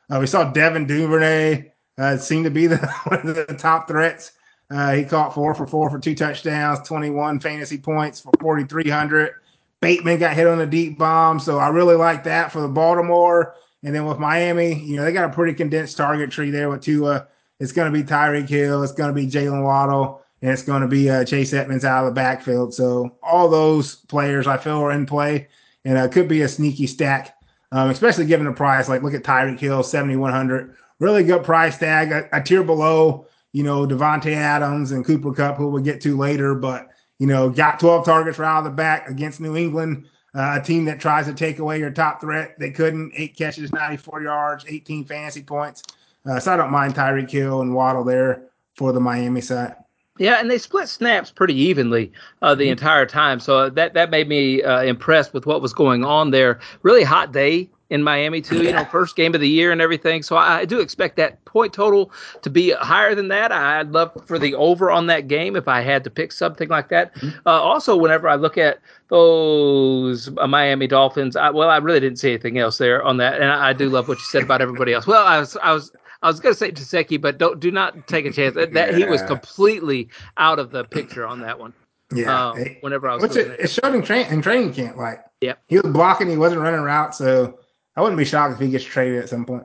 Uh, 0.09 0.19
we 0.21 0.29
saw 0.29 0.53
Devin 0.53 0.87
Duvernay 0.87 1.73
uh, 1.99 2.17
seemed 2.17 2.45
to 2.45 2.51
be 2.51 2.69
the, 2.69 2.77
one 3.09 3.27
of 3.27 3.35
the 3.35 3.45
top 3.59 3.89
threats 3.89 4.31
uh, 4.73 4.93
he 4.93 5.05
caught 5.05 5.35
four 5.35 5.55
for 5.55 5.67
four 5.67 5.91
for 5.91 5.99
two 5.99 6.15
touchdowns, 6.15 6.87
21 6.89 7.41
fantasy 7.41 7.77
points 7.77 8.21
for 8.21 8.33
4,300. 8.41 9.35
Bateman 9.81 10.19
got 10.19 10.35
hit 10.35 10.47
on 10.47 10.61
a 10.61 10.67
deep 10.67 10.97
bomb. 10.97 11.39
So 11.41 11.59
I 11.59 11.69
really 11.69 11.97
like 11.97 12.25
that 12.25 12.53
for 12.53 12.61
the 12.63 12.69
Baltimore. 12.69 13.55
And 13.83 13.95
then 13.95 14.07
with 14.07 14.19
Miami, 14.19 14.75
you 14.75 14.97
know, 14.97 15.05
they 15.05 15.13
got 15.13 15.29
a 15.29 15.33
pretty 15.33 15.55
condensed 15.55 15.97
target 15.97 16.31
tree 16.31 16.51
there 16.51 16.71
with 16.71 16.81
Tua. 16.81 17.27
It's 17.61 17.73
going 17.73 17.93
to 17.93 17.99
be 17.99 18.05
Tyreek 18.05 18.49
Hill. 18.49 18.83
It's 18.83 18.93
going 18.93 19.15
to 19.15 19.15
be 19.15 19.27
Jaylen 19.27 19.63
Waddle. 19.63 20.23
And 20.41 20.51
it's 20.51 20.63
going 20.63 20.83
to 20.83 20.89
be 20.89 21.11
uh, 21.11 21.25
Chase 21.25 21.53
Edmonds 21.53 21.85
out 21.85 22.05
of 22.05 22.11
the 22.11 22.15
backfield. 22.15 22.73
So 22.73 23.17
all 23.23 23.49
those 23.49 23.97
players 23.97 24.47
I 24.47 24.57
feel 24.57 24.79
are 24.79 24.93
in 24.93 25.05
play. 25.05 25.49
And 25.85 25.99
it 25.99 26.01
uh, 26.01 26.09
could 26.09 26.29
be 26.29 26.43
a 26.43 26.49
sneaky 26.49 26.87
stack, 26.87 27.37
um, 27.73 27.91
especially 27.91 28.25
given 28.25 28.47
the 28.47 28.53
price. 28.53 28.89
Like 28.89 29.03
look 29.03 29.15
at 29.15 29.25
Tyreek 29.25 29.59
Hill, 29.59 29.83
7,100. 29.83 30.77
Really 31.01 31.25
good 31.25 31.45
price 31.45 31.77
tag. 31.77 32.13
A, 32.13 32.29
a 32.33 32.41
tier 32.41 32.63
below 32.63 33.27
you 33.53 33.63
know, 33.63 33.87
Davante 33.87 34.33
Adams 34.33 34.93
and 34.93 35.05
Cooper 35.05 35.33
Kupp, 35.33 35.57
who 35.57 35.69
we'll 35.69 35.83
get 35.83 36.01
to 36.03 36.17
later, 36.17 36.55
but, 36.55 36.89
you 37.19 37.27
know, 37.27 37.51
got 37.51 37.79
12 37.79 38.05
targets 38.05 38.39
right 38.39 38.49
out 38.49 38.59
of 38.59 38.65
the 38.65 38.71
back 38.71 39.09
against 39.09 39.41
New 39.41 39.57
England, 39.57 40.07
uh, 40.35 40.59
a 40.61 40.65
team 40.65 40.85
that 40.87 41.01
tries 41.01 41.27
to 41.27 41.35
take 41.35 41.59
away 41.59 41.79
your 41.79 41.91
top 41.91 42.21
threat. 42.21 42.59
They 42.59 42.71
couldn't. 42.71 43.13
Eight 43.15 43.37
catches, 43.37 43.73
94 43.73 44.23
yards, 44.23 44.65
18 44.67 45.05
fantasy 45.05 45.43
points. 45.43 45.83
Uh, 46.25 46.41
so 46.41 46.53
I 46.53 46.57
don't 46.57 46.71
mind 46.71 46.95
Tyreek 46.95 47.31
Hill 47.31 47.61
and 47.61 47.75
Waddle 47.75 48.05
there 48.05 48.45
for 48.77 48.93
the 48.93 49.01
Miami 49.01 49.41
side. 49.41 49.75
Yeah, 50.19 50.41
and 50.41 50.51
they 50.51 50.59
split 50.59 50.89
snaps 50.89 51.31
pretty 51.31 51.55
evenly 51.55 52.13
uh, 52.43 52.55
the 52.55 52.65
mm-hmm. 52.65 52.73
entire 52.73 53.07
time. 53.07 53.41
So 53.41 53.71
that 53.71 53.95
that 53.95 54.11
made 54.11 54.29
me 54.29 54.63
uh, 54.63 54.83
impressed 54.83 55.33
with 55.33 55.47
what 55.47 55.63
was 55.63 55.73
going 55.73 56.05
on 56.05 56.31
there. 56.31 56.61
Really 56.83 57.03
hot 57.03 57.33
day 57.33 57.71
in 57.93 58.03
Miami 58.03 58.41
too. 58.41 58.63
You 58.63 58.73
know, 58.73 58.85
first 58.87 59.17
game 59.17 59.35
of 59.35 59.41
the 59.43 59.49
year 59.49 59.71
and 59.71 59.81
everything. 59.83 60.23
So 60.23 60.37
I, 60.37 60.61
I, 60.61 60.65
do 60.65 60.81
expect 60.81 61.17
that 61.17 61.45
point 61.45 61.75
total 61.75 62.11
to 62.41 62.49
be 62.49 62.71
higher 62.71 63.15
than 63.15 63.29
that. 63.29 63.53
I'd 63.53 63.91
love 63.91 64.11
for 64.27 64.39
the 64.39 64.55
over 64.55 64.91
on 64.91 65.09
that 65.09 65.29
game 65.29 65.57
if 65.57 65.69
I 65.69 65.83
had 65.83 66.03
to 66.05 66.11
pick 66.11 66.33
something 66.33 66.71
like 66.71 66.89
that. 66.89 67.15
Mm-hmm. 67.17 67.47
Uh, 67.47 67.51
also, 67.51 67.95
whenever 67.95 68.29
I 68.29 68.37
look 68.37 68.57
at 68.57 68.81
those 69.09 70.31
uh, 70.39 70.47
Miami 70.47 70.87
Dolphins, 70.87 71.37
I, 71.37 71.51
well, 71.51 71.69
I 71.69 71.77
really 71.77 72.01
didn't 72.01 72.19
see 72.19 72.31
anything 72.31 72.59
else 72.59 72.79
there 72.79 73.03
on 73.03 73.19
that, 73.19 73.35
and 73.41 73.53
I, 73.53 73.69
I 73.69 73.73
do 73.75 73.91
love 73.91 74.09
what 74.09 74.19
you 74.19 74.25
said 74.25 74.43
about 74.43 74.63
everybody 74.63 74.95
else. 74.95 75.07
Well, 75.07 75.27
I 75.27 75.39
was 75.39 75.59
I 75.59 75.75
was 75.75 75.93
I 76.23 76.29
was 76.29 76.41
going 76.41 76.55
to 76.55 76.59
say 76.59 76.73
Gesicki, 76.73 77.21
but 77.21 77.37
don't 77.37 77.61
do 77.61 77.71
not 77.71 78.09
take 78.09 78.25
a 78.25 78.33
chance. 78.33 78.55
That, 78.55 78.73
that 78.73 78.95
he 78.95 79.05
was 79.05 79.23
completely 79.23 80.09
out 80.39 80.59
of 80.59 80.71
the 80.71 80.85
picture 80.85 81.27
on 81.27 81.41
that 81.43 81.59
one. 81.59 81.75
Yeah. 82.15 82.51
Um, 82.51 82.77
whenever 82.81 83.09
I 83.09 83.15
was, 83.15 83.23
which 83.23 83.37
it, 83.37 83.61
it, 83.61 83.71
showed 83.71 83.95
in, 83.95 84.03
train, 84.03 84.27
in 84.27 84.43
training 84.43 84.73
camp, 84.73 84.97
like 84.97 85.25
yeah, 85.41 85.55
he 85.67 85.79
was 85.79 85.93
blocking, 85.93 86.29
he 86.29 86.37
wasn't 86.37 86.61
running 86.61 86.81
routes, 86.81 87.19
so 87.19 87.59
I 87.97 88.01
wouldn't 88.01 88.19
be 88.19 88.25
shocked 88.25 88.55
if 88.55 88.61
he 88.61 88.71
gets 88.71 88.85
traded 88.85 89.23
at 89.23 89.29
some 89.29 89.45
point. 89.45 89.65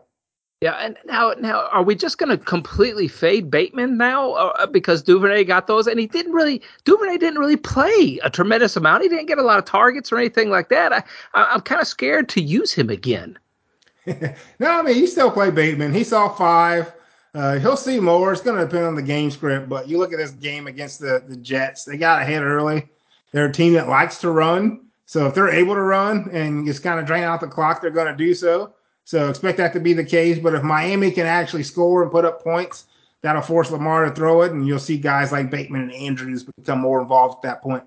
Yeah, 0.62 0.74
and 0.74 0.98
now 1.05 1.34
now 1.39 1.67
are 1.67 1.84
we 1.84 1.93
just 1.93 2.17
going 2.17 2.36
to 2.36 2.43
completely 2.43 3.07
fade 3.07 3.51
Bateman 3.51 3.96
now 3.96 4.31
uh, 4.31 4.65
because 4.65 5.03
Duvernay 5.03 5.43
got 5.43 5.67
those 5.67 5.86
and 5.86 6.00
he 6.00 6.07
didn't 6.07 6.34
really 6.34 6.63
Duvernay 6.84 7.19
didn't 7.19 7.39
really 7.39 7.57
play 7.57 8.19
a 8.24 8.29
tremendous 8.31 8.75
amount. 8.75 9.03
He 9.03 9.10
didn't 9.10 9.27
get 9.27 9.38
a 9.38 9.43
lot 9.43 9.60
of 9.60 9.65
targets 9.65 10.12
or 10.12 10.17
anything 10.17 10.50
like 10.50 10.69
that. 10.69 10.91
I, 10.91 11.03
I 11.36 11.53
am 11.53 11.62
kind 11.62 11.79
of 11.79 11.88
scared 11.88 12.27
to 12.29 12.41
use 12.41 12.74
him 12.74 12.89
again. 12.89 13.38
no, 14.07 14.36
I 14.62 14.81
mean 14.81 14.96
he 14.96 15.05
still 15.05 15.29
played 15.29 15.53
Bateman. 15.53 15.93
He 15.93 16.03
saw 16.03 16.27
five. 16.27 16.91
Uh, 17.36 17.60
he'll 17.60 17.77
see 17.77 18.00
more. 18.00 18.34
It's 18.34 18.41
going 18.41 18.57
to 18.57 18.65
depend 18.65 18.86
on 18.86 18.96
the 18.96 19.03
game 19.03 19.29
script, 19.29 19.69
but 19.69 19.88
you 19.88 20.00
look 20.00 20.12
at 20.12 20.17
this 20.17 20.31
game 20.31 20.65
against 20.65 21.00
the 21.00 21.24
the 21.27 21.38
Jets. 21.38 21.84
They 21.84 21.98
got 21.98 22.24
ahead 22.24 22.41
early. 22.41 22.88
They're 23.31 23.46
a 23.46 23.53
team 23.53 23.74
that 23.74 23.89
likes 23.89 24.17
to 24.22 24.31
run. 24.31 24.87
So 25.07 25.25
if 25.25 25.33
they're 25.33 25.49
able 25.49 25.73
to 25.73 25.81
run 25.81 26.29
and 26.31 26.65
just 26.65 26.83
kind 26.83 26.99
of 26.99 27.05
drain 27.05 27.23
out 27.23 27.39
the 27.39 27.47
clock, 27.47 27.81
they're 27.81 27.89
going 27.89 28.11
to 28.11 28.15
do 28.15 28.33
so. 28.33 28.73
So 29.05 29.29
expect 29.29 29.57
that 29.57 29.71
to 29.73 29.79
be 29.79 29.93
the 29.93 30.03
case. 30.03 30.37
But 30.37 30.53
if 30.53 30.63
Miami 30.63 31.11
can 31.11 31.25
actually 31.25 31.63
score 31.63 32.03
and 32.03 32.11
put 32.11 32.25
up 32.25 32.43
points, 32.43 32.87
that'll 33.21 33.41
force 33.41 33.71
Lamar 33.71 34.03
to 34.03 34.11
throw 34.11 34.41
it, 34.41 34.51
and 34.51 34.67
you'll 34.67 34.79
see 34.79 34.97
guys 34.97 35.31
like 35.31 35.49
Bateman 35.49 35.83
and 35.83 35.93
Andrews 35.93 36.43
become 36.43 36.81
more 36.81 37.01
involved 37.01 37.37
at 37.37 37.41
that 37.43 37.61
point. 37.63 37.83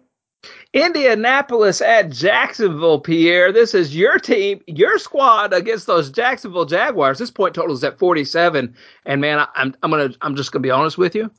Indianapolis 0.73 1.83
at 1.83 2.11
Jacksonville, 2.11 3.01
Pierre. 3.01 3.53
This 3.53 3.75
is 3.75 3.95
your 3.95 4.19
team, 4.19 4.63
your 4.67 4.99
squad 4.99 5.53
against 5.53 5.87
those 5.87 6.11
Jacksonville 6.11 6.65
Jaguars. 6.65 7.19
This 7.19 7.31
point 7.31 7.55
total 7.55 7.75
is 7.75 7.85
at 7.85 7.99
47. 7.99 8.75
And 9.05 9.21
man, 9.21 9.41
I, 9.41 9.49
I'm 9.55 9.75
I'm 9.83 9.91
gonna 9.91 10.15
I'm 10.23 10.37
just 10.37 10.53
gonna 10.53 10.63
be 10.63 10.71
honest 10.71 10.97
with 10.97 11.15
you. 11.15 11.31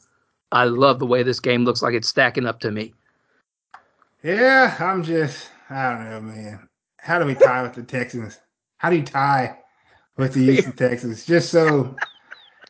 I 0.51 0.65
love 0.65 0.99
the 0.99 1.07
way 1.07 1.23
this 1.23 1.39
game 1.39 1.65
looks 1.65 1.81
like 1.81 1.95
it's 1.95 2.07
stacking 2.07 2.45
up 2.45 2.59
to 2.59 2.71
me. 2.71 2.93
Yeah, 4.21 4.75
I'm 4.79 5.01
just 5.01 5.49
I 5.71 5.89
don't 5.91 6.09
know, 6.09 6.21
man. 6.21 6.69
How 6.97 7.17
do 7.17 7.25
we 7.25 7.33
tie 7.33 7.63
with 7.63 7.73
the 7.73 7.83
Texans? 7.83 8.37
How 8.77 8.89
do 8.89 8.97
you 8.97 9.03
tie 9.03 9.57
with 10.17 10.33
the 10.33 10.43
Houston 10.45 10.73
Texans? 10.73 11.25
Just 11.25 11.49
so 11.49 11.95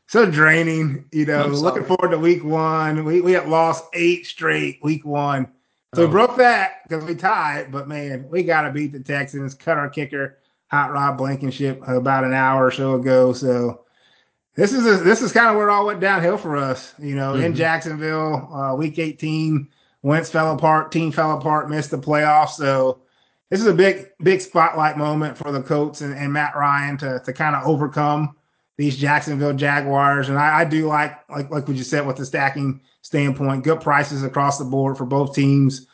so 0.07 0.29
draining, 0.29 1.05
you 1.11 1.25
know. 1.25 1.47
Looking 1.47 1.83
forward 1.83 2.11
to 2.11 2.19
week 2.19 2.43
one. 2.43 3.03
We 3.03 3.21
we 3.21 3.31
have 3.31 3.47
lost 3.47 3.85
eight 3.93 4.25
straight 4.25 4.79
week 4.83 5.05
one. 5.05 5.47
So 5.95 6.03
oh. 6.03 6.05
we 6.05 6.11
broke 6.11 6.37
that 6.37 6.83
because 6.87 7.03
we 7.03 7.15
tied, 7.15 7.71
but 7.71 7.87
man, 7.87 8.27
we 8.29 8.43
got 8.43 8.61
to 8.61 8.71
beat 8.71 8.93
the 8.93 8.99
Texans. 8.99 9.53
Cut 9.53 9.77
our 9.77 9.89
kicker, 9.89 10.37
Hot 10.67 10.91
Rod 10.91 11.17
Blankenship, 11.17 11.81
about 11.87 12.23
an 12.23 12.33
hour 12.33 12.65
or 12.65 12.71
so 12.71 12.95
ago. 12.95 13.33
So 13.33 13.85
this 14.55 14.73
is 14.73 14.85
a, 14.85 15.03
this 15.03 15.21
is 15.21 15.31
kind 15.31 15.49
of 15.49 15.55
where 15.55 15.69
it 15.69 15.71
all 15.71 15.85
went 15.85 15.99
downhill 15.99 16.37
for 16.37 16.55
us. 16.55 16.93
You 16.99 17.15
know, 17.15 17.33
mm-hmm. 17.33 17.43
in 17.43 17.55
Jacksonville, 17.55 18.53
uh, 18.53 18.75
week 18.75 18.99
18, 18.99 19.67
Wentz 20.03 20.29
fell 20.29 20.53
apart, 20.53 20.91
team 20.91 21.11
fell 21.11 21.37
apart, 21.37 21.69
missed 21.69 21.91
the 21.91 21.97
playoffs. 21.97 22.51
So 22.51 23.01
this 23.49 23.59
is 23.59 23.67
a 23.67 23.73
big 23.73 24.07
big 24.23 24.41
spotlight 24.41 24.97
moment 24.97 25.37
for 25.37 25.51
the 25.51 25.61
Colts 25.61 26.01
and, 26.01 26.13
and 26.13 26.33
Matt 26.33 26.55
Ryan 26.55 26.97
to 26.97 27.21
to 27.23 27.33
kind 27.33 27.55
of 27.55 27.67
overcome 27.67 28.35
these 28.77 28.97
Jacksonville 28.97 29.53
Jaguars. 29.53 30.29
And 30.29 30.37
I, 30.37 30.61
I 30.61 30.65
do 30.65 30.87
like 30.87 31.29
like 31.29 31.49
like 31.51 31.67
what 31.67 31.77
you 31.77 31.83
said 31.83 32.07
with 32.07 32.17
the 32.17 32.25
stacking 32.25 32.81
standpoint. 33.01 33.63
Good 33.63 33.81
prices 33.81 34.23
across 34.23 34.57
the 34.57 34.65
board 34.65 34.97
for 34.97 35.05
both 35.05 35.35
teams. 35.35 35.87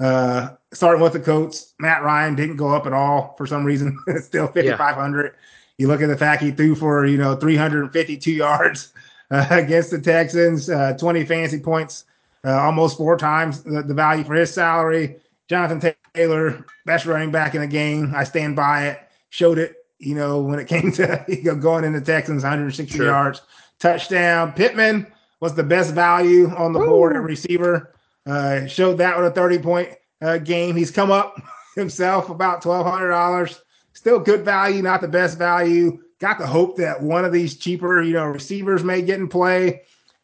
Uh, 0.00 0.56
starting 0.72 1.00
with 1.00 1.12
the 1.12 1.20
Colts, 1.20 1.74
Matt 1.78 2.02
Ryan 2.02 2.34
didn't 2.34 2.56
go 2.56 2.70
up 2.70 2.86
at 2.86 2.92
all 2.92 3.34
for 3.38 3.46
some 3.46 3.64
reason. 3.64 3.96
it's 4.08 4.26
still 4.26 4.48
5,500. 4.48 5.24
Yeah. 5.24 5.30
You 5.78 5.88
look 5.88 6.02
at 6.02 6.08
the 6.08 6.16
fact 6.16 6.42
he 6.42 6.50
threw 6.50 6.74
for, 6.74 7.06
you 7.06 7.18
know, 7.18 7.36
352 7.36 8.32
yards 8.32 8.92
uh, 9.30 9.46
against 9.50 9.90
the 9.90 10.00
Texans, 10.00 10.68
uh, 10.68 10.96
20 10.98 11.24
fantasy 11.24 11.60
points, 11.60 12.04
uh, 12.44 12.58
almost 12.58 12.96
four 12.96 13.16
times 13.16 13.62
the, 13.62 13.82
the, 13.82 13.94
value 13.94 14.24
for 14.24 14.34
his 14.34 14.52
salary. 14.52 15.16
Jonathan 15.48 15.94
Taylor, 16.14 16.64
best 16.86 17.06
running 17.06 17.30
back 17.30 17.54
in 17.54 17.60
the 17.60 17.66
game. 17.66 18.12
I 18.14 18.24
stand 18.24 18.56
by 18.56 18.88
it. 18.88 19.00
Showed 19.30 19.58
it, 19.58 19.76
you 19.98 20.14
know, 20.14 20.40
when 20.40 20.58
it 20.58 20.66
came 20.68 20.92
to 20.92 21.24
you 21.28 21.42
know, 21.44 21.54
going 21.54 21.84
into 21.84 22.00
Texans, 22.00 22.42
160 22.42 22.96
sure. 22.96 23.06
yards, 23.06 23.42
touchdown. 23.78 24.52
Pittman 24.52 25.06
was 25.40 25.54
the 25.54 25.62
best 25.62 25.94
value 25.94 26.48
on 26.50 26.72
the 26.72 26.78
Woo. 26.78 26.86
board 26.86 27.16
at 27.16 27.22
receiver. 27.22 27.94
Uh, 28.26 28.66
showed 28.66 28.98
that 28.98 29.16
with 29.16 29.26
a 29.26 29.30
30 29.30 29.58
point 29.58 29.88
uh, 30.20 30.38
game. 30.38 30.76
He's 30.76 30.90
come 30.90 31.10
up 31.10 31.36
himself 31.76 32.30
about 32.30 32.62
$1,200. 32.62 33.60
Still 33.92 34.18
good 34.18 34.44
value, 34.44 34.82
not 34.82 35.00
the 35.00 35.08
best 35.08 35.38
value. 35.38 35.98
Got 36.18 36.38
the 36.38 36.46
hope 36.46 36.76
that 36.76 37.02
one 37.02 37.24
of 37.24 37.32
these 37.32 37.56
cheaper, 37.56 38.00
you 38.00 38.14
know, 38.14 38.26
receivers 38.26 38.84
may 38.84 39.02
get 39.02 39.18
in 39.18 39.28
play. 39.28 39.82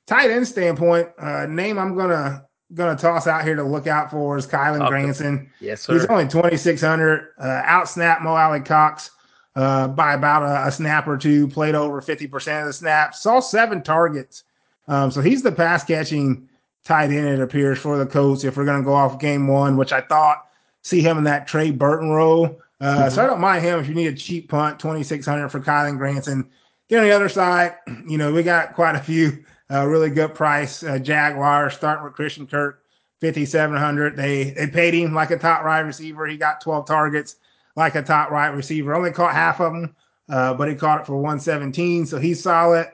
Tight 0.09 0.31
end 0.31 0.49
standpoint, 0.49 1.09
uh, 1.19 1.47
name 1.47 1.79
I'm 1.79 1.97
gonna 1.97 2.45
gonna 2.75 2.97
toss 2.97 3.27
out 3.27 3.45
here 3.45 3.55
to 3.55 3.63
look 3.63 3.87
out 3.87 4.11
for 4.11 4.37
is 4.37 4.47
Kylen 4.47 4.81
okay. 4.81 4.89
Granson. 4.89 5.51
Yes, 5.61 5.83
sir. 5.83 5.95
He's 5.95 6.07
only 6.07 6.27
2,600. 6.27 7.35
Uh, 7.41 7.63
out 7.65 7.89
snap 7.89 8.23
Mo 8.23 8.35
Alie-Cox 8.35 9.11
uh, 9.55 9.89
by 9.89 10.15
about 10.15 10.43
a, 10.43 10.69
a, 10.69 10.73
snap 10.73 11.07
or 11.07 11.17
two. 11.17 11.47
Played 11.49 11.75
over 11.75 12.01
50% 12.03 12.61
of 12.61 12.67
the 12.67 12.73
snaps. 12.73 13.21
Saw 13.21 13.41
seven 13.41 13.83
targets 13.83 14.45
um, 14.89 15.11
so 15.11 15.21
he's 15.21 15.43
the 15.43 15.53
pass 15.53 15.85
catching 15.85 16.49
tight 16.85 17.11
end, 17.11 17.29
it 17.29 17.41
appears, 17.41 17.79
for 17.79 17.99
the 17.99 18.07
Colts 18.07 18.43
if 18.43 18.57
we're 18.57 18.65
going 18.65 18.81
to 18.81 18.85
go 18.85 18.95
off 18.95 19.21
game 19.21 19.47
one, 19.47 19.77
which 19.77 19.93
I 19.93 20.01
thought 20.01 20.47
see 20.83 21.03
him 21.03 21.19
in 21.19 21.25
that 21.25 21.47
Trey 21.47 21.71
Burton 21.71 22.11
role. 22.11 22.61
Uh, 22.81 22.97
mm-hmm. 22.97 23.09
So 23.11 23.23
I 23.23 23.27
don't 23.27 23.41
mind 23.41 23.63
him 23.63 23.79
if 23.79 23.87
you 23.87 23.95
need 23.95 24.07
a 24.07 24.17
cheap 24.17 24.49
punt, 24.49 24.81
2600 24.81 25.51
for 25.51 25.61
Kylen 25.61 25.99
Granson. 25.99 26.49
Then 26.89 27.01
on 27.01 27.05
the 27.05 27.15
other 27.15 27.29
side, 27.29 27.77
you 28.09 28.17
know, 28.17 28.33
we 28.33 28.43
got 28.43 28.75
quite 28.75 28.97
a 28.97 29.01
few 29.01 29.45
uh, 29.71 29.87
really 29.87 30.11
good 30.11 30.35
price 30.35 30.83
uh, 30.83 30.99
Jaguars 30.99 31.75
starting 31.75 32.05
with 32.05 32.15
Christian 32.15 32.47
Kirk, 32.47 32.83
5700 33.21 34.17
They 34.17 34.51
they 34.51 34.67
paid 34.67 34.95
him 34.95 35.15
like 35.15 35.31
a 35.31 35.39
top 35.39 35.65
right 35.65 35.81
receiver. 35.81 36.27
He 36.27 36.37
got 36.37 36.61
12 36.61 36.87
targets 36.87 37.37
like 37.77 37.95
a 37.95 38.03
top 38.03 38.31
right 38.31 38.49
receiver. 38.49 38.95
Only 38.95 39.11
caught 39.11 39.35
half 39.35 39.61
of 39.61 39.73
them, 39.73 39.95
uh, 40.29 40.55
but 40.55 40.69
he 40.69 40.75
caught 40.75 41.01
it 41.01 41.07
for 41.07 41.17
117. 41.17 42.07
So 42.07 42.19
he's 42.19 42.43
solid. 42.43 42.89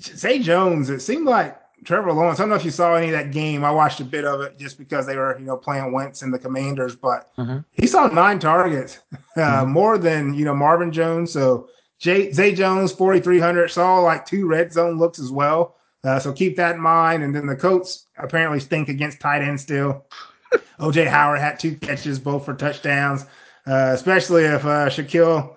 Zay 0.00 0.38
Jones, 0.40 0.90
it 0.90 1.00
seemed 1.00 1.26
like 1.26 1.56
Trevor 1.84 2.12
Lawrence. 2.12 2.40
I 2.40 2.42
don't 2.42 2.50
know 2.50 2.56
if 2.56 2.64
you 2.64 2.70
saw 2.70 2.94
any 2.94 3.06
of 3.06 3.12
that 3.12 3.30
game. 3.30 3.64
I 3.64 3.70
watched 3.70 4.00
a 4.00 4.04
bit 4.04 4.24
of 4.24 4.40
it 4.40 4.58
just 4.58 4.78
because 4.78 5.06
they 5.06 5.16
were, 5.16 5.38
you 5.38 5.44
know, 5.44 5.56
playing 5.56 5.92
Wentz 5.92 6.22
and 6.22 6.32
the 6.32 6.38
Commanders, 6.38 6.96
but 6.96 7.30
mm-hmm. 7.36 7.58
he 7.72 7.86
saw 7.86 8.08
nine 8.08 8.38
targets, 8.38 9.00
uh, 9.12 9.18
mm-hmm. 9.40 9.70
more 9.70 9.98
than 9.98 10.34
you 10.34 10.44
know 10.44 10.54
Marvin 10.54 10.90
Jones. 10.90 11.32
So 11.32 11.68
Jay, 12.04 12.30
Zay 12.32 12.54
Jones, 12.54 12.92
forty 12.92 13.18
three 13.18 13.38
hundred, 13.38 13.70
saw 13.70 13.98
like 14.00 14.26
two 14.26 14.46
red 14.46 14.70
zone 14.70 14.98
looks 14.98 15.18
as 15.18 15.30
well. 15.30 15.76
Uh, 16.04 16.18
so 16.18 16.34
keep 16.34 16.54
that 16.56 16.74
in 16.74 16.80
mind. 16.82 17.22
And 17.22 17.34
then 17.34 17.46
the 17.46 17.56
Colts 17.56 18.08
apparently 18.18 18.60
stink 18.60 18.90
against 18.90 19.20
tight 19.20 19.40
end 19.40 19.58
still. 19.58 20.04
OJ 20.78 21.06
Howard 21.06 21.40
had 21.40 21.58
two 21.58 21.76
catches, 21.76 22.18
both 22.18 22.44
for 22.44 22.52
touchdowns. 22.52 23.22
Uh, 23.66 23.92
especially 23.94 24.44
if 24.44 24.66
uh, 24.66 24.90
Shaquille, 24.90 25.56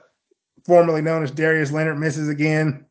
formerly 0.64 1.02
known 1.02 1.22
as 1.22 1.32
Darius 1.32 1.74
Leonard, 1.74 2.00
misses 2.00 2.30
again. 2.30 2.86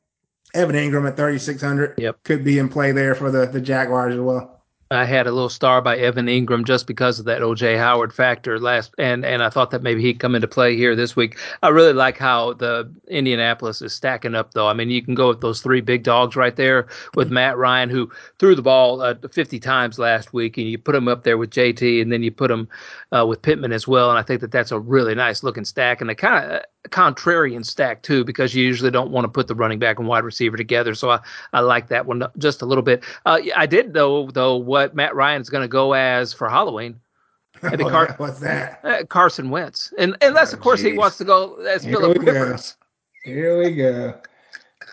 Evan 0.52 0.76
Engram 0.76 1.08
at 1.08 1.16
3,600. 1.16 1.94
Yep. 1.96 2.22
Could 2.24 2.44
be 2.44 2.58
in 2.58 2.68
play 2.68 2.92
there 2.92 3.14
for 3.14 3.30
the, 3.30 3.46
the 3.46 3.60
Jaguars 3.60 4.16
as 4.16 4.20
well. 4.20 4.55
I 4.90 5.04
had 5.04 5.26
a 5.26 5.32
little 5.32 5.48
star 5.48 5.82
by 5.82 5.96
Evan 5.96 6.26
Engram 6.26 6.64
just 6.64 6.86
because 6.86 7.18
of 7.18 7.24
that 7.24 7.42
OJ 7.42 7.76
Howard 7.76 8.12
factor 8.12 8.60
last, 8.60 8.94
and 8.98 9.24
and 9.24 9.42
I 9.42 9.50
thought 9.50 9.72
that 9.72 9.82
maybe 9.82 10.00
he'd 10.00 10.20
come 10.20 10.36
into 10.36 10.46
play 10.46 10.76
here 10.76 10.94
this 10.94 11.16
week. 11.16 11.36
I 11.62 11.68
really 11.68 11.92
like 11.92 12.18
how 12.18 12.52
the 12.52 12.88
Indianapolis 13.08 13.82
is 13.82 13.92
stacking 13.92 14.36
up, 14.36 14.54
though. 14.54 14.68
I 14.68 14.74
mean, 14.74 14.90
you 14.90 15.02
can 15.02 15.16
go 15.16 15.28
with 15.28 15.40
those 15.40 15.60
three 15.60 15.80
big 15.80 16.04
dogs 16.04 16.36
right 16.36 16.54
there 16.54 16.86
with 17.14 17.32
Matt 17.32 17.56
Ryan, 17.56 17.90
who 17.90 18.10
threw 18.38 18.54
the 18.54 18.62
ball 18.62 19.00
uh, 19.00 19.14
50 19.32 19.58
times 19.58 19.98
last 19.98 20.32
week, 20.32 20.56
and 20.56 20.68
you 20.68 20.78
put 20.78 20.94
him 20.94 21.08
up 21.08 21.24
there 21.24 21.36
with 21.36 21.50
JT, 21.50 22.00
and 22.00 22.12
then 22.12 22.22
you 22.22 22.30
put 22.30 22.50
him 22.50 22.68
uh, 23.12 23.24
with 23.26 23.42
Pittman 23.42 23.72
as 23.72 23.86
well. 23.86 24.10
And 24.10 24.18
I 24.18 24.22
think 24.22 24.40
that 24.40 24.50
that's 24.50 24.72
a 24.72 24.78
really 24.78 25.14
nice 25.14 25.42
looking 25.42 25.64
stack, 25.64 26.00
and 26.00 26.10
a 26.10 26.14
kind 26.14 26.52
of 26.52 26.62
contrarian 26.90 27.64
stack 27.64 28.02
too, 28.02 28.24
because 28.24 28.54
you 28.54 28.64
usually 28.64 28.90
don't 28.90 29.10
want 29.10 29.24
to 29.24 29.28
put 29.28 29.48
the 29.48 29.54
running 29.54 29.78
back 29.78 29.98
and 29.98 30.08
wide 30.08 30.24
receiver 30.24 30.56
together. 30.56 30.94
So 30.94 31.10
I, 31.10 31.20
I 31.52 31.60
like 31.60 31.88
that 31.88 32.06
one 32.06 32.22
just 32.38 32.62
a 32.62 32.66
little 32.66 32.82
bit. 32.82 33.04
Uh, 33.24 33.40
I 33.54 33.66
did 33.66 33.92
though 33.92 34.30
though 34.30 34.56
what 34.56 34.94
Matt 34.94 35.14
Ryan 35.14 35.42
is 35.42 35.50
going 35.50 35.62
to 35.62 35.68
go 35.68 35.92
as 35.92 36.32
for 36.32 36.48
Halloween. 36.48 37.00
Maybe 37.62 37.84
oh, 37.84 37.90
Car- 37.90 38.14
what's 38.18 38.40
that? 38.40 38.80
Uh, 38.84 39.04
Carson 39.04 39.50
Wentz, 39.50 39.92
and 39.98 40.16
unless 40.20 40.52
oh, 40.52 40.56
of 40.56 40.62
course 40.62 40.80
geez. 40.80 40.92
he 40.92 40.98
wants 40.98 41.16
to 41.18 41.24
go 41.24 41.56
as 41.62 41.84
Philip 41.84 42.18
Rivers. 42.18 42.76
Here 43.24 43.58
we 43.58 43.74
go. 43.74 44.20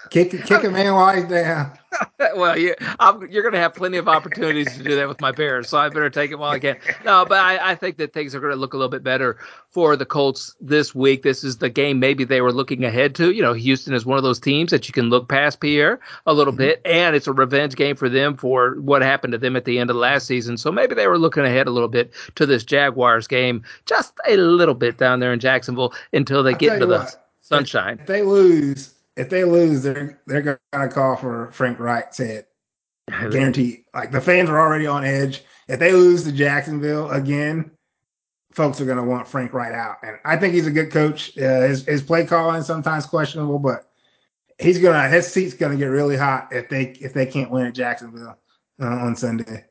Kick, 0.10 0.32
kick 0.46 0.64
a 0.64 0.70
man 0.70 0.94
while 0.94 1.16
he's 1.16 1.26
down. 1.26 1.78
well, 2.36 2.58
you, 2.58 2.76
I'm, 3.00 3.30
you're 3.30 3.44
going 3.44 3.54
to 3.54 3.60
have 3.60 3.74
plenty 3.74 3.98
of 3.98 4.08
opportunities 4.08 4.76
to 4.78 4.84
do 4.84 4.96
that 4.96 5.08
with 5.08 5.22
my 5.22 5.32
Bears, 5.32 5.70
so 5.70 5.78
I 5.78 5.90
better 5.90 6.10
take 6.10 6.32
it 6.32 6.40
while 6.40 6.52
I 6.52 6.60
can. 6.60 6.78
No, 7.06 7.26
but 7.26 7.40
I, 7.40 7.72
I 7.72 7.76
think 7.76 7.98
that 7.98 8.14
things 8.14 8.34
are 8.36 8.40
going 8.40 8.54
to 8.54 8.60
look 8.60 8.74
a 8.74 8.78
little 8.78 8.90
bit 8.90 9.04
better 9.04 9.38
for 9.72 9.96
the 9.96 10.06
Colts 10.06 10.56
this 10.60 10.94
week. 10.94 11.24
This 11.24 11.44
is 11.44 11.58
the 11.58 11.70
game 11.70 12.00
maybe 12.00 12.24
they 12.24 12.42
were 12.42 12.52
looking 12.52 12.84
ahead 12.84 13.16
to. 13.16 13.32
You 13.32 13.42
know, 13.42 13.54
Houston 13.54 13.94
is 13.94 14.06
one 14.06 14.18
of 14.18 14.24
those 14.24 14.40
teams 14.40 14.72
that 14.72 14.88
you 14.88 14.94
can 14.94 15.10
look 15.10 15.30
past 15.30 15.60
Pierre 15.60 16.00
a 16.26 16.34
little 16.34 16.54
mm-hmm. 16.54 16.60
bit, 16.60 16.82
and 16.86 17.16
it's 17.16 17.28
a 17.28 17.34
revenge 17.34 17.76
game 17.76 17.96
for 17.96 18.10
them 18.10 18.38
for 18.38 18.76
what 18.82 19.02
happened 19.02 19.34
to 19.34 19.38
them 19.38 19.56
at 19.56 19.66
the 19.66 19.80
end 19.80 19.90
of 19.90 19.96
last 19.96 20.28
season. 20.28 20.58
So 20.58 20.72
maybe 20.72 20.96
they 20.96 21.08
were 21.08 21.20
looking 21.20 21.44
ahead 21.44 21.68
a 21.68 21.72
little 21.72 21.90
bit 21.90 22.14
to 22.36 22.46
this 22.46 22.64
Jaguars 22.64 23.28
game, 23.28 23.64
just 23.86 24.14
a 24.28 24.38
little 24.38 24.76
bit 24.76 24.98
down 24.98 25.20
there 25.20 25.34
in 25.34 25.40
Jacksonville 25.40 25.94
until 26.12 26.44
they 26.44 26.52
I'll 26.52 26.58
get 26.58 26.74
into 26.74 26.86
the 26.86 27.00
what, 27.00 27.28
sunshine. 27.42 28.00
If 28.00 28.08
they 28.08 28.22
lose, 28.22 28.94
if 29.16 29.30
they 29.30 29.44
lose, 29.44 29.84
they're 29.84 30.22
they're 30.26 30.60
gonna 30.72 30.90
call 30.90 31.16
for 31.16 31.52
Frank 31.52 31.80
Reich's 31.80 32.18
head. 32.18 32.46
Guarantee. 33.08 33.86
Like 33.94 34.12
the 34.12 34.22
fans 34.22 34.50
are 34.50 34.60
already 34.60 34.88
on 34.88 35.04
edge. 35.04 35.44
If 35.68 35.80
they 35.80 35.92
lose 35.92 36.24
to 36.24 36.32
Jacksonville 36.32 37.12
again, 37.12 37.72
folks 38.54 38.80
are 38.80 38.86
gonna 38.86 39.04
want 39.04 39.28
Frank 39.28 39.54
Reich 39.54 39.74
out. 39.74 39.98
And 40.04 40.18
I 40.24 40.38
think 40.38 40.54
he's 40.54 40.68
a 40.68 40.72
good 40.72 40.92
coach. 40.92 41.38
Uh, 41.38 41.62
his 41.62 41.86
his 41.86 42.02
play 42.02 42.26
calling 42.26 42.64
sometimes 42.64 43.06
questionable, 43.06 43.60
but 43.60 43.90
he's 44.60 44.80
gonna 44.80 45.10
his 45.10 45.28
seat's 45.28 45.54
gonna 45.54 45.76
get 45.76 45.88
really 45.88 46.16
hot 46.16 46.48
if 46.52 46.70
they 46.70 46.92
if 47.02 47.14
they 47.14 47.26
can't 47.26 47.52
win 47.52 47.66
at 47.66 47.76
Jacksonville 47.76 48.38
uh, 48.82 48.86
on 48.86 49.16
Sunday. 49.16 49.66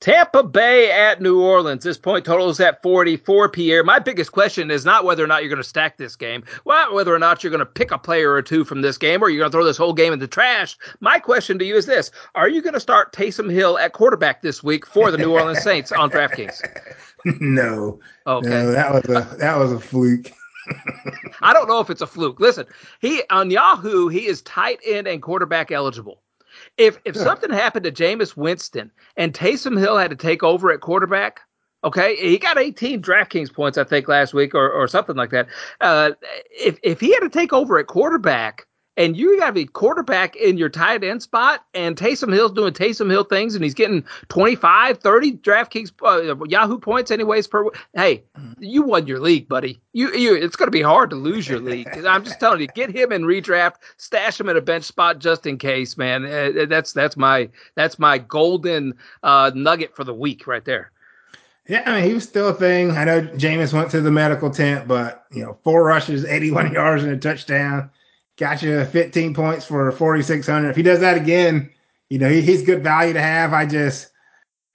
Tampa 0.00 0.42
Bay 0.42 0.90
at 0.90 1.22
New 1.22 1.40
Orleans. 1.40 1.82
This 1.82 1.96
point 1.96 2.24
total 2.24 2.50
is 2.50 2.60
at 2.60 2.82
44, 2.82 3.48
Pierre. 3.48 3.82
My 3.82 3.98
biggest 3.98 4.32
question 4.32 4.70
is 4.70 4.84
not 4.84 5.04
whether 5.04 5.24
or 5.24 5.26
not 5.26 5.42
you're 5.42 5.48
going 5.48 5.62
to 5.62 5.68
stack 5.68 5.96
this 5.96 6.16
game, 6.16 6.44
well, 6.64 6.94
whether 6.94 7.14
or 7.14 7.18
not 7.18 7.42
you're 7.42 7.50
going 7.50 7.60
to 7.60 7.66
pick 7.66 7.90
a 7.90 7.98
player 7.98 8.32
or 8.32 8.42
two 8.42 8.64
from 8.64 8.82
this 8.82 8.98
game 8.98 9.22
or 9.22 9.30
you're 9.30 9.40
going 9.40 9.50
to 9.50 9.56
throw 9.56 9.64
this 9.64 9.78
whole 9.78 9.94
game 9.94 10.12
in 10.12 10.18
the 10.18 10.28
trash. 10.28 10.76
My 11.00 11.18
question 11.18 11.58
to 11.58 11.64
you 11.64 11.76
is 11.76 11.86
this 11.86 12.10
Are 12.34 12.48
you 12.48 12.60
going 12.60 12.74
to 12.74 12.80
start 12.80 13.12
Taysom 13.12 13.50
Hill 13.50 13.78
at 13.78 13.94
quarterback 13.94 14.42
this 14.42 14.62
week 14.62 14.86
for 14.86 15.10
the 15.10 15.18
New 15.18 15.32
Orleans 15.32 15.62
Saints 15.62 15.92
on 15.92 16.10
DraftKings? 16.10 16.60
No. 17.40 17.98
Okay. 18.28 18.48
No, 18.48 18.70
that 18.70 18.92
was 18.92 19.04
a 19.06 19.36
that 19.38 19.56
was 19.56 19.72
a 19.72 19.80
fluke. 19.80 20.30
I 21.40 21.52
don't 21.52 21.66
know 21.66 21.80
if 21.80 21.90
it's 21.90 22.02
a 22.02 22.06
fluke. 22.06 22.38
Listen, 22.38 22.66
he 23.00 23.22
on 23.30 23.50
Yahoo, 23.50 24.06
he 24.06 24.26
is 24.26 24.42
tight 24.42 24.78
end 24.86 25.08
and 25.08 25.20
quarterback 25.20 25.72
eligible. 25.72 26.22
If 26.78 26.98
if 27.04 27.16
yeah. 27.16 27.22
something 27.22 27.50
happened 27.50 27.84
to 27.84 27.92
Jameis 27.92 28.36
Winston 28.36 28.90
and 29.16 29.32
Taysom 29.32 29.78
Hill 29.78 29.96
had 29.96 30.10
to 30.10 30.16
take 30.16 30.42
over 30.42 30.70
at 30.70 30.80
quarterback, 30.80 31.40
okay, 31.84 32.16
he 32.16 32.38
got 32.38 32.58
18 32.58 33.02
DraftKings 33.02 33.52
points 33.52 33.78
I 33.78 33.84
think 33.84 34.08
last 34.08 34.34
week 34.34 34.54
or 34.54 34.70
or 34.70 34.86
something 34.88 35.16
like 35.16 35.30
that. 35.30 35.48
Uh, 35.80 36.12
if 36.50 36.78
if 36.82 37.00
he 37.00 37.12
had 37.12 37.20
to 37.20 37.30
take 37.30 37.52
over 37.52 37.78
at 37.78 37.86
quarterback 37.86 38.66
and 38.96 39.16
you 39.16 39.38
got 39.38 39.46
to 39.46 39.52
be 39.52 39.66
quarterback 39.66 40.36
in 40.36 40.56
your 40.56 40.68
tight 40.68 41.04
end 41.04 41.22
spot, 41.22 41.64
and 41.74 41.96
Taysom 41.96 42.32
Hill's 42.32 42.52
doing 42.52 42.72
Taysom 42.72 43.10
Hill 43.10 43.24
things, 43.24 43.54
and 43.54 43.62
he's 43.62 43.74
getting 43.74 44.04
25, 44.28 44.98
30 44.98 45.32
DraftKings 45.32 45.92
uh, 46.02 46.44
Yahoo 46.46 46.78
points 46.78 47.10
anyways 47.10 47.46
per. 47.46 47.68
Hey, 47.94 48.22
you 48.58 48.82
won 48.82 49.06
your 49.06 49.20
league, 49.20 49.48
buddy. 49.48 49.80
You, 49.92 50.12
you 50.14 50.34
it's 50.34 50.56
going 50.56 50.68
to 50.68 50.72
be 50.72 50.82
hard 50.82 51.10
to 51.10 51.16
lose 51.16 51.48
your 51.48 51.60
league. 51.60 51.88
I'm 52.06 52.24
just 52.24 52.40
telling 52.40 52.60
you, 52.60 52.68
get 52.68 52.90
him 52.90 53.12
in 53.12 53.22
redraft, 53.22 53.76
stash 53.98 54.40
him 54.40 54.48
in 54.48 54.56
a 54.56 54.62
bench 54.62 54.84
spot 54.84 55.18
just 55.18 55.46
in 55.46 55.58
case, 55.58 55.96
man. 55.96 56.24
Uh, 56.24 56.62
uh, 56.62 56.66
that's 56.66 56.92
that's 56.92 57.16
my 57.16 57.48
that's 57.74 57.98
my 57.98 58.18
golden 58.18 58.94
uh, 59.22 59.50
nugget 59.54 59.94
for 59.94 60.04
the 60.04 60.14
week 60.14 60.46
right 60.46 60.64
there. 60.64 60.90
Yeah, 61.68 61.82
I 61.84 61.96
mean, 61.96 62.08
he 62.08 62.14
was 62.14 62.22
still 62.22 62.48
a 62.48 62.54
thing. 62.54 62.92
I 62.92 63.04
know 63.04 63.22
Jameis 63.22 63.72
went 63.72 63.90
to 63.90 64.00
the 64.00 64.10
medical 64.10 64.50
tent, 64.50 64.86
but 64.86 65.26
you 65.32 65.42
know, 65.42 65.58
four 65.64 65.84
rushes, 65.84 66.24
81 66.24 66.72
yards, 66.74 67.02
and 67.02 67.12
a 67.12 67.16
touchdown 67.16 67.90
got 68.36 68.62
you 68.62 68.84
15 68.84 69.34
points 69.34 69.64
for 69.64 69.90
4,600. 69.90 70.68
If 70.68 70.76
he 70.76 70.82
does 70.82 71.00
that 71.00 71.16
again, 71.16 71.70
you 72.10 72.18
know, 72.18 72.28
he, 72.28 72.40
he's 72.40 72.62
good 72.62 72.82
value 72.82 73.12
to 73.12 73.20
have. 73.20 73.52
I 73.52 73.66
just, 73.66 74.10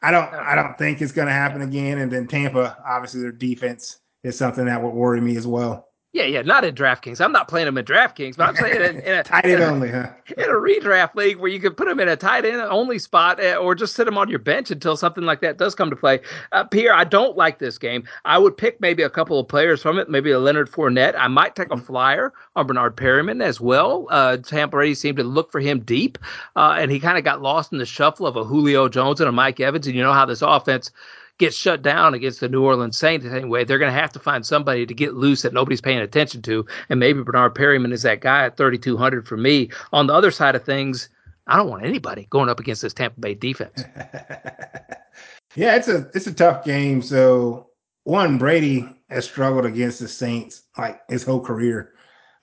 I 0.01 0.11
don't, 0.11 0.33
I 0.33 0.55
don't 0.55 0.77
think 0.77 1.01
it's 1.01 1.11
going 1.11 1.27
to 1.27 1.33
happen 1.33 1.61
again. 1.61 1.99
And 1.99 2.11
then 2.11 2.27
Tampa, 2.27 2.77
obviously, 2.85 3.21
their 3.21 3.31
defense 3.31 3.99
is 4.23 4.37
something 4.37 4.65
that 4.65 4.81
would 4.81 4.93
worry 4.93 5.21
me 5.21 5.37
as 5.37 5.47
well. 5.47 5.90
Yeah, 6.13 6.25
yeah, 6.25 6.41
not 6.41 6.65
in 6.65 6.75
DraftKings. 6.75 7.21
I'm 7.21 7.31
not 7.31 7.47
playing 7.47 7.67
them 7.67 7.77
in 7.77 7.85
DraftKings, 7.85 8.35
but 8.35 8.49
I'm 8.49 8.55
saying 8.57 8.81
in, 8.81 8.99
in 9.01 9.13
a 9.13 9.23
tight 9.23 9.45
end 9.45 9.63
only, 9.63 9.89
huh? 9.89 10.09
In 10.37 10.43
a 10.43 10.55
redraft 10.55 11.15
league 11.15 11.37
where 11.37 11.49
you 11.49 11.61
could 11.61 11.77
put 11.77 11.87
them 11.87 12.01
in 12.01 12.09
a 12.09 12.17
tight 12.17 12.43
end 12.43 12.59
only 12.63 12.99
spot, 12.99 13.39
eh, 13.39 13.55
or 13.55 13.75
just 13.75 13.95
sit 13.95 14.03
them 14.03 14.17
on 14.17 14.27
your 14.27 14.39
bench 14.39 14.71
until 14.71 14.97
something 14.97 15.23
like 15.23 15.39
that 15.39 15.57
does 15.57 15.73
come 15.73 15.89
to 15.89 15.95
play. 15.95 16.19
Uh, 16.51 16.65
Pierre, 16.65 16.93
I 16.93 17.05
don't 17.05 17.37
like 17.37 17.59
this 17.59 17.77
game. 17.77 18.03
I 18.25 18.37
would 18.37 18.57
pick 18.57 18.81
maybe 18.81 19.03
a 19.03 19.09
couple 19.09 19.39
of 19.39 19.47
players 19.47 19.81
from 19.81 19.97
it, 19.97 20.09
maybe 20.09 20.31
a 20.31 20.39
Leonard 20.39 20.69
Fournette. 20.69 21.15
I 21.17 21.29
might 21.29 21.55
take 21.55 21.67
a 21.67 21.75
mm-hmm. 21.75 21.85
flyer 21.85 22.33
on 22.57 22.67
Bernard 22.67 22.97
Perriman 22.97 23.41
as 23.41 23.61
well. 23.61 24.07
Uh, 24.09 24.35
Tampa 24.35 24.71
Brady 24.71 24.95
seemed 24.95 25.17
to 25.17 25.23
look 25.23 25.49
for 25.49 25.61
him 25.61 25.79
deep, 25.79 26.17
uh, 26.57 26.75
and 26.77 26.91
he 26.91 26.99
kind 26.99 27.17
of 27.17 27.23
got 27.23 27.41
lost 27.41 27.71
in 27.71 27.77
the 27.77 27.85
shuffle 27.85 28.27
of 28.27 28.35
a 28.35 28.43
Julio 28.43 28.89
Jones 28.89 29.21
and 29.21 29.29
a 29.29 29.31
Mike 29.31 29.61
Evans. 29.61 29.87
And 29.87 29.95
you 29.95 30.03
know 30.03 30.11
how 30.11 30.25
this 30.25 30.41
offense 30.41 30.91
gets 31.37 31.55
shut 31.55 31.81
down 31.81 32.13
against 32.13 32.39
the 32.39 32.49
New 32.49 32.63
Orleans 32.63 32.97
Saints 32.97 33.25
anyway, 33.25 33.63
they're 33.63 33.79
going 33.79 33.93
to 33.93 33.99
have 33.99 34.13
to 34.13 34.19
find 34.19 34.45
somebody 34.45 34.85
to 34.85 34.93
get 34.93 35.15
loose 35.15 35.41
that 35.41 35.53
nobody's 35.53 35.81
paying 35.81 35.99
attention 35.99 36.41
to. 36.43 36.65
And 36.89 36.99
maybe 36.99 37.23
Bernard 37.23 37.55
Perriman 37.55 37.93
is 37.93 38.03
that 38.03 38.21
guy 38.21 38.45
at 38.45 38.57
3,200 38.57 39.27
for 39.27 39.37
me. 39.37 39.69
On 39.91 40.07
the 40.07 40.13
other 40.13 40.31
side 40.31 40.55
of 40.55 40.63
things, 40.63 41.09
I 41.47 41.57
don't 41.57 41.69
want 41.69 41.85
anybody 41.85 42.27
going 42.29 42.49
up 42.49 42.59
against 42.59 42.81
this 42.81 42.93
Tampa 42.93 43.19
Bay 43.19 43.33
defense. 43.33 43.83
yeah, 45.55 45.75
it's 45.75 45.87
a 45.87 46.09
it's 46.13 46.27
a 46.27 46.33
tough 46.33 46.63
game. 46.63 47.01
So 47.01 47.67
one, 48.03 48.37
Brady 48.37 48.87
has 49.09 49.25
struggled 49.25 49.65
against 49.65 49.99
the 49.99 50.07
Saints 50.07 50.63
like 50.77 51.01
his 51.09 51.23
whole 51.23 51.41
career. 51.41 51.93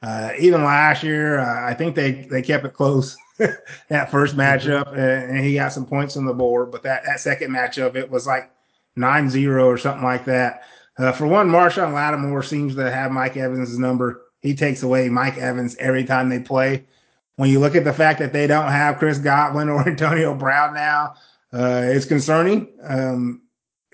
Uh, 0.02 0.30
even 0.38 0.62
last 0.62 1.02
year, 1.02 1.40
uh, 1.40 1.68
I 1.68 1.74
think 1.74 1.94
they 1.94 2.12
they 2.12 2.42
kept 2.42 2.64
it 2.64 2.74
close 2.74 3.16
that 3.38 4.10
first 4.10 4.36
mm-hmm. 4.36 4.40
matchup, 4.40 4.92
and, 4.92 5.36
and 5.36 5.44
he 5.44 5.54
got 5.54 5.72
some 5.72 5.86
points 5.86 6.16
on 6.16 6.24
the 6.24 6.34
board. 6.34 6.70
But 6.70 6.82
that 6.82 7.04
that 7.06 7.20
second 7.20 7.50
matchup, 7.50 7.96
it 7.96 8.10
was 8.10 8.26
like 8.26 8.50
9 8.98 9.30
0 9.30 9.66
or 9.66 9.78
something 9.78 10.04
like 10.04 10.24
that. 10.26 10.62
Uh, 10.98 11.12
for 11.12 11.26
one, 11.26 11.48
Marshon 11.48 11.92
Lattimore 11.92 12.42
seems 12.42 12.74
to 12.74 12.90
have 12.90 13.12
Mike 13.12 13.36
Evans' 13.36 13.78
number. 13.78 14.22
He 14.40 14.54
takes 14.54 14.82
away 14.82 15.08
Mike 15.08 15.38
Evans 15.38 15.76
every 15.78 16.04
time 16.04 16.28
they 16.28 16.40
play. 16.40 16.86
When 17.36 17.50
you 17.50 17.60
look 17.60 17.76
at 17.76 17.84
the 17.84 17.92
fact 17.92 18.18
that 18.18 18.32
they 18.32 18.48
don't 18.48 18.70
have 18.70 18.98
Chris 18.98 19.18
Godwin 19.18 19.68
or 19.68 19.88
Antonio 19.88 20.34
Brown 20.34 20.74
now, 20.74 21.14
uh, 21.52 21.82
it's 21.84 22.04
concerning. 22.04 22.68
Um, 22.82 23.42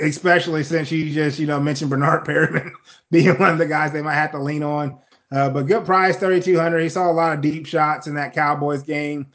especially 0.01 0.65
since 0.65 0.91
you 0.91 1.13
just, 1.13 1.39
you 1.39 1.47
know, 1.47 1.61
mentioned 1.61 1.91
Bernard 1.91 2.25
Perriman 2.27 2.73
being 3.11 3.37
one 3.39 3.51
of 3.51 3.59
the 3.59 3.67
guys 3.67 3.93
they 3.93 4.03
might 4.03 4.15
have 4.15 4.33
to 4.33 4.43
lean 4.43 4.63
on. 4.63 4.99
Uh, 5.31 5.51
but 5.51 5.67
good 5.67 5.85
price, 5.85 6.17
3,200. 6.17 6.81
He 6.81 6.89
saw 6.89 7.11
a 7.11 7.13
lot 7.13 7.35
of 7.35 7.43
deep 7.43 7.67
shots 7.67 8.07
in 8.07 8.15
that 8.15 8.35
Cowboys 8.35 8.83
game. 8.83 9.27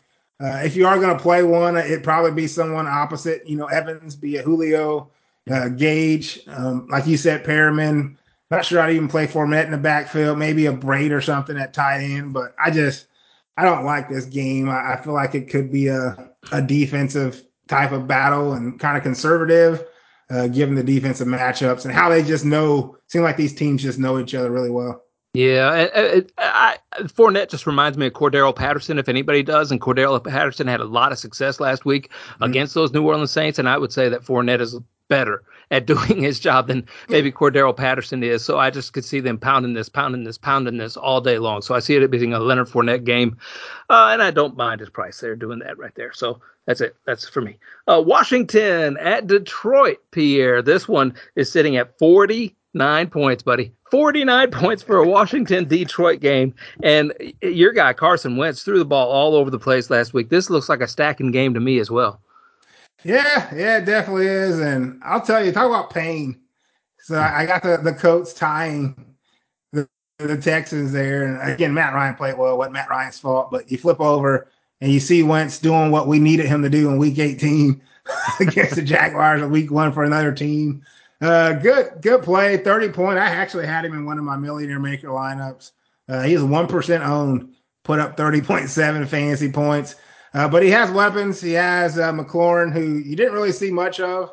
Uh, 0.42 0.62
if 0.64 0.76
you 0.76 0.88
are 0.88 0.98
going 0.98 1.16
to 1.16 1.22
play 1.22 1.44
one, 1.44 1.76
it'd 1.76 2.04
probably 2.04 2.32
be 2.32 2.48
someone 2.48 2.88
opposite, 2.88 3.48
you 3.48 3.58
know, 3.58 3.66
Evans, 3.66 4.16
be 4.16 4.38
a 4.38 4.42
Julio, 4.42 5.12
uh, 5.50 5.70
Gage, 5.70 6.40
um, 6.48 6.88
like 6.90 7.08
you 7.08 7.18
said, 7.18 7.44
Perriman. 7.44 8.16
Not 8.52 8.66
sure 8.66 8.82
I'd 8.82 8.96
even 8.96 9.08
play 9.08 9.28
Fournette 9.28 9.66
in 9.66 9.72
the 9.72 9.78
backfield, 9.78 10.40
maybe 10.40 10.66
a 10.66 10.74
Brate 10.74 11.12
or 11.12 11.22
something 11.22 11.58
at 11.58 11.74
tight 11.74 12.02
end. 12.02 12.34
But 12.34 12.56
I 12.64 12.72
just 12.72 13.08
I 13.58 13.64
don't 13.64 13.86
like 13.86 14.10
this 14.10 14.26
game. 14.26 14.70
I, 14.70 14.94
I 14.94 15.02
feel 15.02 15.14
like 15.14 15.36
it 15.36 15.50
could 15.50 15.72
be 15.72 15.88
a 15.88 16.32
a 16.52 16.62
defensive 16.62 17.44
type 17.68 17.92
of 17.92 18.08
battle 18.08 18.54
and 18.54 18.80
kind 18.80 18.98
of 18.98 19.04
conservative, 19.04 19.86
uh, 20.32 20.48
given 20.48 20.76
the 20.76 20.84
defensive 20.84 21.28
matchups 21.28 21.86
and 21.86 21.94
how 21.94 22.10
they 22.10 22.24
just 22.24 22.46
know. 22.46 22.98
Seem 23.08 23.22
like 23.22 23.38
these 23.38 23.54
teams 23.54 23.84
just 23.84 24.00
know 24.00 24.20
each 24.20 24.34
other 24.34 24.52
really 24.52 24.72
well. 24.72 25.04
Yeah, 25.34 25.88
I, 25.94 26.24
I, 26.40 26.78
Fournette 27.04 27.50
just 27.50 27.68
reminds 27.68 28.00
me 28.00 28.08
of 28.08 28.14
Cordarrelle 28.14 28.56
Patterson, 28.56 28.98
if 28.98 29.08
anybody 29.08 29.44
does. 29.44 29.72
And 29.72 29.80
Cordarrelle 29.80 30.24
Patterson 30.24 30.66
had 30.66 30.80
a 30.80 30.86
lot 30.86 31.12
of 31.12 31.20
success 31.20 31.60
last 31.60 31.86
week 31.86 32.10
mm-hmm. 32.10 32.44
against 32.44 32.74
those 32.74 32.94
New 32.94 33.06
Orleans 33.06 33.32
Saints, 33.32 33.60
and 33.60 33.70
I 33.70 33.78
would 33.78 33.94
say 33.94 34.10
that 34.10 34.24
Fournette 34.24 34.60
is 34.60 34.80
better 35.08 35.44
at 35.70 35.86
doing 35.86 36.24
his 36.24 36.40
job 36.40 36.68
than 36.68 36.88
maybe 37.10 37.32
Cordarrelle 37.32 37.78
Patterson 37.78 38.24
is. 38.24 38.44
So 38.44 38.58
I 38.58 38.72
just 38.72 38.94
could 38.94 39.06
see 39.06 39.20
them 39.20 39.38
pounding 39.38 39.74
this, 39.74 39.88
pounding 39.88 40.24
this, 40.24 40.40
pounding 40.40 40.78
this 40.78 40.98
all 40.98 41.22
day 41.22 41.38
long. 41.38 41.62
So 41.62 41.76
I 41.76 41.80
see 41.80 41.96
it 41.96 42.10
being 42.10 42.34
a 42.34 42.40
Leonard 42.40 42.68
Fournette 42.68 43.04
game, 43.04 43.38
uh, 43.90 44.10
and 44.12 44.24
I 44.24 44.32
don't 44.32 44.58
mind 44.58 44.80
his 44.80 44.90
price. 44.90 45.20
They're 45.20 45.36
doing 45.36 45.60
that 45.60 45.78
right 45.78 45.94
there. 45.94 46.12
So 46.12 46.42
that's 46.66 46.82
it. 46.82 46.96
That's 47.06 47.30
for 47.30 47.42
me. 47.42 47.60
Uh, 47.88 48.02
Washington 48.04 48.98
at 48.98 49.28
Detroit, 49.28 49.98
Pierre. 50.10 50.64
This 50.64 50.88
one 50.88 51.14
is 51.36 51.52
sitting 51.52 51.78
at 51.78 52.00
49 52.00 53.10
points, 53.10 53.44
buddy. 53.44 53.74
49 53.92 54.52
points 54.52 54.84
for 54.84 54.98
a 54.98 55.08
Washington 55.08 55.68
Detroit 55.68 56.20
game. 56.20 56.54
And 56.84 57.14
your 57.42 57.72
guy, 57.72 57.94
Carson 57.94 58.38
Wentz, 58.38 58.64
threw 58.64 58.80
the 58.80 58.86
ball 58.86 59.10
all 59.10 59.36
over 59.36 59.50
the 59.50 59.60
place 59.60 59.90
last 59.90 60.14
week. 60.14 60.30
This 60.30 60.50
looks 60.50 60.70
like 60.70 60.82
a 60.82 60.88
stacking 60.88 61.32
game 61.32 61.54
to 61.54 61.60
me 61.60 61.80
as 61.80 61.90
well. 61.90 62.22
Yeah, 63.04 63.54
yeah, 63.56 63.78
it 63.78 63.86
definitely 63.86 64.28
is. 64.28 64.60
And 64.60 65.00
I'll 65.04 65.22
tell 65.22 65.44
you, 65.44 65.52
talk 65.52 65.68
about 65.68 65.90
pain. 65.90 66.40
So 67.02 67.20
I 67.20 67.46
got 67.46 67.64
the, 67.64 67.78
the 67.78 67.94
Colts 67.94 68.34
tying 68.34 69.16
the, 69.72 69.88
the 70.18 70.38
Texans 70.38 70.92
there. 70.92 71.24
And 71.24 71.52
again, 71.52 71.74
Matt 71.74 71.94
Ryan 71.94 72.16
played 72.16 72.38
well. 72.38 72.58
What 72.58 72.72
Matt 72.72 72.90
Ryan's 72.90 73.20
fault, 73.20 73.50
but 73.52 73.72
you 73.72 73.78
flip 73.78 74.02
over 74.02 74.48
and 74.82 74.92
you 74.92 75.00
see 75.00 75.24
Wentz 75.24 75.60
doing 75.60 75.92
what 75.92 76.08
we 76.08 76.20
needed 76.20 76.46
him 76.46 76.62
to 76.62 76.70
do 76.70 76.90
in 76.90 76.98
week 76.98 77.20
18 77.20 77.82
against 78.40 78.76
the 78.76 78.82
Jaguars 78.82 79.42
in 79.42 79.50
week 79.50 79.72
one 79.72 79.92
for 79.92 80.04
another 80.04 80.32
team. 80.32 80.84
Uh, 81.22 81.54
good, 81.54 82.02
good 82.02 82.24
play. 82.24 82.58
30 82.58 82.90
point. 82.90 83.20
I 83.20 83.28
actually 83.28 83.68
had 83.68 83.86
him 83.86 83.94
in 83.94 84.06
one 84.06 84.18
of 84.18 84.24
my 84.24 84.38
millionaire 84.38 84.80
maker 84.80 85.10
lineups. 85.10 85.72
Uh, 86.08 86.24
he's 86.24 86.40
1% 86.40 87.08
owned, 87.08 87.54
put 87.84 88.00
up 88.00 88.18
30.7 88.18 89.08
fantasy 89.08 89.52
points. 89.52 89.96
Uh, 90.34 90.48
but 90.48 90.64
he 90.64 90.70
has 90.70 90.92
weapons. 90.92 91.42
He 91.42 91.54
has 91.54 91.98
uh, 91.98 92.12
McLaurin, 92.12 92.72
who 92.72 92.98
you 92.98 93.16
didn't 93.16 93.34
really 93.34 93.52
see 93.52 93.72
much 93.72 94.00
of 94.00 94.32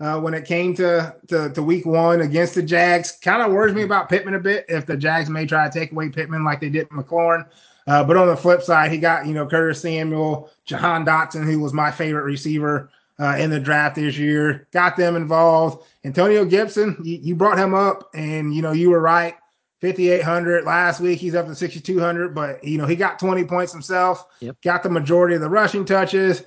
uh, 0.00 0.20
when 0.20 0.34
it 0.34 0.44
came 0.44 0.74
to, 0.74 1.14
to, 1.28 1.50
to 1.50 1.62
week 1.62 1.86
one 1.86 2.20
against 2.20 2.54
the 2.54 2.62
Jags. 2.62 3.12
Kind 3.22 3.42
of 3.42 3.52
worries 3.52 3.74
me 3.74 3.82
about 3.82 4.08
Pittman 4.08 4.34
a 4.34 4.40
bit 4.40 4.66
if 4.68 4.86
the 4.86 4.96
Jags 4.96 5.30
may 5.30 5.46
try 5.46 5.68
to 5.68 5.78
take 5.78 5.92
away 5.92 6.08
Pittman 6.08 6.44
like 6.44 6.60
they 6.60 6.68
did 6.68 6.88
McLaurin. 6.90 7.46
Uh, 7.86 8.02
but 8.02 8.16
on 8.16 8.26
the 8.26 8.36
flip 8.36 8.62
side, 8.62 8.90
he 8.90 8.98
got, 8.98 9.26
you 9.26 9.32
know, 9.32 9.46
Curtis 9.46 9.80
Samuel, 9.80 10.50
Jahan 10.64 11.06
Dotson, 11.06 11.44
who 11.44 11.60
was 11.60 11.72
my 11.72 11.90
favorite 11.90 12.24
receiver 12.24 12.90
uh, 13.18 13.36
in 13.38 13.50
the 13.50 13.60
draft 13.60 13.96
this 13.96 14.18
year, 14.18 14.68
got 14.72 14.96
them 14.96 15.16
involved. 15.16 15.84
Antonio 16.04 16.44
Gibson, 16.44 16.96
you, 17.02 17.18
you 17.22 17.34
brought 17.34 17.58
him 17.58 17.74
up, 17.74 18.10
and, 18.14 18.54
you 18.54 18.62
know, 18.62 18.72
you 18.72 18.90
were 18.90 19.00
right. 19.00 19.34
5,800 19.82 20.64
last 20.64 21.00
week. 21.00 21.18
He's 21.18 21.34
up 21.34 21.46
to 21.46 21.54
6,200, 21.54 22.34
but 22.34 22.64
you 22.64 22.78
know, 22.78 22.86
he 22.86 22.96
got 22.96 23.18
20 23.18 23.44
points 23.44 23.72
himself, 23.72 24.26
yep. 24.40 24.56
got 24.62 24.82
the 24.82 24.88
majority 24.88 25.34
of 25.34 25.42
the 25.42 25.50
rushing 25.50 25.84
touches, 25.84 26.42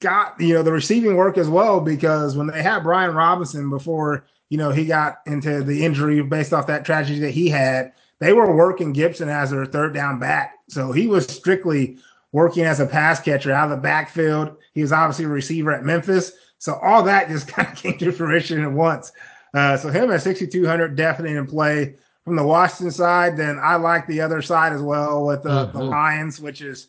got, 0.00 0.38
you 0.38 0.52
know, 0.52 0.62
the 0.62 0.72
receiving 0.72 1.16
work 1.16 1.38
as 1.38 1.48
well, 1.48 1.80
because 1.80 2.36
when 2.36 2.46
they 2.46 2.62
had 2.62 2.82
Brian 2.82 3.14
Robinson 3.14 3.70
before, 3.70 4.26
you 4.50 4.58
know, 4.58 4.70
he 4.70 4.84
got 4.84 5.20
into 5.26 5.62
the 5.62 5.84
injury 5.84 6.22
based 6.22 6.52
off 6.52 6.66
that 6.66 6.84
tragedy 6.84 7.20
that 7.20 7.30
he 7.30 7.48
had, 7.48 7.92
they 8.18 8.32
were 8.32 8.54
working 8.54 8.92
Gibson 8.92 9.28
as 9.28 9.50
their 9.50 9.66
third 9.66 9.94
down 9.94 10.18
back. 10.18 10.54
So 10.68 10.92
he 10.92 11.06
was 11.06 11.26
strictly 11.26 11.98
working 12.34 12.64
as 12.64 12.80
a 12.80 12.86
pass 12.86 13.20
catcher 13.20 13.52
out 13.52 13.70
of 13.70 13.76
the 13.76 13.82
backfield. 13.82 14.56
He 14.72 14.82
was 14.82 14.90
obviously 14.90 15.24
a 15.24 15.28
receiver 15.28 15.72
at 15.72 15.84
Memphis. 15.84 16.32
So 16.58 16.74
all 16.82 17.04
that 17.04 17.28
just 17.28 17.46
kind 17.48 17.68
of 17.68 17.76
came 17.76 17.96
to 17.98 18.10
fruition 18.10 18.60
at 18.60 18.72
once. 18.72 19.12
Uh, 19.54 19.76
so 19.76 19.88
him 19.88 20.10
at 20.10 20.20
6,200 20.20 20.96
definitely 20.96 21.36
in 21.36 21.46
play 21.46 21.94
from 22.24 22.34
the 22.34 22.42
Washington 22.42 22.90
side, 22.90 23.36
then 23.36 23.60
I 23.62 23.76
like 23.76 24.08
the 24.08 24.20
other 24.20 24.42
side 24.42 24.72
as 24.72 24.82
well 24.82 25.24
with 25.24 25.44
the, 25.44 25.50
mm-hmm. 25.66 25.78
the 25.78 25.84
Lions, 25.84 26.40
which 26.40 26.60
is 26.60 26.88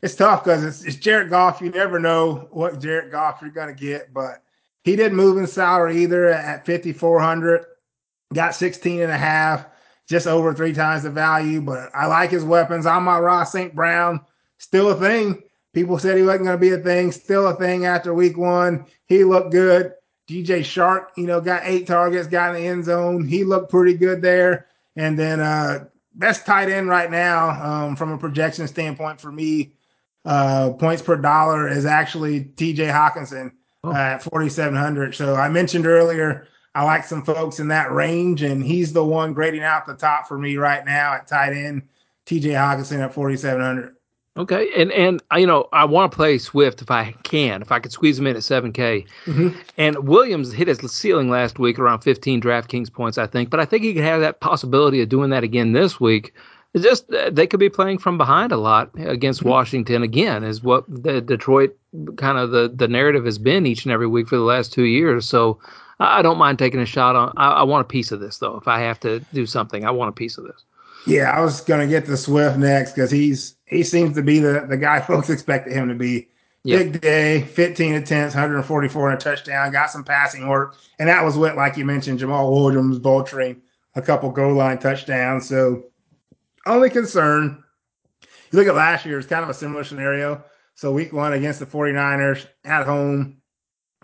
it's 0.00 0.14
tough 0.14 0.44
because 0.44 0.62
it's, 0.62 0.84
it's 0.84 0.96
Jared 0.96 1.28
Goff. 1.28 1.60
You 1.60 1.70
never 1.70 1.98
know 1.98 2.46
what 2.52 2.80
Jared 2.80 3.10
Goff 3.10 3.40
you're 3.42 3.50
going 3.50 3.74
to 3.74 3.80
get, 3.80 4.14
but 4.14 4.44
he 4.84 4.94
didn't 4.94 5.16
move 5.16 5.38
in 5.38 5.46
salary 5.48 6.04
either 6.04 6.28
at 6.28 6.64
5,400, 6.64 7.64
got 8.32 8.54
16 8.54 9.00
and 9.00 9.10
a 9.10 9.18
half. 9.18 9.66
just 10.08 10.28
over 10.28 10.54
three 10.54 10.72
times 10.72 11.02
the 11.02 11.10
value, 11.10 11.60
but 11.60 11.90
I 11.92 12.06
like 12.06 12.30
his 12.30 12.44
weapons. 12.44 12.86
Amon-Ra 12.86 13.42
St. 13.42 13.74
Brown, 13.74 14.20
still 14.64 14.90
a 14.90 14.96
thing. 14.96 15.42
People 15.72 15.98
said 15.98 16.16
he 16.16 16.22
wasn't 16.22 16.44
going 16.44 16.56
to 16.56 16.60
be 16.60 16.70
a 16.70 16.78
thing, 16.78 17.12
still 17.12 17.48
a 17.48 17.56
thing 17.56 17.84
after 17.84 18.14
week 18.14 18.36
one. 18.36 18.86
He 19.06 19.24
looked 19.24 19.52
good. 19.52 19.92
DJ 20.28 20.60
Chark, 20.60 21.08
you 21.16 21.26
know, 21.26 21.40
got 21.40 21.62
eight 21.64 21.86
targets, 21.86 22.28
got 22.28 22.54
in 22.54 22.62
the 22.62 22.68
end 22.68 22.84
zone. 22.84 23.26
He 23.26 23.44
looked 23.44 23.70
pretty 23.70 23.94
good 23.94 24.22
there. 24.22 24.66
And 24.96 25.18
then 25.18 25.40
uh 25.40 25.86
best 26.14 26.46
tight 26.46 26.70
end 26.70 26.88
right 26.88 27.10
now, 27.10 27.50
um, 27.50 27.96
from 27.96 28.12
a 28.12 28.18
projection 28.18 28.68
standpoint 28.68 29.20
for 29.20 29.32
me, 29.32 29.74
uh, 30.24 30.70
points 30.70 31.02
per 31.02 31.16
dollar 31.16 31.68
is 31.68 31.84
actually 31.84 32.44
TJ 32.44 32.90
Hockenson 32.90 33.52
oh. 33.82 33.90
uh, 33.90 33.96
at 33.96 34.22
4,700. 34.22 35.14
So 35.14 35.34
I 35.34 35.48
mentioned 35.48 35.86
earlier, 35.86 36.46
I 36.74 36.84
like 36.84 37.04
some 37.04 37.24
folks 37.24 37.60
in 37.60 37.68
that 37.68 37.92
range, 37.92 38.42
and 38.42 38.64
he's 38.64 38.92
the 38.92 39.04
one 39.04 39.32
grading 39.32 39.62
out 39.62 39.86
the 39.86 39.94
top 39.94 40.26
for 40.26 40.38
me 40.38 40.56
right 40.56 40.84
now 40.84 41.14
at 41.14 41.26
tight 41.26 41.52
end. 41.52 41.82
TJ 42.26 42.52
Hockenson 42.52 43.00
at 43.00 43.12
4,700. 43.12 43.96
Okay, 44.36 44.68
and 44.76 44.90
and 44.90 45.22
you 45.36 45.46
know 45.46 45.68
I 45.72 45.84
want 45.84 46.10
to 46.10 46.16
play 46.16 46.38
Swift 46.38 46.82
if 46.82 46.90
I 46.90 47.12
can, 47.22 47.62
if 47.62 47.70
I 47.70 47.78
could 47.78 47.92
squeeze 47.92 48.18
him 48.18 48.26
in 48.26 48.34
at 48.34 48.42
seven 48.42 48.72
K. 48.72 49.04
Mm-hmm. 49.26 49.56
And 49.78 50.08
Williams 50.08 50.52
hit 50.52 50.66
his 50.66 50.78
ceiling 50.90 51.30
last 51.30 51.60
week 51.60 51.78
around 51.78 52.00
15 52.00 52.40
DraftKings 52.40 52.92
points, 52.92 53.16
I 53.16 53.28
think, 53.28 53.48
but 53.48 53.60
I 53.60 53.64
think 53.64 53.84
he 53.84 53.94
could 53.94 54.02
have 54.02 54.20
that 54.20 54.40
possibility 54.40 55.00
of 55.00 55.08
doing 55.08 55.30
that 55.30 55.44
again 55.44 55.72
this 55.72 56.00
week. 56.00 56.34
It's 56.72 56.82
just 56.82 57.12
uh, 57.12 57.30
they 57.30 57.46
could 57.46 57.60
be 57.60 57.70
playing 57.70 57.98
from 57.98 58.18
behind 58.18 58.50
a 58.50 58.56
lot 58.56 58.90
against 58.98 59.40
mm-hmm. 59.40 59.50
Washington 59.50 60.02
again, 60.02 60.42
is 60.42 60.64
what 60.64 60.84
the 60.88 61.20
Detroit 61.20 61.76
kind 62.16 62.36
of 62.36 62.50
the 62.50 62.72
the 62.74 62.88
narrative 62.88 63.24
has 63.26 63.38
been 63.38 63.66
each 63.66 63.84
and 63.84 63.92
every 63.92 64.08
week 64.08 64.26
for 64.26 64.36
the 64.36 64.42
last 64.42 64.72
two 64.72 64.82
years. 64.82 65.28
So 65.28 65.60
I 66.00 66.22
don't 66.22 66.38
mind 66.38 66.58
taking 66.58 66.80
a 66.80 66.86
shot 66.86 67.14
on. 67.14 67.32
I, 67.36 67.50
I 67.50 67.62
want 67.62 67.82
a 67.82 67.88
piece 67.88 68.10
of 68.10 68.18
this 68.18 68.38
though. 68.38 68.56
If 68.56 68.66
I 68.66 68.80
have 68.80 68.98
to 69.00 69.20
do 69.32 69.46
something, 69.46 69.84
I 69.84 69.92
want 69.92 70.08
a 70.08 70.12
piece 70.12 70.38
of 70.38 70.44
this. 70.44 70.64
Yeah, 71.06 71.30
I 71.30 71.40
was 71.40 71.60
gonna 71.60 71.86
get 71.86 72.06
the 72.06 72.16
Swift 72.16 72.58
next 72.58 72.92
because 72.92 73.10
he's 73.10 73.56
he 73.66 73.82
seems 73.82 74.14
to 74.16 74.22
be 74.22 74.38
the, 74.38 74.66
the 74.68 74.76
guy 74.76 75.00
folks 75.06 75.30
expected 75.30 75.72
him 75.72 75.88
to 75.88 75.94
be. 75.94 76.28
Yep. 76.66 76.78
Big 76.78 77.00
day, 77.02 77.42
15 77.42 77.94
attempts, 77.94 78.34
144 78.34 79.10
and 79.10 79.20
a 79.20 79.22
touchdown, 79.22 79.70
got 79.70 79.90
some 79.90 80.02
passing 80.02 80.48
work. 80.48 80.76
And 80.98 81.10
that 81.10 81.22
was 81.22 81.36
what, 81.36 81.56
like 81.56 81.76
you 81.76 81.84
mentioned, 81.84 82.20
Jamaal 82.20 82.50
Williams 82.50 82.98
vulturing 83.00 83.60
a 83.94 84.00
couple 84.00 84.30
goal 84.30 84.54
line 84.54 84.78
touchdowns. 84.78 85.46
So 85.46 85.84
only 86.64 86.88
concern, 86.88 87.62
you 88.22 88.58
look 88.58 88.66
at 88.66 88.74
last 88.74 89.04
year, 89.04 89.18
it's 89.18 89.28
kind 89.28 89.44
of 89.44 89.50
a 89.50 89.54
similar 89.54 89.84
scenario. 89.84 90.42
So 90.74 90.90
week 90.90 91.12
one 91.12 91.34
against 91.34 91.60
the 91.60 91.66
49ers 91.66 92.46
at 92.64 92.86
home, 92.86 93.42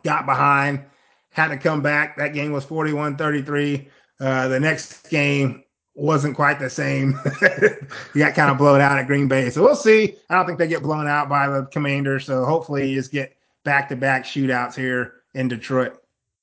got 0.02 0.26
behind, 0.26 0.84
had 1.30 1.48
to 1.48 1.56
come 1.56 1.80
back. 1.80 2.18
That 2.18 2.34
game 2.34 2.52
was 2.52 2.66
41-33. 2.66 3.88
Uh, 4.20 4.48
the 4.48 4.60
next 4.60 5.08
game, 5.08 5.64
wasn't 5.94 6.36
quite 6.36 6.58
the 6.58 6.70
same. 6.70 7.18
he 8.14 8.20
got 8.20 8.34
kind 8.34 8.50
of 8.50 8.58
blown 8.58 8.80
out 8.80 8.98
at 8.98 9.06
Green 9.06 9.28
Bay. 9.28 9.50
So 9.50 9.62
we'll 9.62 9.74
see. 9.74 10.16
I 10.28 10.34
don't 10.34 10.46
think 10.46 10.58
they 10.58 10.68
get 10.68 10.82
blown 10.82 11.06
out 11.06 11.28
by 11.28 11.48
the 11.48 11.64
Commanders. 11.66 12.24
So 12.24 12.44
hopefully 12.44 12.88
you 12.88 12.96
just 12.96 13.12
get 13.12 13.36
back 13.64 13.88
to 13.90 13.96
back 13.96 14.24
shootouts 14.24 14.74
here 14.74 15.14
in 15.34 15.48
Detroit. 15.48 15.99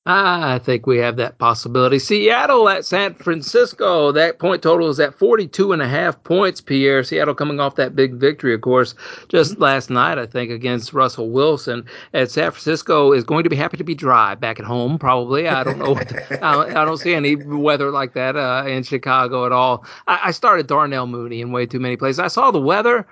I 0.09 0.59
think 0.59 0.87
we 0.87 0.99
have 0.99 1.17
that 1.17 1.37
possibility. 1.37 1.99
Seattle 1.99 2.69
at 2.69 2.85
San 2.85 3.13
Francisco. 3.13 4.13
That 4.13 4.39
point 4.39 4.61
total 4.61 4.87
is 4.87 5.01
at 5.01 5.13
42 5.13 5.73
and 5.73 5.81
a 5.81 5.87
half 5.87 6.23
points, 6.23 6.61
Pierre. 6.61 7.03
Seattle 7.03 7.35
coming 7.35 7.59
off 7.59 7.75
that 7.75 7.93
big 7.93 8.13
victory, 8.13 8.53
of 8.53 8.61
course, 8.61 8.95
just 9.27 9.53
mm-hmm. 9.53 9.63
last 9.63 9.89
night, 9.89 10.17
I 10.17 10.25
think, 10.25 10.49
against 10.49 10.93
Russell 10.93 11.29
Wilson. 11.29 11.85
And 12.13 12.31
San 12.31 12.51
Francisco 12.51 13.11
is 13.11 13.25
going 13.25 13.43
to 13.43 13.49
be 13.49 13.57
happy 13.57 13.75
to 13.75 13.83
be 13.83 13.95
dry 13.95 14.33
back 14.33 14.61
at 14.61 14.65
home, 14.65 14.97
probably. 14.97 15.49
I 15.49 15.65
don't 15.65 15.77
know. 15.77 15.95
I, 16.41 16.85
don't 16.85 16.97
see 16.97 17.13
any 17.13 17.35
weather 17.35 17.91
like 17.91 18.13
that 18.13 18.37
uh, 18.37 18.63
in 18.65 18.83
Chicago 18.83 19.45
at 19.45 19.51
all. 19.51 19.83
I, 20.07 20.21
I 20.25 20.31
started 20.31 20.67
Darnell 20.67 21.07
Mooney 21.07 21.41
in 21.41 21.51
way 21.51 21.65
too 21.65 21.81
many 21.81 21.97
places. 21.97 22.19
I 22.19 22.29
saw 22.29 22.49
the 22.51 22.61
weather 22.61 23.05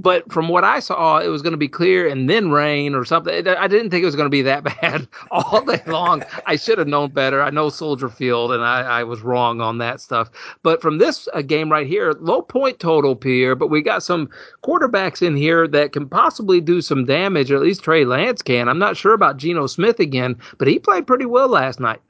but 0.00 0.30
from 0.32 0.48
what 0.48 0.64
I 0.64 0.80
saw, 0.80 1.18
it 1.18 1.28
was 1.28 1.42
going 1.42 1.52
to 1.52 1.58
be 1.58 1.68
clear 1.68 2.08
and 2.08 2.28
then 2.28 2.50
rain 2.50 2.94
or 2.94 3.04
something. 3.04 3.46
I 3.46 3.68
didn't 3.68 3.90
think 3.90 4.02
it 4.02 4.06
was 4.06 4.16
going 4.16 4.26
to 4.26 4.30
be 4.30 4.42
that 4.42 4.64
bad 4.80 5.06
all 5.30 5.64
day 5.64 5.82
long. 5.86 6.24
I 6.46 6.56
should 6.56 6.78
have 6.78 6.88
known 6.88 7.10
better. 7.10 7.42
I 7.42 7.50
know 7.50 7.68
Soldier 7.68 8.08
Field, 8.08 8.52
and 8.52 8.64
I, 8.64 8.80
I 8.80 9.04
was 9.04 9.20
wrong 9.20 9.60
on 9.60 9.78
that 9.78 10.00
stuff. 10.00 10.30
But 10.62 10.80
from 10.80 10.98
this 10.98 11.28
uh, 11.34 11.42
game 11.42 11.70
right 11.70 11.86
here, 11.86 12.12
low 12.20 12.42
point 12.42 12.78
total, 12.78 13.14
Pierre, 13.14 13.54
but 13.54 13.68
we 13.68 13.82
got 13.82 14.02
some 14.02 14.30
quarterbacks 14.64 15.20
in 15.22 15.36
here 15.36 15.68
that 15.68 15.92
can 15.92 16.08
possibly 16.08 16.60
do 16.60 16.80
some 16.80 17.04
damage, 17.04 17.50
or 17.50 17.56
at 17.56 17.62
least 17.62 17.82
Trey 17.82 18.04
Lance 18.04 18.42
can. 18.42 18.68
I'm 18.68 18.78
not 18.78 18.96
sure 18.96 19.14
about 19.14 19.36
Geno 19.36 19.66
Smith 19.66 20.00
again, 20.00 20.36
but 20.58 20.68
he 20.68 20.78
played 20.78 21.06
pretty 21.06 21.26
well 21.26 21.48
last 21.48 21.80
night. 21.80 22.00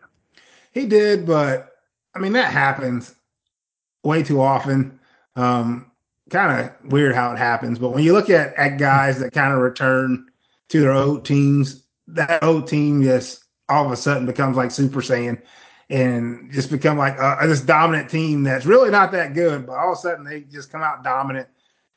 He 0.72 0.86
did, 0.86 1.26
but 1.26 1.74
I 2.14 2.18
mean, 2.18 2.32
that 2.32 2.52
happens 2.52 3.14
way 4.04 4.22
too 4.22 4.40
often. 4.40 4.98
Um, 5.36 5.89
kind 6.30 6.60
of 6.60 6.92
weird 6.92 7.14
how 7.14 7.32
it 7.32 7.38
happens. 7.38 7.78
But 7.78 7.90
when 7.90 8.04
you 8.04 8.12
look 8.12 8.30
at, 8.30 8.54
at 8.54 8.78
guys 8.78 9.18
that 9.18 9.32
kind 9.32 9.52
of 9.52 9.60
return 9.60 10.26
to 10.70 10.80
their 10.80 10.92
old 10.92 11.24
teams, 11.24 11.84
that 12.08 12.42
old 12.42 12.66
team 12.66 13.02
just 13.02 13.44
all 13.68 13.84
of 13.84 13.92
a 13.92 13.96
sudden 13.96 14.26
becomes 14.26 14.56
like 14.56 14.70
Super 14.70 15.00
Saiyan 15.00 15.40
and 15.90 16.50
just 16.52 16.70
become 16.70 16.96
like 16.96 17.16
a, 17.18 17.46
this 17.46 17.60
dominant 17.60 18.08
team 18.08 18.44
that's 18.44 18.64
really 18.64 18.90
not 18.90 19.12
that 19.12 19.34
good, 19.34 19.66
but 19.66 19.76
all 19.76 19.92
of 19.92 19.98
a 19.98 20.00
sudden 20.00 20.24
they 20.24 20.42
just 20.42 20.70
come 20.70 20.82
out 20.82 21.02
dominant. 21.02 21.48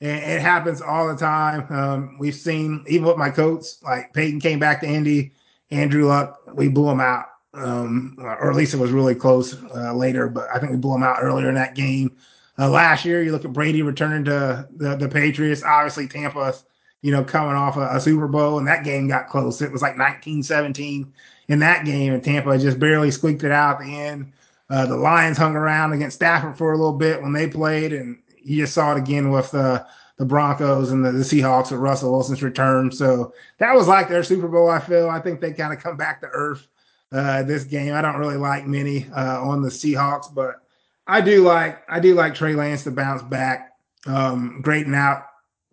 And 0.02 0.32
it 0.32 0.42
happens 0.42 0.82
all 0.82 1.08
the 1.08 1.16
time. 1.16 1.66
Um, 1.72 2.18
we've 2.20 2.36
seen 2.36 2.84
even 2.88 3.08
with 3.08 3.18
my 3.18 3.30
Colts, 3.30 3.82
like 3.84 4.12
Peyton 4.14 4.40
came 4.40 4.60
back 4.60 4.82
to 4.82 4.88
Indy, 4.88 5.34
Andrew 5.72 6.08
Luck, 6.08 6.40
we 6.54 6.68
blew 6.68 6.90
him 6.90 7.00
out. 7.00 7.28
Um, 7.56 8.16
or 8.18 8.50
at 8.50 8.56
least 8.56 8.74
it 8.74 8.80
was 8.80 8.90
really 8.90 9.14
close 9.14 9.56
uh, 9.76 9.94
later, 9.94 10.28
but 10.28 10.48
I 10.52 10.58
think 10.58 10.72
we 10.72 10.78
blew 10.78 10.96
him 10.96 11.04
out 11.04 11.20
earlier 11.22 11.50
in 11.50 11.56
that 11.56 11.76
game. 11.76 12.18
Uh, 12.58 12.70
last 12.70 13.04
year, 13.04 13.24
you 13.24 13.32
look 13.32 13.46
at 13.46 13.54
Brady 13.54 13.82
returning 13.82 14.26
to 14.26 14.68
the, 14.76 14.96
the 14.96 15.10
Patriots. 15.10 15.64
Obviously, 15.64 16.08
Tampa, 16.08 16.54
you 17.02 17.12
know, 17.12 17.24
coming 17.24 17.56
off 17.56 17.78
a, 17.78 17.90
a, 17.96 18.00
Super 18.00 18.28
Bowl, 18.28 18.60
and 18.60 18.68
that 18.68 18.84
game 18.84 19.08
got 19.08 19.28
close. 19.28 19.62
It 19.62 19.72
was 19.72 19.82
like 19.82 19.96
19-17 19.96 21.08
in 21.48 21.60
that 21.60 21.86
game, 21.86 22.14
and 22.14 22.24
Tampa 22.24 22.58
just 22.60 22.80
barely 22.80 23.10
squeaked 23.12 23.44
it 23.44 23.52
out 23.52 23.82
at 23.82 23.88
the 23.88 23.96
end. 23.96 24.32
Uh, 24.70 24.86
the 24.86 24.96
Lions 24.96 25.38
hung 25.38 25.56
around 25.56 25.94
against 25.94 26.16
Stafford 26.16 26.58
for 26.58 26.74
a 26.74 26.78
little 26.78 26.98
bit 26.98 27.22
when 27.22 27.34
they 27.34 27.48
played, 27.48 27.92
and 27.92 28.20
you 28.44 28.58
just 28.58 28.74
saw 28.74 28.96
it 28.96 29.00
again 29.00 29.32
with 29.32 29.52
the 29.52 29.86
the 30.18 30.26
Broncos 30.26 30.92
and 30.92 31.04
the, 31.04 31.12
the 31.12 31.24
Seahawks 31.24 31.72
with 31.72 31.80
Russell 31.80 32.12
Wilson's 32.12 32.44
return. 32.44 32.92
So 32.92 33.34
that 33.58 33.74
was 33.74 33.88
like 33.88 34.10
their 34.10 34.24
Super 34.24 34.48
Bowl. 34.48 34.70
I 34.70 34.80
feel. 34.80 35.10
I 35.10 35.20
think 35.20 35.42
they 35.42 35.54
kind 35.54 35.74
of 35.74 35.82
come 35.82 35.98
back 35.98 36.22
to 36.22 36.28
earth 36.28 36.68
uh, 37.12 37.44
this 37.44 37.64
game. 37.64 37.94
I 37.94 38.02
don't 38.02 38.18
really 38.18 38.38
like 38.38 38.68
many 38.68 39.08
uh, 39.16 39.42
on 39.42 39.62
the 39.62 39.70
Seahawks, 39.70 40.34
but 40.34 40.63
I 41.08 41.22
do 41.22 41.44
like 41.44 41.84
I 41.90 42.00
do 42.00 42.16
like 42.16 42.36
Trey 42.36 42.56
Lance 42.56 42.84
to 42.84 42.92
bounce 42.92 43.22
back. 43.22 43.72
Um, 44.06 44.60
grading 44.62 44.96
out 44.96 45.26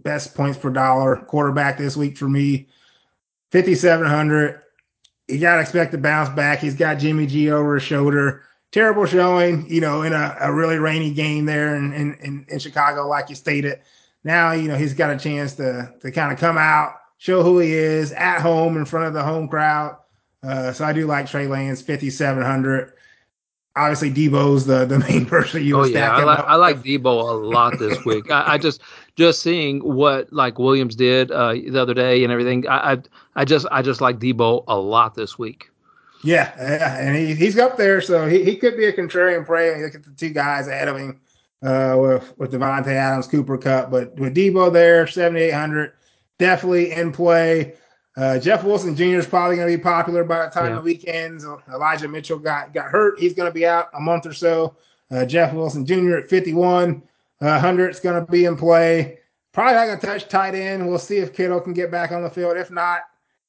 best 0.03 0.35
points 0.35 0.59
per 0.59 0.71
dollar 0.71 1.17
quarterback 1.17 1.79
this 1.79 1.97
week 1.97 2.17
for 2.17 2.29
me. 2.29 2.69
5,700. 3.53 4.63
You 5.29 5.39
got 5.39 5.57
to 5.57 5.61
expect 5.61 5.93
to 5.93 5.99
bounce 5.99 6.29
back. 6.31 6.61
He's 6.61 6.75
got 6.75 6.99
Jimmy 6.99 7.27
G 7.27 7.51
over 7.51 7.75
his 7.75 7.83
shoulder. 7.83 8.43
Terrible 8.73 9.07
showing, 9.07 9.69
you 9.69 9.81
know, 9.81 10.03
in 10.03 10.13
a, 10.13 10.37
a 10.41 10.53
really 10.53 10.79
rainy 10.79 11.13
game 11.13 11.45
there 11.45 11.75
in, 11.75 11.93
in, 11.93 12.47
in, 12.49 12.59
Chicago, 12.61 13.09
like 13.09 13.29
you 13.29 13.35
stated. 13.35 13.81
Now, 14.23 14.53
you 14.53 14.69
know, 14.69 14.77
he's 14.77 14.95
got 14.95 15.11
a 15.11 15.19
chance 15.19 15.55
to, 15.55 15.93
to 16.01 16.13
kind 16.13 16.33
of 16.33 16.39
come 16.39 16.57
out, 16.57 16.95
show 17.19 17.43
who 17.43 17.59
he 17.59 17.73
is 17.73 18.13
at 18.13 18.41
home 18.41 18.77
in 18.77 18.85
front 18.85 19.07
of 19.07 19.13
the 19.13 19.25
home 19.25 19.49
crowd. 19.49 19.97
Uh, 20.43 20.73
so 20.73 20.85
I 20.85 20.93
do 20.93 21.07
like 21.07 21.27
Trey 21.27 21.49
Lance, 21.49 21.83
5,700 21.83 22.93
obviously 23.81 24.11
Deebo's 24.11 24.67
the, 24.67 24.85
the 24.85 24.99
main 24.99 25.27
person 25.35 25.65
you. 25.65 25.79
Oh 25.79 25.85
yeah, 25.85 26.13
I 26.13 26.25
like, 26.25 26.39
I 26.41 26.55
like 26.57 26.83
Deebo 26.83 27.05
a 27.05 27.33
lot 27.47 27.79
this 27.79 28.05
week. 28.05 28.31
I, 28.31 28.55
I, 28.55 28.59
just 28.59 28.81
just 29.17 29.43
seeing 29.43 29.81
what 29.81 30.33
like 30.33 30.59
Williams 30.59 30.95
did 30.95 31.31
uh, 31.31 31.53
the 31.53 31.81
other 31.81 31.95
day 31.95 32.23
and 32.23 32.33
everything. 32.33 32.67
I, 32.69 32.93
I, 32.93 32.99
I 33.37 33.45
just 33.45 33.67
I 33.71 33.83
just 33.83 34.01
like 34.01 34.19
Deebo 34.19 34.65
a 34.69 34.79
lot 34.79 35.15
this 35.15 35.39
week. 35.39 35.71
Yeah, 36.23 36.53
and 36.99 37.17
he, 37.17 37.35
he's 37.35 37.59
up 37.59 37.79
there, 37.79 38.03
so 38.03 38.29
he, 38.29 38.45
he 38.45 38.57
could 38.57 38.77
be 38.77 38.85
a 38.85 38.93
contrarian 38.93 39.47
play. 39.47 39.79
you 39.79 39.85
look 39.85 39.95
at 39.95 40.05
the 40.05 40.11
two 40.11 40.29
guys 40.29 40.69
ahead 40.69 40.89
of 40.89 40.97
him 40.99 41.19
uh, 41.63 41.97
with 41.99 42.39
with 42.39 42.53
Davante 42.53 42.89
Adams, 42.89 43.27
Cooper 43.27 43.57
Kupp, 43.57 43.91
but 43.91 44.15
with 44.17 44.35
Deebo 44.35 44.73
there, 44.73 45.07
seventy 45.07 45.45
eight 45.45 45.55
hundred, 45.55 45.95
definitely 46.39 46.93
in 46.93 47.13
play. 47.13 47.75
Uh, 48.17 48.39
Jeff 48.39 48.65
Wilson 48.65 48.97
Jr. 48.97 49.19
is 49.19 49.27
probably 49.27 49.57
going 49.57 49.71
to 49.71 49.77
be 49.77 49.83
popular 49.83 50.25
by 50.25 50.45
the 50.45 50.51
time 50.51 50.71
yeah. 50.71 50.77
the 50.77 50.81
weekends. 50.81 51.45
Elijah 51.73 52.09
Mitchell 52.09 52.39
got 52.39 52.75
got 52.75 52.87
hurt. 52.87 53.19
He's 53.19 53.35
going 53.35 53.49
to 53.49 53.55
be 53.55 53.67
out 53.67 53.89
a 53.95 54.01
month 54.01 54.27
or 54.27 54.33
so. 54.33 54.77
Uh, 55.11 55.25
Jeff 55.25 55.53
Wilson 55.53 55.87
Jr. 55.87 56.17
at 56.17 56.29
51. 56.29 57.03
Uh, 57.41 57.47
100 57.47 57.89
is 57.91 58.01
going 58.01 58.25
to 58.25 58.31
be 58.31 58.45
in 58.45 58.57
play. 58.57 59.19
Probably 59.53 59.75
not 59.75 59.87
going 59.87 60.01
to 60.01 60.07
touch 60.07 60.29
tight 60.29 60.55
end. 60.55 60.87
We'll 60.87 60.99
see 60.99 61.19
if 61.19 61.33
Kittle 61.33 61.61
can 61.61 61.73
get 61.73 61.91
back 61.91 62.13
on 62.13 62.23
the 62.23 62.31
field. 62.31 62.57
If 62.57 62.71
not, 62.71 63.01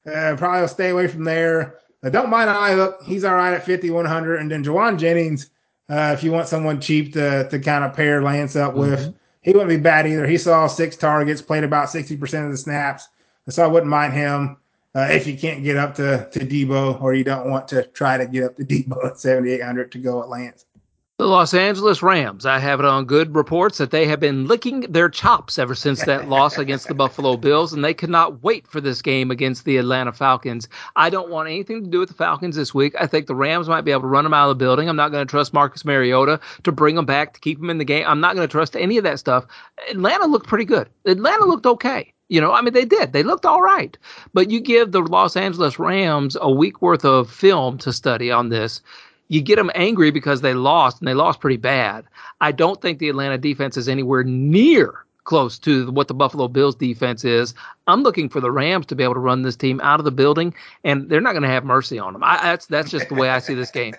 uh, 0.06 0.36
probably 0.38 0.62
will 0.62 0.68
stay 0.68 0.90
away 0.90 1.08
from 1.08 1.24
there. 1.24 1.80
Uh, 2.04 2.10
don't 2.10 2.30
mind 2.30 2.50
Aiyuk. 2.50 3.04
He's 3.04 3.24
all 3.24 3.36
right 3.36 3.54
at 3.54 3.66
5,100. 3.66 4.40
And 4.40 4.50
then 4.50 4.64
Jauan 4.64 4.98
Jennings, 4.98 5.50
uh, 5.90 6.16
if 6.18 6.24
you 6.24 6.32
want 6.32 6.48
someone 6.48 6.82
cheap 6.82 7.14
to, 7.14 7.48
to 7.50 7.60
kind 7.60 7.84
of 7.84 7.94
pair 7.94 8.24
Lance 8.24 8.56
up 8.56 8.76
with, 8.76 9.00
mm-hmm. 9.00 9.12
he 9.42 9.52
wouldn't 9.52 9.70
be 9.70 9.78
bad 9.78 10.08
either. 10.08 10.26
He 10.26 10.38
saw 10.38 10.66
six 10.68 10.96
targets, 10.96 11.42
played 11.42 11.64
about 11.64 11.90
60% 11.90 12.46
of 12.46 12.52
the 12.52 12.58
snaps 12.58 13.10
so 13.50 13.64
I 13.64 13.68
wouldn't 13.68 13.90
mind 13.90 14.14
him 14.14 14.58
uh, 14.96 15.08
if 15.10 15.26
you 15.26 15.38
can't 15.38 15.64
get 15.64 15.78
up 15.78 15.96
to 15.96 16.30
to 16.32 16.40
Deebo 16.40 17.02
or 17.02 17.14
you 17.14 17.24
don't 17.24 17.50
want 17.50 17.68
to 17.70 17.84
try 17.84 18.18
to 18.18 18.26
get 18.26 18.44
up 18.44 18.56
to 18.58 18.66
Deebo 18.66 19.06
at 19.06 19.20
7,800 19.20 19.92
to 19.92 19.98
go 20.00 20.22
at 20.22 20.30
Lance. 20.30 20.66
The 21.22 21.28
Los 21.28 21.54
Angeles 21.54 22.02
Rams, 22.02 22.48
I 22.48 22.58
have 22.58 22.80
it 22.80 22.86
on 22.88 23.06
good 23.06 23.36
reports 23.36 23.78
that 23.78 23.92
they 23.92 24.08
have 24.08 24.20
been 24.20 24.48
licking 24.48 24.82
their 24.90 25.08
chops 25.08 25.60
ever 25.60 25.76
since 25.76 26.04
that 26.06 26.30
loss 26.30 26.58
against 26.58 26.88
the 26.88 26.96
Buffalo 26.96 27.38
Bills, 27.38 27.74
and 27.74 27.86
they 27.86 27.94
could 27.94 28.10
not 28.10 28.42
wait 28.42 28.66
for 28.66 28.82
this 28.82 29.04
game 29.04 29.30
against 29.30 29.64
the 29.64 29.78
Atlanta 29.78 30.14
Falcons. 30.14 30.68
I 30.96 31.12
don't 31.12 31.30
want 31.30 31.48
anything 31.48 31.84
to 31.84 31.90
do 31.92 32.00
with 32.00 32.10
the 32.10 32.16
Falcons 32.16 32.56
this 32.56 32.74
week. 32.74 32.96
I 33.00 33.06
think 33.06 33.28
the 33.28 33.36
Rams 33.36 33.70
might 33.70 33.82
be 33.82 33.92
able 33.92 34.02
to 34.02 34.08
run 34.08 34.24
them 34.24 34.34
out 34.34 34.50
of 34.50 34.58
the 34.58 34.66
building. 34.66 34.90
I'm 34.90 34.96
not 34.96 35.12
going 35.12 35.24
to 35.24 35.30
trust 35.30 35.54
Marcus 35.54 35.86
Mariota 35.86 36.40
to 36.64 36.72
bring 36.72 36.96
them 36.96 37.06
back 37.06 37.36
to 37.36 37.40
keep 37.40 37.60
them 37.60 37.70
in 37.70 37.78
the 37.78 37.86
game. 37.86 38.04
I'm 38.08 38.20
not 38.20 38.36
going 38.36 38.48
to 38.48 38.52
trust 38.52 38.76
any 38.76 38.98
of 38.98 39.04
that 39.04 39.20
stuff. 39.20 39.46
Atlanta 39.92 40.26
looked 40.26 40.48
pretty 40.48 40.66
good. 40.66 40.90
Atlanta 41.06 41.46
looked 41.46 41.68
okay. 41.68 42.12
You 42.32 42.42
know, 42.42 42.54
I 42.54 42.62
mean, 42.62 42.74
they 42.74 42.86
did. 42.86 43.14
They 43.14 43.24
looked 43.24 43.46
all 43.46 43.62
right. 43.62 43.98
But 44.34 44.50
you 44.50 44.60
give 44.60 44.92
the 44.92 45.02
Los 45.02 45.36
Angeles 45.36 45.78
Rams 45.78 46.38
a 46.40 46.50
week 46.50 46.82
worth 46.82 47.06
of 47.06 47.30
film 47.30 47.78
to 47.80 47.94
study 47.94 48.32
on 48.32 48.50
this 48.50 48.82
you 49.32 49.42
get 49.42 49.56
them 49.56 49.72
angry 49.76 50.12
because 50.12 50.42
they 50.42 50.54
lost 50.54 51.00
and 51.00 51.08
they 51.08 51.14
lost 51.14 51.40
pretty 51.40 51.56
bad. 51.56 52.04
I 52.42 52.52
don't 52.52 52.82
think 52.82 53.00
the 53.00 53.08
Atlanta 53.08 53.38
defense 53.38 53.78
is 53.78 53.88
anywhere 53.88 54.26
near 54.26 55.06
close 55.24 55.58
to 55.60 55.90
what 55.92 56.10
the 56.10 56.14
Buffalo 56.14 56.50
Bills 56.50 56.76
defense 56.76 57.24
is. 57.24 57.54
I'm 57.88 58.04
looking 58.04 58.28
for 58.28 58.42
the 58.42 58.52
Rams 58.52 58.88
to 58.88 58.96
be 58.96 59.06
able 59.06 59.14
to 59.14 59.22
run 59.22 59.44
this 59.44 59.56
team 59.56 59.80
out 59.82 60.02
of 60.02 60.04
the 60.04 60.12
building, 60.12 60.54
and 60.84 61.10
they're 61.10 61.22
not 61.22 61.32
going 61.32 61.44
to 61.44 61.50
have 61.50 61.64
mercy 61.64 61.98
on 61.98 62.12
them. 62.12 62.26
I, 62.26 62.44
that's 62.44 62.66
that's 62.66 62.92
just 62.92 63.08
the 63.08 63.16
way 63.16 63.30
I 63.30 63.40
see 63.40 63.54
this 63.54 63.72
game. 63.72 63.96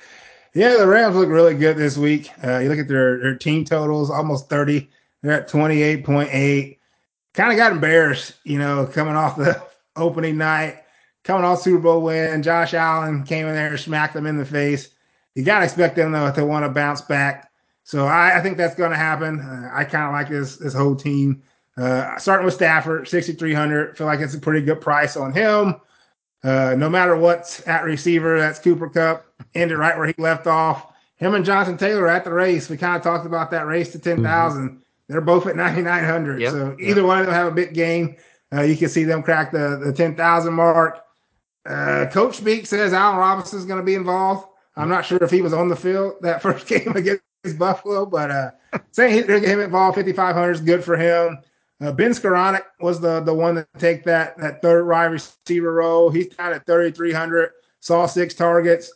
yeah, 0.54 0.76
the 0.76 0.86
Rams 0.86 1.16
look 1.16 1.28
really 1.28 1.56
good 1.56 1.76
this 1.76 1.96
week. 1.96 2.30
Uh, 2.44 2.58
you 2.58 2.68
look 2.68 2.78
at 2.78 2.86
their, 2.86 3.18
their 3.18 3.34
team 3.34 3.64
totals, 3.64 4.10
almost 4.10 4.48
30. 4.48 4.88
They're 5.22 5.32
at 5.32 5.48
28.8. 5.48 6.77
Kind 7.34 7.52
of 7.52 7.58
got 7.58 7.72
embarrassed, 7.72 8.34
you 8.44 8.58
know, 8.58 8.86
coming 8.86 9.14
off 9.14 9.36
the 9.36 9.62
opening 9.96 10.38
night 10.38 10.82
coming 11.28 11.44
off 11.44 11.60
Super 11.60 11.78
Bowl 11.78 12.00
win. 12.00 12.42
Josh 12.42 12.72
Allen 12.72 13.22
came 13.22 13.46
in 13.46 13.54
there 13.54 13.68
and 13.68 13.78
smacked 13.78 14.14
them 14.14 14.26
in 14.26 14.38
the 14.38 14.46
face. 14.46 14.88
You 15.34 15.44
got 15.44 15.58
to 15.58 15.64
expect 15.66 15.94
them 15.94 16.10
though 16.10 16.32
to 16.32 16.44
want 16.44 16.64
to 16.64 16.70
bounce 16.70 17.02
back. 17.02 17.52
So 17.84 18.06
I, 18.06 18.38
I 18.38 18.42
think 18.42 18.56
that's 18.56 18.74
going 18.74 18.90
to 18.90 18.96
happen. 18.96 19.40
Uh, 19.40 19.70
I 19.72 19.84
kind 19.84 20.06
of 20.06 20.12
like 20.12 20.30
this 20.30 20.56
this 20.56 20.74
whole 20.74 20.96
team. 20.96 21.42
Uh, 21.76 22.16
starting 22.16 22.44
with 22.44 22.54
Stafford, 22.54 23.06
6,300. 23.06 23.96
Feel 23.96 24.06
like 24.06 24.18
it's 24.20 24.34
a 24.34 24.38
pretty 24.38 24.64
good 24.64 24.80
price 24.80 25.16
on 25.16 25.32
him. 25.32 25.76
Uh, 26.42 26.74
no 26.76 26.88
matter 26.88 27.14
what's 27.14 27.66
at 27.68 27.84
receiver, 27.84 28.38
that's 28.38 28.58
Cooper 28.58 28.88
Kupp. 28.88 29.24
Ended 29.54 29.78
right 29.78 29.96
where 29.96 30.06
he 30.06 30.14
left 30.18 30.46
off. 30.46 30.92
Him 31.16 31.34
and 31.34 31.44
Jonathan 31.44 31.76
Taylor 31.76 32.08
at 32.08 32.24
the 32.24 32.32
race. 32.32 32.68
We 32.68 32.76
kind 32.78 32.96
of 32.96 33.02
talked 33.02 33.26
about 33.26 33.50
that 33.50 33.66
race 33.66 33.92
to 33.92 33.98
10,000. 33.98 34.68
Mm-hmm. 34.68 34.76
They're 35.08 35.20
both 35.20 35.46
at 35.46 35.56
9,900. 35.56 36.40
Yep. 36.40 36.52
So 36.52 36.76
either 36.78 37.00
yep. 37.00 37.06
one 37.06 37.18
of 37.18 37.26
them 37.26 37.34
have 37.34 37.46
a 37.48 37.54
big 37.54 37.74
game. 37.74 38.16
Uh, 38.52 38.62
you 38.62 38.76
can 38.76 38.88
see 38.88 39.04
them 39.04 39.22
crack 39.22 39.52
the, 39.52 39.80
the 39.82 39.92
10,000 39.92 40.52
mark. 40.52 41.00
Uh, 41.66 42.06
Coach 42.10 42.36
Speak 42.36 42.66
says 42.66 42.92
Allen 42.92 43.18
Robinson 43.18 43.58
is 43.58 43.66
going 43.66 43.80
to 43.80 43.84
be 43.84 43.94
involved. 43.94 44.46
I'm 44.76 44.88
not 44.88 45.04
sure 45.04 45.18
if 45.22 45.30
he 45.30 45.42
was 45.42 45.52
on 45.52 45.68
the 45.68 45.76
field 45.76 46.14
that 46.22 46.40
first 46.42 46.66
game 46.66 46.92
against 46.96 47.22
Buffalo, 47.58 48.06
but 48.06 48.30
uh, 48.30 48.50
saying 48.92 49.28
he, 49.28 49.46
him 49.46 49.60
involved 49.60 49.96
5,500 49.96 50.50
is 50.52 50.60
good 50.60 50.84
for 50.84 50.96
him. 50.96 51.38
Uh, 51.80 51.92
ben 51.92 52.10
Skowronek 52.10 52.62
was 52.80 53.00
the 53.00 53.20
the 53.20 53.32
one 53.32 53.54
to 53.54 53.66
take 53.78 54.02
that 54.04 54.36
that 54.38 54.60
third 54.60 54.86
wide 54.88 55.06
receiver 55.06 55.74
role. 55.74 56.10
He's 56.10 56.28
down 56.28 56.52
at 56.52 56.66
3,300. 56.66 57.50
Saw 57.80 58.06
six 58.06 58.34
targets. 58.34 58.92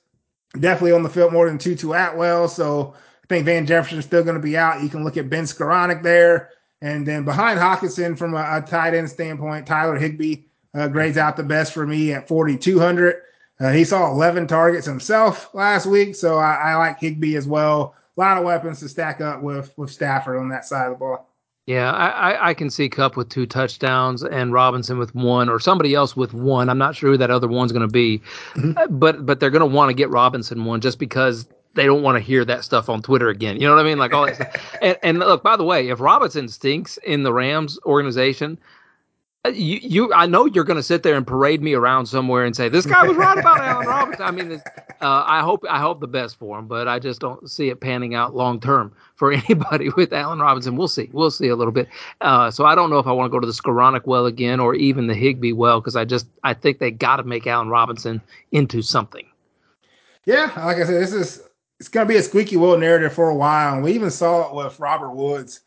Definitely 0.59 0.93
on 0.93 1.05
the 1.05 1.09
field 1.09 1.33
more 1.33 1.47
than 1.47 1.59
Tutu 1.59 1.93
Atwell. 1.93 2.49
So 2.49 2.95
think 3.33 3.47
Van 3.47 3.67
Jefferson 3.67 3.99
is 3.99 4.05
still 4.05 4.23
going 4.23 4.37
to 4.37 4.43
be 4.43 4.57
out. 4.57 4.83
You 4.83 4.89
can 4.89 5.05
look 5.05 5.17
at 5.17 5.31
Ben 5.31 5.45
Skowronek 5.45 6.03
there. 6.03 6.51
And 6.83 7.07
then 7.07 7.25
behind 7.25 7.59
Hawkinson, 7.59 8.17
from 8.17 8.35
a, 8.35 8.59
a 8.59 8.61
tight 8.67 8.95
end 8.95 9.09
standpoint, 9.09 9.67
Tyler 9.67 9.97
Higbee 9.97 10.45
uh, 10.75 10.89
grades 10.89 11.17
out 11.17 11.37
the 11.37 11.43
best 11.43 11.73
for 11.73 11.87
me 11.87 12.13
at 12.13 12.29
4,200. 12.29 13.23
Uh, 13.61 13.71
he 13.71 13.85
saw 13.85 14.11
11 14.11 14.49
targets 14.49 14.87
himself 14.87 15.55
last 15.55 15.87
week, 15.87 16.17
so 16.17 16.39
I, 16.39 16.55
I, 16.55 16.75
like 16.77 16.99
Higbee 16.99 17.37
as 17.37 17.47
well. 17.47 17.95
A 18.17 18.21
lot 18.21 18.37
of 18.37 18.45
weapons 18.45 18.81
to 18.81 18.89
stack 18.89 19.21
up 19.21 19.43
with 19.43 19.73
with 19.79 19.91
Stafford 19.91 20.39
on 20.39 20.49
that 20.49 20.65
side 20.65 20.87
of 20.87 20.95
the 20.95 20.99
ball. 20.99 21.29
Yeah, 21.67 21.93
I, 21.93 22.51
I 22.51 22.55
can 22.55 22.69
see 22.71 22.89
Kupp 22.89 23.17
with 23.17 23.29
two 23.29 23.47
touchdowns 23.47 24.25
and 24.25 24.53
Robinson 24.53 24.99
with 24.99 25.15
one, 25.15 25.49
or 25.49 25.61
somebody 25.61 25.95
else 25.95 26.17
with 26.17 26.35
one. 26.35 26.69
I'm 26.69 26.79
not 26.79 26.97
sure 26.97 27.13
who 27.13 27.17
that 27.19 27.31
other 27.31 27.47
one's 27.47 27.71
going 27.71 27.87
to 27.87 27.93
be, 27.93 28.21
mm-hmm. 28.55 28.99
But 28.99 29.25
but 29.25 29.39
they're 29.39 29.51
going 29.51 29.61
to 29.61 29.67
want 29.67 29.91
to 29.91 29.95
get 29.95 30.11
Robinson 30.11 30.65
one 30.65 30.81
just 30.81 30.99
because 30.99 31.47
they 31.75 31.85
don't 31.85 32.03
want 32.03 32.17
to 32.17 32.21
hear 32.21 32.45
that 32.45 32.65
stuff 32.65 32.89
on 32.89 33.03
Twitter 33.03 33.29
again. 33.29 33.61
You 33.61 33.67
know 33.67 33.75
what 33.75 33.85
I 33.85 33.89
mean? 33.89 33.99
Like 33.99 34.13
all 34.13 34.27
that 34.27 34.37
stuff. 34.37 34.79
And, 34.83 34.99
and 35.03 35.19
look, 35.21 35.43
by 35.43 35.57
the 35.57 35.65
way, 35.65 35.89
if 35.89 36.01
Robinson 36.01 36.49
stinks 36.49 36.99
in 36.99 37.23
the 37.23 37.33
Rams 37.33 37.79
organization, 37.85 38.59
you, 39.47 39.79
you 39.83 40.15
I 40.15 40.27
know 40.27 40.47
you're 40.47 40.65
going 40.65 40.77
to 40.77 40.83
sit 40.83 41.03
there 41.03 41.17
and 41.17 41.27
parade 41.27 41.63
me 41.63 41.75
around 41.75 42.07
somewhere 42.07 42.45
and 42.45 42.55
say 42.55 42.69
this 42.69 42.87
guy 42.87 43.07
was 43.07 43.17
right 43.17 43.37
about 43.37 43.61
Allen 43.61 43.89
Robinson. 43.89 44.25
I 44.25 44.31
mean, 44.31 44.53
uh, 45.01 45.25
I 45.27 45.41
hope 45.41 45.65
I 45.69 45.81
hope 45.81 46.01
the 46.01 46.07
best 46.07 46.39
for 46.39 46.59
him, 46.59 46.69
but 46.69 46.87
I 46.87 47.01
just 47.01 47.21
don't 47.21 47.51
see 47.51 47.69
it 47.69 47.81
panning 47.81 48.15
out 48.15 48.37
long 48.37 48.61
term 48.61 48.95
for 49.17 49.33
anybody 49.49 49.89
with 49.91 50.13
Allen 50.13 50.39
Robinson. 50.39 50.77
We'll 50.77 50.89
see, 50.89 51.11
we'll 51.13 51.33
see 51.33 51.49
a 51.49 51.57
little 51.57 51.73
bit. 51.73 51.89
Uh, 52.21 52.53
so 52.53 52.65
I 52.65 52.77
don't 52.77 52.89
know 52.89 52.99
if 52.99 53.07
I 53.07 53.13
want 53.13 53.33
to 53.33 53.37
go 53.37 53.41
to 53.41 53.47
the 53.47 53.53
Skowronek 53.53 54.07
well 54.07 54.27
again 54.27 54.61
or 54.61 54.77
even 54.77 55.09
the 55.09 55.15
Higbee 55.15 55.53
well 55.53 55.81
because 55.81 55.97
I 55.97 56.05
just 56.05 56.27
I 56.45 56.55
think 56.55 56.79
they 56.79 56.93
got 56.93 57.17
to 57.17 57.25
make 57.25 57.47
Allen 57.47 57.69
Robinson 57.69 58.21
into 58.53 58.81
something. 58.81 59.27
Yeah, 60.25 60.53
like 60.57 60.77
I 60.77 60.85
said, 60.85 61.03
this 61.03 61.13
is 61.13 61.43
it's 61.83 61.89
going 61.89 62.07
to 62.07 62.13
be 62.13 62.19
a 62.19 62.23
squeaky 62.23 62.57
wheel 62.57 62.79
narrative 62.79 63.13
for 63.13 63.29
a 63.29 63.35
while, 63.35 63.75
and 63.75 63.83
we 63.83 63.93
even 63.93 64.11
saw 64.11 64.49
it 64.49 64.55
with 64.55 64.81
Robert 64.81 65.11
Woods 65.11 65.61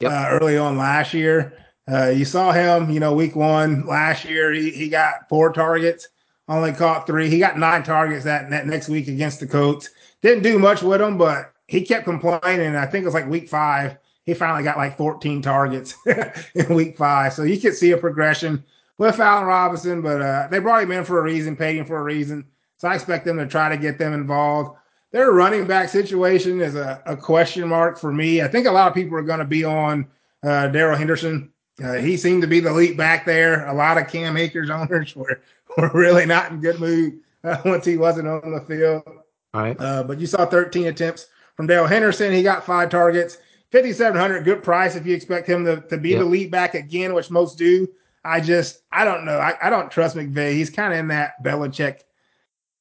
yep. 0.00 0.12
uh, 0.12 0.28
early 0.30 0.56
on 0.56 0.78
last 0.78 1.12
year 1.12 1.66
uh, 1.90 2.08
you 2.08 2.24
saw 2.24 2.52
him, 2.52 2.90
you 2.90 2.98
know, 2.98 3.14
week 3.14 3.36
one 3.36 3.86
last 3.86 4.24
year. 4.24 4.52
He, 4.52 4.70
he 4.70 4.88
got 4.88 5.28
four 5.28 5.52
targets, 5.52 6.08
only 6.48 6.72
caught 6.72 7.06
three. 7.06 7.30
He 7.30 7.38
got 7.38 7.58
nine 7.58 7.82
targets 7.82 8.24
that, 8.24 8.50
that 8.50 8.66
next 8.66 8.88
week 8.88 9.08
against 9.08 9.40
the 9.40 9.46
Colts. 9.46 9.90
Didn't 10.20 10.42
do 10.42 10.58
much 10.58 10.82
with 10.82 10.98
them, 10.98 11.16
but 11.16 11.52
he 11.68 11.82
kept 11.82 12.04
complaining. 12.04 12.74
I 12.74 12.86
think 12.86 13.02
it 13.02 13.06
was 13.06 13.14
like 13.14 13.28
week 13.28 13.48
five. 13.48 13.98
He 14.24 14.34
finally 14.34 14.64
got 14.64 14.76
like 14.76 14.96
14 14.96 15.40
targets 15.40 15.94
in 16.54 16.74
week 16.74 16.96
five. 16.96 17.32
So 17.32 17.44
you 17.44 17.60
could 17.60 17.76
see 17.76 17.92
a 17.92 17.96
progression 17.96 18.64
with 18.98 19.20
Allen 19.20 19.46
Robinson, 19.46 20.02
but 20.02 20.20
uh, 20.20 20.48
they 20.50 20.58
brought 20.58 20.82
him 20.82 20.90
in 20.90 21.04
for 21.04 21.20
a 21.20 21.22
reason, 21.22 21.54
paid 21.54 21.76
him 21.76 21.86
for 21.86 21.98
a 21.98 22.02
reason. 22.02 22.44
So 22.78 22.88
I 22.88 22.96
expect 22.96 23.24
them 23.24 23.38
to 23.38 23.46
try 23.46 23.68
to 23.68 23.76
get 23.76 23.98
them 23.98 24.12
involved. 24.12 24.76
Their 25.16 25.32
running 25.32 25.66
back 25.66 25.88
situation 25.88 26.60
is 26.60 26.74
a, 26.74 27.02
a 27.06 27.16
question 27.16 27.66
mark 27.68 27.98
for 27.98 28.12
me. 28.12 28.42
I 28.42 28.48
think 28.48 28.66
a 28.66 28.70
lot 28.70 28.88
of 28.88 28.94
people 28.94 29.16
are 29.16 29.22
going 29.22 29.38
to 29.38 29.46
be 29.46 29.64
on 29.64 30.06
uh, 30.42 30.68
Darrell 30.68 30.98
Henderson 30.98 31.50
uh, 31.82 31.94
he 31.94 32.16
seemed 32.16 32.42
to 32.42 32.48
be 32.48 32.60
the 32.60 32.72
lead 32.72 32.96
back 32.96 33.26
there. 33.26 33.66
A 33.66 33.74
lot 33.74 33.98
of 33.98 34.08
Cam 34.08 34.36
Akers 34.36 34.70
owners 34.70 35.14
were, 35.16 35.40
were 35.76 35.90
really 35.92 36.26
not 36.26 36.50
in 36.50 36.60
good 36.60 36.80
mood 36.80 37.20
uh, 37.44 37.58
once 37.64 37.84
he 37.84 37.96
wasn't 37.96 38.28
on 38.28 38.52
the 38.52 38.60
field. 38.60 39.02
All 39.06 39.62
right. 39.62 39.76
Uh, 39.78 40.02
but 40.02 40.18
you 40.18 40.26
saw 40.26 40.46
13 40.46 40.86
attempts 40.86 41.26
from 41.54 41.66
Darrell 41.66 41.86
Henderson. 41.86 42.32
He 42.32 42.42
got 42.42 42.64
five 42.64 42.90
targets, 42.90 43.38
5,700, 43.72 44.44
good 44.44 44.62
price 44.62 44.96
if 44.96 45.06
you 45.06 45.14
expect 45.14 45.46
him 45.46 45.64
to, 45.64 45.80
to 45.82 45.96
be 45.98 46.10
yep. 46.10 46.20
the 46.20 46.24
lead 46.24 46.50
back 46.50 46.74
again, 46.74 47.14
which 47.14 47.30
most 47.30 47.58
do. 47.58 47.88
I 48.24 48.40
just, 48.40 48.82
I 48.90 49.04
don't 49.04 49.24
know. 49.24 49.38
I, 49.38 49.54
I 49.62 49.70
don't 49.70 49.90
trust 49.90 50.16
McVay. 50.16 50.52
He's 50.52 50.70
kind 50.70 50.92
of 50.92 50.98
in 50.98 51.08
that 51.08 51.42
Belichick 51.42 52.00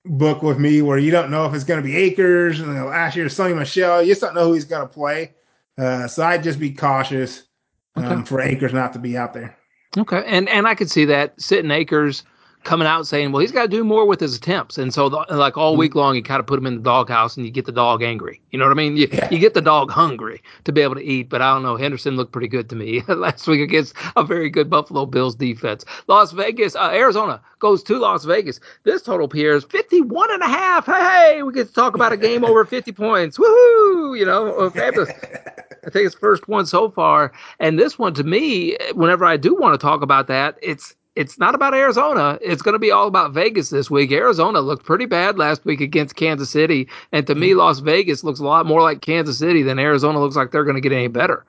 book 0.06 0.41
with 0.41 0.60
me 0.60 0.82
where 0.82 0.98
you 0.98 1.12
don't 1.12 1.32
know 1.32 1.46
if 1.46 1.54
it's 1.54 1.63
going 1.63 1.82
to 1.82 1.86
be 1.86 1.96
Akers. 1.96 2.60
You 2.60 2.68
know, 2.68 2.86
last 2.86 3.15
year, 3.15 3.26
Sony 3.26 3.56
Michel. 3.56 4.02
you 4.02 4.10
just 4.10 4.22
don't 4.22 4.36
know 4.36 4.48
who 4.48 4.54
he's 4.54 4.65
going 4.65 4.88
to 4.88 4.94
play. 4.94 5.34
Uh, 5.78 6.08
so 6.08 6.24
I'd 6.24 6.44
just 6.44 6.60
be 6.60 6.72
cautious 6.72 7.44
okay. 7.98 8.08
um, 8.08 8.24
for 8.24 8.41
Akers 8.41 8.74
not 8.74 8.94
to 8.94 9.00
be 9.00 9.18
out 9.18 9.34
there. 9.34 9.58
Okay, 9.98 10.24
and 10.26 10.50
and 10.50 10.68
I 10.68 10.76
could 10.76 10.89
see 10.89 11.06
that 11.06 11.39
sitting 11.39 11.72
Akers 11.72 12.24
coming 12.65 12.88
out 12.88 13.08
saying, 13.08 13.32
well, 13.32 13.39
he's 13.39 13.51
got 13.51 13.62
to 13.62 13.67
do 13.67 13.84
more 13.84 14.06
with 14.06 14.19
his 14.19 14.36
attempts. 14.36 14.78
And 14.78 14.93
so, 14.93 15.08
the, 15.08 15.25
like 15.30 15.56
all 15.56 15.78
week 15.78 15.95
long, 15.95 16.15
you 16.15 16.23
kind 16.23 16.39
of 16.39 16.47
put 16.47 16.60
him 16.60 16.65
in 16.65 16.75
the 16.75 16.82
doghouse 16.82 17.38
and 17.38 17.45
you 17.45 17.51
get 17.51 17.65
the 17.65 17.71
dog 17.71 18.04
angry. 18.04 18.41
You 18.51 18.60
know 18.60 18.65
what 18.65 18.71
I 18.71 18.75
mean? 18.75 18.97
You, 18.97 19.08
yeah. 19.12 19.30
you 19.32 19.39
get 19.39 19.54
the 19.54 19.62
dog 19.62 19.89
hungry 19.89 20.41
to 20.65 20.71
be 20.73 20.82
able 20.82 20.95
to 20.95 21.04
eat. 21.04 21.30
But 21.30 21.41
I 21.41 21.54
don't 21.54 21.63
know. 21.63 21.78
Henderson 21.78 22.17
looked 22.17 22.34
pretty 22.34 22.49
good 22.49 22.69
to 22.69 22.75
me 22.75 23.01
last 23.08 23.47
week 23.47 23.62
against 23.62 23.93
a 24.17 24.23
very 24.23 24.49
good 24.49 24.69
Buffalo 24.69 25.06
Bills 25.06 25.36
defense. 25.36 25.86
Las 26.08 26.34
Vegas, 26.34 26.75
uh, 26.75 26.89
Arizona 26.91 27.41
goes 27.60 27.82
to 27.84 27.97
Las 27.97 28.25
Vegas. 28.25 28.60
This 28.84 29.01
total 29.01 29.30
is 29.32 29.63
51 29.63 30.34
and 30.34 30.41
a 30.41 30.47
half. 30.47 30.86
Hey, 30.86 31.43
we 31.43 31.54
get 31.54 31.67
to 31.67 31.73
talk 31.73 31.95
about 31.95 32.12
a 32.12 32.17
game 32.17 32.43
over 32.43 32.65
50 32.65 32.91
points. 32.91 33.38
Woohoo! 33.38 34.17
You 34.17 34.25
know, 34.25 34.58
uh, 34.58 34.69
fabulous. 34.69 35.10
I 35.86 35.91
think 35.91 36.08
it's 36.08 36.15
first 36.15 36.47
one 36.47 36.66
so 36.66 36.89
far. 36.89 37.32
And 37.59 37.78
this 37.78 37.99
one 37.99 38.13
to 38.16 38.24
me, 38.24 38.76
whenever 38.93 39.24
I 39.24 39.38
do 39.38 39.55
want 39.55 39.80
to 39.80 39.84
talk 39.84 40.01
about 40.01 40.28
that, 40.28 40.57
it's 40.63 40.95
it's 41.16 41.39
not 41.39 41.55
about 41.55 41.74
Arizona. 41.74 42.38
It's 42.41 42.61
going 42.61 42.74
to 42.74 42.80
be 42.80 42.91
all 42.91 43.07
about 43.07 43.32
Vegas 43.32 43.70
this 43.70 43.89
week. 43.89 44.11
Arizona 44.11 44.59
looked 44.59 44.86
pretty 44.86 45.05
bad 45.05 45.38
last 45.38 45.63
week 45.66 45.82
against 45.82 46.16
Kansas 46.16 46.49
City, 46.49 46.88
and 47.11 47.26
to 47.28 47.36
me, 47.36 47.51
mm-hmm. 47.51 47.59
Las 47.59 47.80
Vegas 47.80 48.24
looks 48.24 48.39
a 48.39 48.43
lot 48.43 48.66
more 48.66 48.82
like 48.82 49.01
Kansas 49.01 49.38
City 49.38 49.63
than 49.63 49.80
Arizona 49.80 50.20
looks 50.20 50.36
like 50.36 50.51
they're 50.51 50.66
going 50.66 50.76
to 50.76 50.82
get 50.82 50.91
any 50.91 51.07
better. 51.07 51.45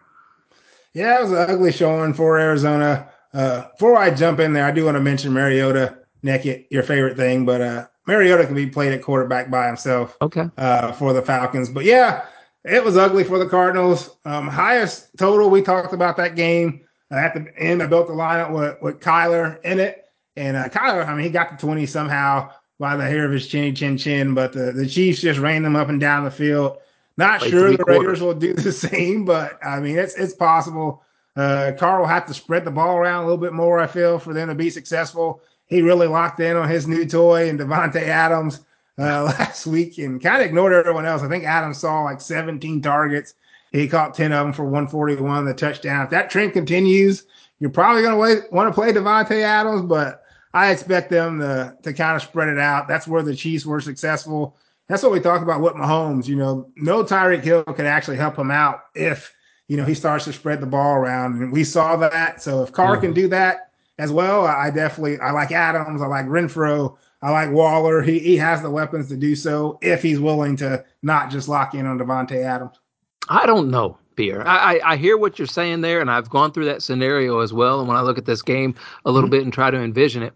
Yeah, 0.92 1.18
it 1.18 1.22
was 1.22 1.32
an 1.32 1.50
ugly 1.50 1.72
showing 1.72 2.14
for 2.14 2.38
Arizona. 2.38 3.08
Uh, 3.34 3.68
before 3.72 3.96
I 3.98 4.10
jump 4.14 4.40
in 4.40 4.52
there, 4.52 4.64
I 4.64 4.70
do 4.70 4.84
want 4.84 4.96
to 4.96 5.00
mention 5.00 5.32
Mariota. 5.32 5.98
Nick, 6.22 6.66
your 6.70 6.82
favorite 6.82 7.16
thing, 7.16 7.44
but 7.44 7.60
uh, 7.60 7.86
Mariota 8.06 8.46
can 8.46 8.54
be 8.54 8.66
played 8.66 8.92
at 8.92 9.02
quarterback 9.02 9.50
by 9.50 9.66
himself. 9.66 10.16
Okay. 10.22 10.48
Uh, 10.56 10.92
for 10.92 11.12
the 11.12 11.22
Falcons, 11.22 11.68
but 11.68 11.84
yeah, 11.84 12.24
it 12.64 12.82
was 12.82 12.96
ugly 12.96 13.24
for 13.24 13.38
the 13.38 13.46
Cardinals. 13.46 14.16
Um, 14.24 14.48
highest 14.48 15.16
total 15.18 15.50
we 15.50 15.62
talked 15.62 15.92
about 15.92 16.16
that 16.16 16.34
game 16.34 16.85
at 17.10 17.34
the 17.34 17.46
end, 17.56 17.82
I 17.82 17.86
built 17.86 18.08
the 18.08 18.14
lineup 18.14 18.52
with, 18.52 18.82
with 18.82 19.00
Kyler 19.00 19.62
in 19.64 19.80
it. 19.80 20.04
And 20.36 20.56
uh, 20.56 20.68
Kyler, 20.68 21.06
I 21.06 21.14
mean, 21.14 21.24
he 21.24 21.30
got 21.30 21.50
to 21.50 21.56
20 21.56 21.86
somehow 21.86 22.50
by 22.78 22.96
the 22.96 23.04
hair 23.04 23.24
of 23.24 23.32
his 23.32 23.46
chinny 23.46 23.72
chin, 23.72 23.96
chin. 23.96 24.34
But 24.34 24.52
the, 24.52 24.72
the 24.72 24.86
Chiefs 24.86 25.20
just 25.20 25.40
ran 25.40 25.62
them 25.62 25.76
up 25.76 25.88
and 25.88 26.00
down 26.00 26.24
the 26.24 26.30
field. 26.30 26.78
Not 27.16 27.42
sure 27.42 27.76
the 27.76 27.84
Raiders 27.84 28.20
will 28.20 28.34
do 28.34 28.52
the 28.52 28.72
same, 28.90 29.24
but 29.24 29.58
I 29.64 29.80
mean 29.80 29.98
it's 29.98 30.14
it's 30.14 30.34
possible. 30.34 31.02
Uh, 31.34 31.72
Carr 31.78 32.00
will 32.00 32.06
have 32.06 32.26
to 32.26 32.34
spread 32.34 32.64
the 32.64 32.70
ball 32.70 32.96
around 32.96 33.22
a 33.22 33.26
little 33.26 33.40
bit 33.40 33.52
more. 33.52 33.78
I 33.78 33.86
feel 33.86 34.18
for 34.18 34.34
them 34.34 34.48
to 34.48 34.54
be 34.54 34.70
successful. 34.70 35.42
He 35.66 35.82
really 35.82 36.06
locked 36.06 36.40
in 36.40 36.56
on 36.56 36.68
his 36.68 36.86
new 36.86 37.06
toy 37.06 37.48
and 37.48 37.58
Davante 37.58 38.02
Adams 38.02 38.60
uh, 38.98 39.24
last 39.38 39.66
week 39.66 39.98
and 39.98 40.22
kind 40.22 40.42
of 40.42 40.46
ignored 40.46 40.72
everyone 40.72 41.06
else. 41.06 41.22
I 41.22 41.28
think 41.28 41.44
Adams 41.44 41.78
saw 41.78 42.02
like 42.04 42.20
17 42.20 42.80
targets. 42.82 43.34
He 43.76 43.88
caught 43.88 44.14
10 44.14 44.32
of 44.32 44.46
them 44.46 44.52
for 44.52 44.64
141, 44.64 45.44
the 45.44 45.54
touchdown. 45.54 46.04
If 46.04 46.10
that 46.10 46.30
trend 46.30 46.52
continues, 46.52 47.24
you're 47.58 47.70
probably 47.70 48.02
going 48.02 48.14
to 48.14 48.48
want 48.50 48.68
to 48.68 48.74
play 48.74 48.92
Davante 48.92 49.42
Adams, 49.42 49.82
but 49.82 50.22
I 50.52 50.70
expect 50.70 51.10
them 51.10 51.40
to, 51.40 51.76
to 51.82 51.92
kind 51.92 52.16
of 52.16 52.22
spread 52.22 52.48
it 52.48 52.58
out. 52.58 52.88
That's 52.88 53.06
where 53.06 53.22
the 53.22 53.34
Chiefs 53.34 53.66
were 53.66 53.80
successful. 53.80 54.56
That's 54.88 55.02
what 55.02 55.12
we 55.12 55.20
talked 55.20 55.42
about 55.42 55.60
with 55.60 55.74
Mahomes. 55.74 56.26
You 56.26 56.36
know, 56.36 56.70
no 56.76 57.02
Tyreek 57.04 57.42
Hill 57.42 57.64
could 57.64 57.86
actually 57.86 58.16
help 58.16 58.38
him 58.38 58.50
out 58.50 58.84
if, 58.94 59.34
you 59.68 59.76
know, 59.76 59.84
he 59.84 59.94
starts 59.94 60.24
to 60.24 60.32
spread 60.32 60.60
the 60.60 60.66
ball 60.66 60.94
around. 60.94 61.42
And 61.42 61.52
we 61.52 61.64
saw 61.64 61.96
that. 61.96 62.42
So 62.42 62.62
if 62.62 62.72
Carr 62.72 62.92
mm-hmm. 62.92 63.02
can 63.02 63.12
do 63.12 63.28
that 63.28 63.70
as 63.98 64.12
well, 64.12 64.46
I 64.46 64.70
definitely, 64.70 65.18
I 65.18 65.32
like 65.32 65.50
Adams. 65.52 66.00
I 66.00 66.06
like 66.06 66.26
Renfrow. 66.26 66.96
I 67.20 67.30
like 67.30 67.50
Waller. 67.50 68.02
He, 68.02 68.18
he 68.20 68.36
has 68.36 68.62
the 68.62 68.70
weapons 68.70 69.08
to 69.08 69.16
do 69.16 69.34
so 69.34 69.78
if 69.82 70.02
he's 70.02 70.20
willing 70.20 70.56
to 70.56 70.84
not 71.02 71.30
just 71.30 71.48
lock 71.48 71.74
in 71.74 71.86
on 71.86 71.98
Davante 71.98 72.42
Adams. 72.42 72.78
I 73.28 73.46
don't 73.46 73.70
know. 73.70 73.98
Pierre. 74.16 74.46
I, 74.48 74.80
I, 74.82 74.96
hear 74.96 75.18
what 75.18 75.38
you're 75.38 75.46
saying 75.46 75.82
there, 75.82 76.00
and 76.00 76.10
I've 76.10 76.30
gone 76.30 76.50
through 76.50 76.64
that 76.64 76.82
scenario 76.82 77.40
as 77.40 77.52
well. 77.52 77.80
And 77.80 77.88
when 77.88 77.98
I 77.98 78.00
look 78.00 78.16
at 78.16 78.24
this 78.24 78.40
game 78.40 78.74
a 79.04 79.10
little 79.10 79.28
mm-hmm. 79.28 79.36
bit 79.36 79.42
and 79.44 79.52
try 79.52 79.70
to 79.70 79.76
envision 79.76 80.22
it, 80.22 80.32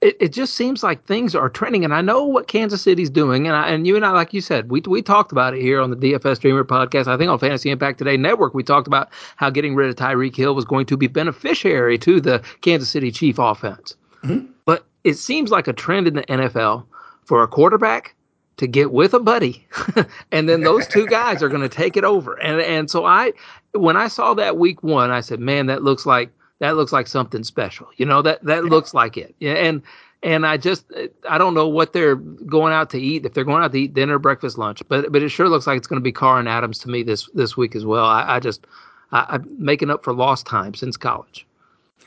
it, 0.00 0.16
it 0.20 0.32
just 0.32 0.54
seems 0.54 0.82
like 0.82 1.04
things 1.04 1.34
are 1.34 1.48
trending. 1.48 1.84
And 1.84 1.92
I 1.92 2.00
know 2.00 2.24
what 2.24 2.46
Kansas 2.46 2.82
City's 2.82 3.10
doing. 3.10 3.46
And 3.46 3.56
I, 3.56 3.68
and 3.68 3.86
you 3.86 3.96
and 3.96 4.06
I, 4.06 4.10
like 4.10 4.32
you 4.32 4.40
said, 4.40 4.70
we 4.70 4.80
we 4.86 5.02
talked 5.02 5.32
about 5.32 5.54
it 5.54 5.60
here 5.60 5.80
on 5.80 5.90
the 5.90 5.96
DFS 5.96 6.40
Dreamer 6.40 6.64
podcast. 6.64 7.08
I 7.08 7.16
think 7.16 7.30
on 7.30 7.38
Fantasy 7.38 7.70
Impact 7.70 7.98
Today 7.98 8.16
Network, 8.16 8.54
we 8.54 8.62
talked 8.62 8.86
about 8.86 9.08
how 9.36 9.50
getting 9.50 9.74
rid 9.74 9.88
of 9.90 9.96
Tyreek 9.96 10.36
Hill 10.36 10.54
was 10.54 10.64
going 10.64 10.86
to 10.86 10.96
be 10.96 11.08
beneficiary 11.08 11.98
to 11.98 12.20
the 12.20 12.42
Kansas 12.60 12.88
City 12.88 13.10
Chief 13.10 13.38
offense. 13.38 13.96
Mm-hmm. 14.22 14.46
But 14.64 14.86
it 15.04 15.14
seems 15.14 15.50
like 15.50 15.66
a 15.66 15.72
trend 15.72 16.06
in 16.06 16.14
the 16.14 16.22
NFL 16.24 16.84
for 17.24 17.42
a 17.42 17.48
quarterback 17.48 18.14
to 18.58 18.66
get 18.66 18.92
with 18.92 19.14
a 19.14 19.20
buddy 19.20 19.66
and 20.32 20.48
then 20.48 20.60
those 20.62 20.86
two 20.86 21.06
guys 21.06 21.42
are 21.42 21.48
going 21.48 21.62
to 21.62 21.68
take 21.68 21.96
it 21.96 22.04
over. 22.04 22.34
And 22.42 22.60
and 22.60 22.90
so 22.90 23.04
i 23.06 23.32
when 23.72 23.96
i 23.96 24.08
saw 24.08 24.34
that 24.34 24.58
week 24.58 24.82
one 24.82 25.10
i 25.10 25.20
said 25.20 25.40
man 25.40 25.66
that 25.66 25.82
looks 25.82 26.04
like 26.04 26.30
that 26.58 26.76
looks 26.76 26.92
like 26.92 27.06
something 27.06 27.44
special 27.44 27.88
you 27.96 28.04
know 28.04 28.20
that 28.22 28.42
that 28.44 28.64
looks 28.64 28.92
like 28.92 29.16
it. 29.16 29.34
Yeah 29.38 29.54
and 29.54 29.82
and 30.22 30.44
i 30.44 30.56
just 30.56 30.84
i 31.30 31.38
don't 31.38 31.54
know 31.54 31.68
what 31.68 31.92
they're 31.92 32.16
going 32.16 32.72
out 32.72 32.90
to 32.90 32.98
eat. 33.00 33.24
If 33.24 33.34
they're 33.34 33.44
going 33.44 33.62
out 33.62 33.72
to 33.72 33.80
eat 33.80 33.94
dinner 33.94 34.18
breakfast 34.18 34.58
lunch 34.58 34.82
but 34.88 35.10
but 35.12 35.22
it 35.22 35.28
sure 35.30 35.48
looks 35.48 35.66
like 35.66 35.78
it's 35.78 35.86
going 35.86 36.00
to 36.00 36.04
be 36.04 36.12
carr 36.12 36.38
and 36.38 36.48
adams 36.48 36.78
to 36.80 36.88
me 36.88 37.02
this 37.02 37.28
this 37.34 37.56
week 37.56 37.76
as 37.76 37.86
well. 37.86 38.04
I, 38.04 38.36
I 38.36 38.40
just 38.40 38.66
I, 39.12 39.26
i'm 39.30 39.48
making 39.56 39.90
up 39.90 40.04
for 40.04 40.12
lost 40.12 40.46
time 40.46 40.74
since 40.74 40.96
college. 40.96 41.46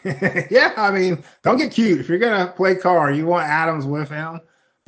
Yeah 0.04 0.74
i 0.76 0.92
mean 0.92 1.24
don't 1.44 1.58
get 1.58 1.72
cute. 1.72 2.02
If 2.02 2.10
you're 2.10 2.20
going 2.20 2.46
to 2.46 2.52
play 2.52 2.76
carr 2.76 3.12
you 3.12 3.26
want 3.26 3.48
adams 3.48 3.86
with 3.86 4.10
him 4.10 4.42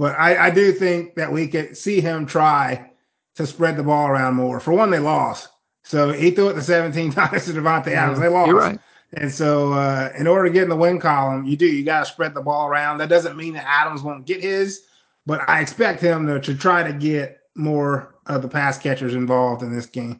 but 0.03 0.19
I, 0.19 0.47
I 0.47 0.49
do 0.49 0.73
think 0.73 1.15
that 1.15 1.31
we 1.31 1.47
could 1.47 1.77
see 1.77 2.01
him 2.01 2.25
try 2.25 2.91
to 3.35 3.47
spread 3.47 3.77
the 3.77 3.83
ball 3.83 4.09
around 4.09 4.35
more. 4.35 4.59
For 4.59 4.73
one, 4.73 4.89
they 4.89 4.99
lost. 4.99 5.47
So 5.83 6.11
he 6.11 6.31
threw 6.31 6.49
it 6.49 6.55
to 6.55 6.61
17 6.61 7.11
times 7.13 7.45
to 7.45 7.53
Davante 7.53 7.87
Adams. 7.87 8.19
They 8.19 8.27
lost. 8.27 8.49
You're 8.49 8.57
right. 8.57 8.77
And 9.13 9.31
so, 9.31 9.71
uh, 9.71 10.11
in 10.17 10.27
order 10.27 10.49
to 10.49 10.53
get 10.53 10.63
in 10.63 10.69
the 10.69 10.75
win 10.75 10.99
column, 10.99 11.45
you 11.45 11.55
do. 11.55 11.65
You 11.65 11.85
got 11.85 12.01
to 12.01 12.05
spread 12.05 12.33
the 12.33 12.41
ball 12.41 12.67
around. 12.67 12.97
That 12.97 13.07
doesn't 13.07 13.37
mean 13.37 13.53
that 13.53 13.65
Adams 13.65 14.01
won't 14.01 14.25
get 14.25 14.41
his, 14.41 14.81
but 15.25 15.47
I 15.47 15.61
expect 15.61 16.01
him 16.01 16.27
to, 16.27 16.37
to 16.37 16.53
try 16.53 16.83
to 16.83 16.91
get 16.91 17.39
more 17.55 18.13
of 18.25 18.41
the 18.41 18.49
pass 18.49 18.77
catchers 18.77 19.15
involved 19.15 19.63
in 19.63 19.73
this 19.73 19.85
game. 19.85 20.19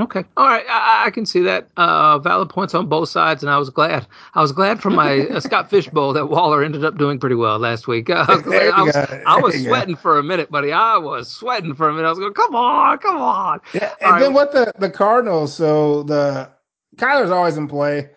Okay. 0.00 0.24
All 0.36 0.46
right. 0.46 0.64
I, 0.68 1.04
I 1.06 1.10
can 1.10 1.26
see 1.26 1.40
that. 1.40 1.68
Uh, 1.76 2.18
valid 2.18 2.48
points 2.48 2.74
on 2.74 2.86
both 2.86 3.10
sides, 3.10 3.42
and 3.42 3.50
I 3.50 3.58
was 3.58 3.68
glad. 3.68 4.06
I 4.34 4.40
was 4.40 4.50
glad 4.50 4.80
from 4.80 4.94
my 4.94 5.26
uh, 5.28 5.40
Scott 5.40 5.68
Fish 5.68 5.88
Bowl 5.88 6.12
that 6.14 6.26
Waller 6.26 6.64
ended 6.64 6.84
up 6.84 6.96
doing 6.96 7.18
pretty 7.18 7.36
well 7.36 7.58
last 7.58 7.86
week. 7.86 8.08
Uh, 8.08 8.24
I 8.28 8.34
was, 8.34 8.46
I 8.46 8.82
was, 8.82 8.96
I 9.26 9.36
was 9.38 9.62
sweating 9.62 9.94
go. 9.94 10.00
for 10.00 10.18
a 10.18 10.22
minute, 10.22 10.50
buddy. 10.50 10.72
I 10.72 10.96
was 10.96 11.28
sweating 11.28 11.74
for 11.74 11.88
a 11.88 11.92
minute. 11.92 12.06
I 12.06 12.10
was 12.10 12.18
going, 12.18 12.32
"Come 12.32 12.54
on, 12.54 12.98
come 12.98 13.18
on." 13.18 13.60
Yeah. 13.74 13.92
And 14.00 14.12
All 14.12 14.18
then 14.18 14.28
right. 14.28 14.34
what 14.34 14.52
the 14.52 14.72
the 14.78 14.90
Cardinals? 14.90 15.54
So 15.54 16.04
the 16.04 16.50
Kyler's 16.96 17.30
always 17.30 17.56
in 17.56 17.68
play. 17.68 18.10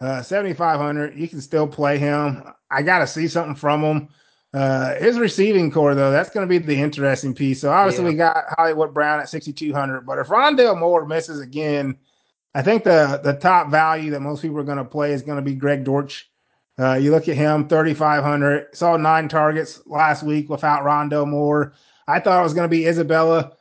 Uh, 0.00 0.22
7,500. 0.22 1.18
You 1.18 1.28
can 1.28 1.42
still 1.42 1.66
play 1.66 1.98
him. 1.98 2.42
I 2.70 2.82
got 2.82 3.00
to 3.00 3.06
see 3.06 3.28
something 3.28 3.54
from 3.54 3.82
him. 3.82 4.08
Uh, 4.52 4.94
his 4.96 5.18
receiving 5.18 5.70
core, 5.70 5.94
though, 5.94 6.10
that's 6.10 6.30
going 6.30 6.46
to 6.46 6.50
be 6.50 6.58
the 6.58 6.80
interesting 6.80 7.34
piece. 7.34 7.60
So 7.60 7.70
obviously, 7.70 8.04
yeah. 8.04 8.10
we 8.10 8.16
got 8.16 8.44
Hollywood 8.56 8.92
Brown 8.92 9.20
at 9.20 9.28
6,200. 9.28 10.04
But 10.04 10.18
if 10.18 10.26
Rondale 10.26 10.78
Moore 10.78 11.06
misses 11.06 11.40
again, 11.40 11.96
I 12.54 12.62
think 12.62 12.82
the 12.82 13.20
the 13.22 13.34
top 13.34 13.70
value 13.70 14.10
that 14.10 14.20
most 14.20 14.42
people 14.42 14.58
are 14.58 14.64
going 14.64 14.78
to 14.78 14.84
play 14.84 15.12
is 15.12 15.22
going 15.22 15.36
to 15.36 15.42
be 15.42 15.54
Greg 15.54 15.84
Dortch. 15.84 16.28
Uh, 16.78 16.94
you 16.94 17.10
look 17.10 17.28
at 17.28 17.36
him, 17.36 17.68
3,500. 17.68 18.74
Saw 18.74 18.96
nine 18.96 19.28
targets 19.28 19.82
last 19.86 20.22
week 20.22 20.48
without 20.48 20.82
Rondale 20.82 21.28
Moore. 21.28 21.74
I 22.08 22.18
thought 22.18 22.40
it 22.40 22.42
was 22.42 22.54
going 22.54 22.64
to 22.64 22.74
be 22.74 22.86
Isabella, 22.86 23.52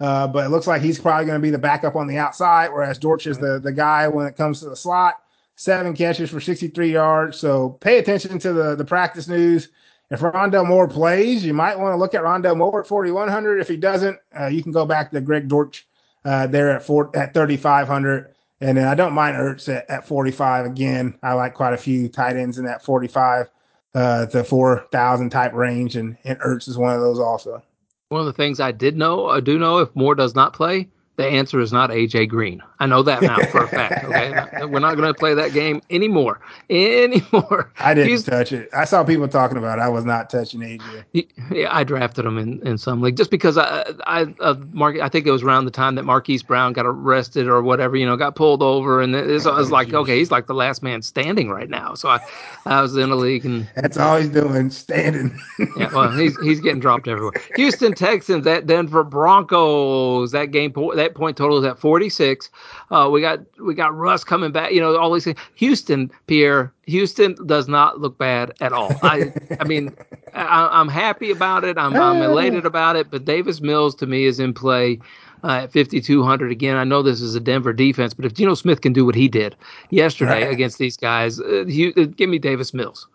uh, 0.00 0.26
but 0.26 0.46
it 0.46 0.48
looks 0.48 0.66
like 0.66 0.82
he's 0.82 0.98
probably 0.98 1.26
going 1.26 1.38
to 1.38 1.42
be 1.42 1.50
the 1.50 1.58
backup 1.58 1.94
on 1.94 2.06
the 2.06 2.16
outside, 2.16 2.72
whereas 2.72 2.98
Dortch 2.98 3.26
is 3.26 3.38
the, 3.38 3.60
the 3.60 3.70
guy 3.70 4.08
when 4.08 4.26
it 4.26 4.36
comes 4.36 4.60
to 4.60 4.68
the 4.68 4.76
slot. 4.76 5.16
Seven 5.56 5.94
catches 5.94 6.30
for 6.30 6.40
63 6.40 6.90
yards. 6.90 7.38
So 7.38 7.70
pay 7.80 7.98
attention 7.98 8.38
to 8.40 8.52
the, 8.52 8.74
the 8.74 8.84
practice 8.84 9.28
news 9.28 9.68
if 10.14 10.20
Rondale 10.20 10.66
Moore 10.66 10.88
plays, 10.88 11.44
you 11.44 11.52
might 11.52 11.78
want 11.78 11.92
to 11.92 11.96
look 11.96 12.14
at 12.14 12.22
Rondale 12.22 12.56
Moore 12.56 12.80
at 12.80 12.86
4,100. 12.86 13.60
If 13.60 13.68
he 13.68 13.76
doesn't, 13.76 14.18
uh, 14.38 14.46
you 14.46 14.62
can 14.62 14.72
go 14.72 14.86
back 14.86 15.10
to 15.10 15.20
Greg 15.20 15.48
Dortch 15.48 15.86
uh, 16.24 16.46
there 16.46 16.70
at 16.70 16.82
four 16.82 17.10
at 17.16 17.34
3,500. 17.34 18.34
And 18.60 18.78
then 18.78 18.86
I 18.86 18.94
don't 18.94 19.12
mind 19.12 19.36
Ertz 19.36 19.68
at, 19.74 19.88
at 19.90 20.06
45 20.06 20.66
again. 20.66 21.18
I 21.22 21.32
like 21.34 21.54
quite 21.54 21.74
a 21.74 21.76
few 21.76 22.08
tight 22.08 22.36
ends 22.36 22.58
in 22.58 22.64
that 22.64 22.84
45 22.84 23.50
uh, 23.94 24.26
to 24.26 24.44
4,000 24.44 25.30
type 25.30 25.52
range, 25.52 25.96
and, 25.96 26.16
and 26.24 26.38
Ertz 26.40 26.68
is 26.68 26.78
one 26.78 26.94
of 26.94 27.00
those 27.00 27.18
also. 27.18 27.62
One 28.08 28.20
of 28.20 28.26
the 28.26 28.32
things 28.32 28.60
I 28.60 28.72
did 28.72 28.96
know, 28.96 29.28
I 29.28 29.40
do 29.40 29.58
know, 29.58 29.78
if 29.78 29.94
Moore 29.94 30.14
does 30.14 30.34
not 30.34 30.52
play, 30.52 30.88
the 31.16 31.26
answer 31.26 31.60
is 31.60 31.72
not 31.72 31.90
AJ 31.90 32.28
Green. 32.28 32.62
I 32.80 32.86
know 32.86 33.02
that 33.02 33.22
now 33.22 33.38
for 33.46 33.64
a 33.64 33.68
fact. 33.74 34.04
Okay, 34.04 34.64
we're 34.64 34.80
not 34.80 34.96
going 34.96 35.06
to 35.06 35.14
play 35.14 35.32
that 35.34 35.52
game 35.52 35.80
anymore. 35.90 36.40
Anymore. 36.68 37.70
I 37.78 37.94
didn't 37.94 38.10
He's, 38.10 38.24
touch 38.24 38.52
it. 38.52 38.68
I 38.72 38.84
saw 38.84 39.04
people 39.04 39.28
talking 39.28 39.56
about. 39.56 39.78
it. 39.78 39.82
I 39.82 39.88
was 39.88 40.04
not 40.04 40.28
touching 40.28 40.60
AJ. 40.60 41.28
Yeah, 41.52 41.68
I 41.70 41.84
drafted 41.84 42.24
him 42.24 42.38
in, 42.38 42.66
in 42.66 42.78
some 42.78 43.00
league 43.00 43.16
just 43.16 43.30
because 43.30 43.56
I 43.56 43.84
I 44.06 44.34
uh, 44.40 44.54
Mark. 44.72 44.98
I 45.00 45.08
think 45.08 45.26
it 45.26 45.30
was 45.30 45.42
around 45.42 45.66
the 45.66 45.70
time 45.70 45.94
that 45.94 46.04
Marquise 46.04 46.42
Brown 46.42 46.72
got 46.72 46.84
arrested 46.84 47.46
or 47.46 47.62
whatever. 47.62 47.96
You 47.96 48.06
know, 48.06 48.16
got 48.16 48.34
pulled 48.34 48.62
over, 48.62 49.00
and 49.00 49.14
it 49.14 49.26
was, 49.26 49.46
I 49.46 49.56
was 49.56 49.70
like, 49.70 49.92
okay, 49.92 50.18
he's 50.18 50.32
like 50.32 50.46
the 50.46 50.54
last 50.54 50.82
man 50.82 51.02
standing 51.02 51.50
right 51.50 51.70
now. 51.70 51.94
So 51.94 52.08
I 52.08 52.20
I 52.66 52.80
was 52.82 52.96
in 52.96 53.10
a 53.10 53.16
league, 53.16 53.44
and 53.44 53.68
that's 53.76 53.96
all 53.96 54.16
he's 54.16 54.28
doing, 54.28 54.70
standing. 54.70 55.38
yeah, 55.76 55.94
well, 55.94 56.10
he's 56.10 56.36
he's 56.40 56.60
getting 56.60 56.80
dropped 56.80 57.06
everywhere. 57.06 57.40
Houston 57.54 57.92
Texans 57.92 58.46
at 58.46 58.66
Denver 58.66 59.04
Broncos. 59.04 60.32
That 60.32 60.50
game. 60.50 60.72
That 60.96 61.03
that 61.04 61.14
point 61.14 61.36
total 61.36 61.58
is 61.58 61.64
at 61.64 61.78
46. 61.78 62.50
Uh, 62.90 63.08
we 63.12 63.20
got 63.20 63.40
we 63.60 63.74
got 63.74 63.96
Russ 63.96 64.24
coming 64.24 64.52
back. 64.52 64.72
You 64.72 64.80
know 64.80 64.96
all 64.96 65.12
these 65.12 65.24
things. 65.24 65.38
Houston, 65.56 66.10
Pierre. 66.26 66.72
Houston 66.86 67.34
does 67.46 67.68
not 67.68 68.00
look 68.00 68.18
bad 68.18 68.52
at 68.60 68.72
all. 68.72 68.92
I 69.02 69.32
I 69.60 69.64
mean, 69.64 69.94
I, 70.34 70.80
am 70.80 70.88
happy 70.88 71.30
about 71.30 71.64
it. 71.64 71.78
I'm, 71.78 71.94
I'm 71.94 72.22
elated 72.22 72.66
about 72.66 72.96
it. 72.96 73.10
But 73.10 73.24
Davis 73.24 73.60
Mills 73.60 73.94
to 73.96 74.06
me 74.06 74.24
is 74.24 74.40
in 74.40 74.54
play. 74.54 74.98
Uh, 75.42 75.64
at 75.64 75.72
5200 75.74 76.50
again. 76.50 76.74
I 76.74 76.84
know 76.84 77.02
this 77.02 77.20
is 77.20 77.34
a 77.34 77.40
Denver 77.40 77.74
defense, 77.74 78.14
but 78.14 78.24
if 78.24 78.32
Geno 78.32 78.54
Smith 78.54 78.80
can 78.80 78.94
do 78.94 79.04
what 79.04 79.14
he 79.14 79.28
did 79.28 79.54
yesterday 79.90 80.44
right. 80.44 80.50
against 80.50 80.78
these 80.78 80.96
guys, 80.96 81.38
uh, 81.38 81.66
he, 81.68 81.92
uh, 81.98 82.06
give 82.06 82.30
me 82.30 82.38
Davis 82.38 82.72
Mills. 82.72 83.06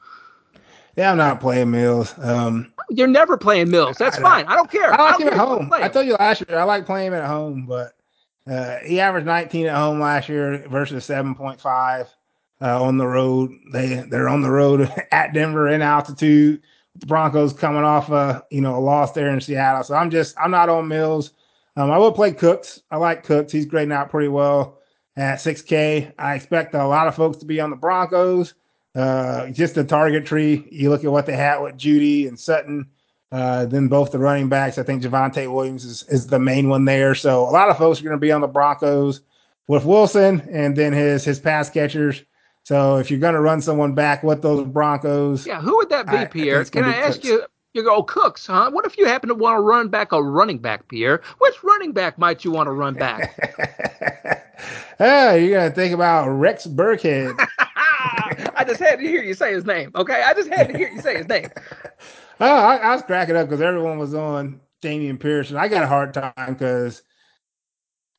Yeah, 0.99 1.11
I'm 1.11 1.17
not 1.17 1.39
playing 1.39 1.71
Mills. 1.71 2.13
Um, 2.17 2.73
You're 2.89 3.07
never 3.07 3.37
playing 3.37 3.71
Mills. 3.71 3.95
That's 3.95 4.17
I 4.17 4.21
fine. 4.21 4.45
I 4.47 4.55
don't 4.57 4.69
care. 4.69 4.93
I 4.93 5.11
like 5.11 5.21
him 5.21 5.29
at 5.29 5.37
home. 5.37 5.71
I 5.71 5.87
told 5.87 6.05
you 6.05 6.15
last 6.15 6.43
year 6.45 6.59
I 6.59 6.63
like 6.63 6.85
playing 6.85 7.07
him 7.07 7.13
at 7.13 7.25
home, 7.25 7.65
but 7.65 7.93
uh, 8.45 8.79
he 8.79 8.99
averaged 8.99 9.25
19 9.25 9.67
at 9.67 9.77
home 9.77 10.01
last 10.01 10.27
year 10.27 10.67
versus 10.67 11.07
7.5 11.07 12.07
uh, 12.61 12.83
on 12.83 12.97
the 12.97 13.07
road. 13.07 13.49
They 13.71 14.03
they're 14.09 14.27
on 14.27 14.41
the 14.41 14.51
road 14.51 14.91
at 15.13 15.33
Denver 15.33 15.69
in 15.69 15.81
altitude. 15.81 16.61
The 16.97 17.05
Broncos 17.05 17.53
coming 17.53 17.85
off 17.85 18.09
a 18.09 18.43
you 18.51 18.59
know 18.59 18.75
a 18.75 18.81
loss 18.81 19.13
there 19.13 19.29
in 19.29 19.39
Seattle. 19.39 19.85
So 19.85 19.95
I'm 19.95 20.09
just 20.09 20.35
I'm 20.37 20.51
not 20.51 20.67
on 20.67 20.89
Mills. 20.89 21.31
Um, 21.77 21.91
I 21.91 21.97
will 21.97 22.11
play 22.11 22.33
Cooks. 22.33 22.81
I 22.91 22.97
like 22.97 23.23
Cooks. 23.23 23.53
He's 23.53 23.65
grading 23.65 23.93
out 23.93 24.09
pretty 24.09 24.27
well 24.27 24.79
at 25.15 25.39
6K. 25.39 26.11
I 26.19 26.35
expect 26.35 26.75
a 26.75 26.85
lot 26.85 27.07
of 27.07 27.15
folks 27.15 27.37
to 27.37 27.45
be 27.45 27.61
on 27.61 27.69
the 27.69 27.77
Broncos. 27.77 28.55
Uh, 28.95 29.49
just 29.49 29.75
the 29.75 29.83
target 29.83 30.25
tree. 30.25 30.67
You 30.71 30.89
look 30.89 31.03
at 31.03 31.11
what 31.11 31.25
they 31.25 31.35
had 31.35 31.59
with 31.59 31.77
Jeudy 31.77 32.27
and 32.27 32.39
Sutton. 32.39 32.87
Uh, 33.31 33.65
then 33.65 33.87
both 33.87 34.11
the 34.11 34.17
running 34.17 34.49
backs. 34.49 34.79
I 34.79 34.83
think 34.83 35.03
Javonte 35.03 35.51
Williams 35.53 35.85
is, 35.85 36.03
is 36.09 36.27
the 36.27 36.39
main 36.39 36.67
one 36.67 36.85
there. 36.85 37.13
So 37.13 37.43
a 37.43 37.51
lot 37.51 37.69
of 37.69 37.77
folks 37.77 37.99
are 37.99 38.03
going 38.03 38.15
to 38.15 38.19
be 38.19 38.31
on 38.31 38.41
the 38.41 38.47
Broncos 38.47 39.21
with 39.67 39.85
Wilson 39.85 40.41
and 40.51 40.75
then 40.75 40.93
his 40.93 41.23
his 41.23 41.39
pass 41.39 41.69
catchers. 41.69 42.23
So 42.63 42.97
if 42.97 43.09
you're 43.09 43.19
going 43.19 43.35
to 43.35 43.39
run 43.39 43.61
someone 43.61 43.93
back 43.93 44.23
with 44.23 44.41
those 44.41 44.65
Broncos, 44.65 45.45
yeah, 45.45 45.61
who 45.61 45.77
would 45.77 45.89
that 45.89 46.07
be, 46.07 46.17
I, 46.17 46.25
Pierre? 46.25 46.61
I 46.61 46.63
Can 46.65 46.85
I 46.85 46.95
ask 46.95 47.23
you? 47.23 47.43
You 47.73 47.83
go, 47.83 48.01
Cooks, 48.01 48.47
huh? 48.47 48.71
What 48.71 48.85
if 48.85 48.97
you 48.97 49.05
happen 49.05 49.29
to 49.29 49.35
want 49.35 49.55
to 49.55 49.61
run 49.61 49.89
back 49.89 50.11
a 50.11 50.21
running 50.21 50.57
back, 50.57 50.87
Pierre? 50.87 51.21
Which 51.37 51.63
running 51.63 51.91
back 51.91 52.17
might 52.17 52.43
you 52.43 52.51
want 52.51 52.65
to 52.65 52.71
run 52.71 52.95
back? 52.95 54.51
oh, 54.99 55.35
you 55.35 55.51
got 55.51 55.65
to 55.65 55.71
think 55.71 55.93
about 55.93 56.29
Rex 56.29 56.65
Burkhead. 56.65 57.39
I 58.55 58.63
just 58.65 58.79
had 58.79 58.99
to 58.99 59.05
hear 59.05 59.23
you 59.23 59.33
say 59.33 59.53
his 59.53 59.65
name. 59.65 59.91
Okay, 59.95 60.21
I 60.25 60.33
just 60.33 60.49
had 60.49 60.69
to 60.69 60.77
hear 60.77 60.89
you 60.89 61.01
say 61.01 61.17
his 61.17 61.27
name. 61.27 61.49
oh, 62.39 62.45
I, 62.45 62.77
I 62.77 62.93
was 62.93 63.03
cracking 63.03 63.35
up 63.35 63.47
because 63.47 63.61
everyone 63.61 63.99
was 63.99 64.13
on 64.13 64.61
Dameon 64.81 65.19
Pierce, 65.19 65.49
and 65.49 65.59
I 65.59 65.67
got 65.67 65.83
a 65.83 65.87
hard 65.87 66.13
time 66.13 66.33
because 66.53 67.03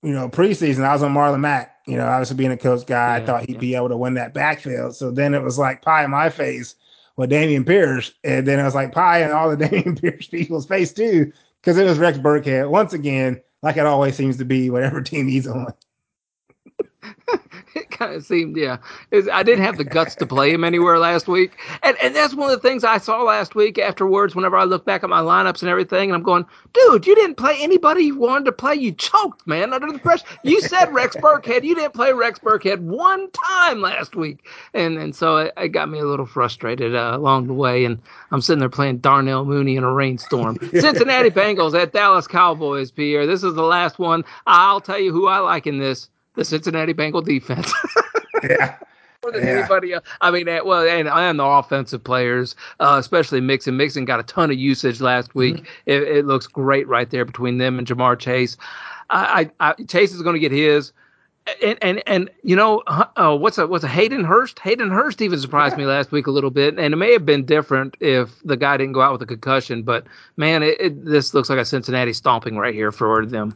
you 0.02 0.12
know 0.12 0.28
preseason 0.28 0.84
I 0.84 0.92
was 0.92 1.02
on 1.02 1.14
Marlon 1.14 1.40
Mack. 1.40 1.76
You 1.86 1.96
know, 1.96 2.06
obviously 2.06 2.36
being 2.36 2.52
a 2.52 2.56
coach 2.56 2.86
guy, 2.86 3.16
yeah, 3.16 3.22
I 3.22 3.26
thought 3.26 3.46
he'd 3.46 3.54
yeah. 3.54 3.58
be 3.58 3.74
able 3.74 3.88
to 3.88 3.96
win 3.96 4.14
that 4.14 4.34
backfield. 4.34 4.94
So 4.94 5.10
then 5.10 5.34
it 5.34 5.42
was 5.42 5.58
like 5.58 5.82
pie 5.82 6.04
in 6.04 6.10
my 6.10 6.28
face 6.30 6.74
with 7.16 7.30
Dameon 7.30 7.66
Pierce, 7.66 8.12
and 8.22 8.46
then 8.46 8.58
it 8.58 8.64
was 8.64 8.74
like 8.74 8.92
pie 8.92 9.24
in 9.24 9.32
all 9.32 9.54
the 9.54 9.56
Dameon 9.68 10.00
Pierce 10.00 10.28
people's 10.28 10.66
face 10.66 10.92
too 10.92 11.32
because 11.60 11.78
it 11.78 11.84
was 11.84 11.98
Rex 11.98 12.18
Burkhead 12.18 12.70
once 12.70 12.92
again, 12.92 13.40
like 13.62 13.76
it 13.76 13.86
always 13.86 14.16
seems 14.16 14.36
to 14.38 14.44
be, 14.44 14.70
whatever 14.70 15.00
team 15.02 15.28
he's 15.28 15.46
on. 15.46 15.72
it 17.74 17.90
kind 17.90 18.14
of 18.14 18.24
seemed, 18.24 18.56
yeah. 18.56 18.78
I 19.32 19.42
didn't 19.42 19.64
have 19.64 19.76
the 19.76 19.84
guts 19.84 20.14
to 20.16 20.26
play 20.26 20.52
him 20.52 20.64
anywhere 20.64 20.98
last 20.98 21.28
week, 21.28 21.52
and 21.82 21.96
and 22.02 22.14
that's 22.14 22.34
one 22.34 22.50
of 22.50 22.60
the 22.60 22.68
things 22.68 22.84
I 22.84 22.98
saw 22.98 23.22
last 23.22 23.54
week 23.54 23.78
afterwards. 23.78 24.34
Whenever 24.34 24.56
I 24.56 24.64
look 24.64 24.84
back 24.84 25.04
at 25.04 25.10
my 25.10 25.20
lineups 25.20 25.62
and 25.62 25.68
everything, 25.68 26.10
and 26.10 26.16
I'm 26.16 26.22
going, 26.22 26.44
dude, 26.72 27.06
you 27.06 27.14
didn't 27.14 27.36
play 27.36 27.56
anybody 27.60 28.04
you 28.04 28.18
wanted 28.18 28.46
to 28.46 28.52
play. 28.52 28.74
You 28.74 28.92
choked, 28.92 29.46
man, 29.46 29.72
under 29.72 29.92
the 29.92 29.98
pressure. 29.98 30.26
You 30.42 30.60
said 30.60 30.92
Rex 30.92 31.16
Burkhead. 31.16 31.64
You 31.64 31.74
didn't 31.74 31.94
play 31.94 32.12
Rex 32.12 32.38
Burkhead 32.38 32.80
one 32.80 33.30
time 33.30 33.80
last 33.80 34.16
week, 34.16 34.46
and 34.74 34.98
and 34.98 35.14
so 35.14 35.36
it, 35.38 35.52
it 35.56 35.68
got 35.68 35.88
me 35.88 35.98
a 35.98 36.06
little 36.06 36.26
frustrated 36.26 36.94
uh, 36.94 37.12
along 37.14 37.46
the 37.46 37.54
way. 37.54 37.84
And 37.84 38.00
I'm 38.30 38.40
sitting 38.40 38.60
there 38.60 38.68
playing 38.68 38.98
Darnell 38.98 39.44
Mooney 39.44 39.76
in 39.76 39.84
a 39.84 39.92
rainstorm. 39.92 40.58
Cincinnati 40.72 41.30
Bengals 41.30 41.80
at 41.80 41.92
Dallas 41.92 42.26
Cowboys. 42.26 42.90
Pierre, 42.90 43.26
this 43.26 43.42
is 43.42 43.54
the 43.54 43.62
last 43.62 43.98
one. 43.98 44.24
I'll 44.46 44.80
tell 44.80 44.98
you 44.98 45.12
who 45.12 45.26
I 45.26 45.38
like 45.38 45.66
in 45.66 45.78
this 45.78 46.08
the 46.34 46.44
Cincinnati 46.44 46.92
Bengal 46.92 47.22
defense. 47.22 47.72
yeah. 48.42 48.76
More 49.22 49.32
than 49.32 49.44
yeah. 49.44 49.58
anybody 49.58 49.92
else. 49.92 50.04
I 50.22 50.30
mean, 50.30 50.48
eh, 50.48 50.60
well, 50.60 50.88
and, 50.88 51.06
and 51.06 51.38
the 51.38 51.44
offensive 51.44 52.02
players, 52.02 52.56
uh, 52.80 52.96
especially 52.98 53.40
Mixon. 53.40 53.76
Mixon 53.76 54.06
got 54.06 54.18
a 54.18 54.22
ton 54.22 54.50
of 54.50 54.58
usage 54.58 55.00
last 55.00 55.34
week. 55.34 55.56
Mm-hmm. 55.56 55.64
It, 55.86 56.02
it, 56.02 56.26
looks 56.26 56.46
great 56.46 56.88
right 56.88 57.10
there 57.10 57.26
between 57.26 57.58
them 57.58 57.78
and 57.78 57.86
Ja'Marr 57.86 58.18
Chase. 58.18 58.56
I, 59.10 59.50
I, 59.60 59.70
I 59.70 59.82
Chase 59.84 60.14
is 60.14 60.22
going 60.22 60.34
to 60.34 60.40
get 60.40 60.52
his. 60.52 60.92
And, 61.62 61.78
and 61.82 62.02
and 62.06 62.30
you 62.42 62.54
know 62.54 62.82
uh, 62.86 63.36
what's 63.36 63.56
a 63.56 63.66
what's 63.66 63.82
a 63.82 63.88
Hayden 63.88 64.24
Hurst? 64.24 64.58
Hayden 64.60 64.90
Hurst 64.90 65.22
even 65.22 65.40
surprised 65.40 65.72
yeah. 65.72 65.78
me 65.78 65.86
last 65.86 66.12
week 66.12 66.26
a 66.26 66.30
little 66.30 66.50
bit, 66.50 66.78
and 66.78 66.92
it 66.92 66.96
may 66.96 67.12
have 67.12 67.24
been 67.24 67.44
different 67.44 67.96
if 67.98 68.30
the 68.44 68.58
guy 68.58 68.76
didn't 68.76 68.92
go 68.92 69.00
out 69.00 69.12
with 69.12 69.22
a 69.22 69.26
concussion. 69.26 69.82
But 69.82 70.06
man, 70.36 70.62
it, 70.62 70.76
it, 70.78 71.04
this 71.04 71.32
looks 71.32 71.48
like 71.48 71.58
a 71.58 71.64
Cincinnati 71.64 72.12
stomping 72.12 72.56
right 72.56 72.74
here 72.74 72.92
for 72.92 73.24
them. 73.24 73.54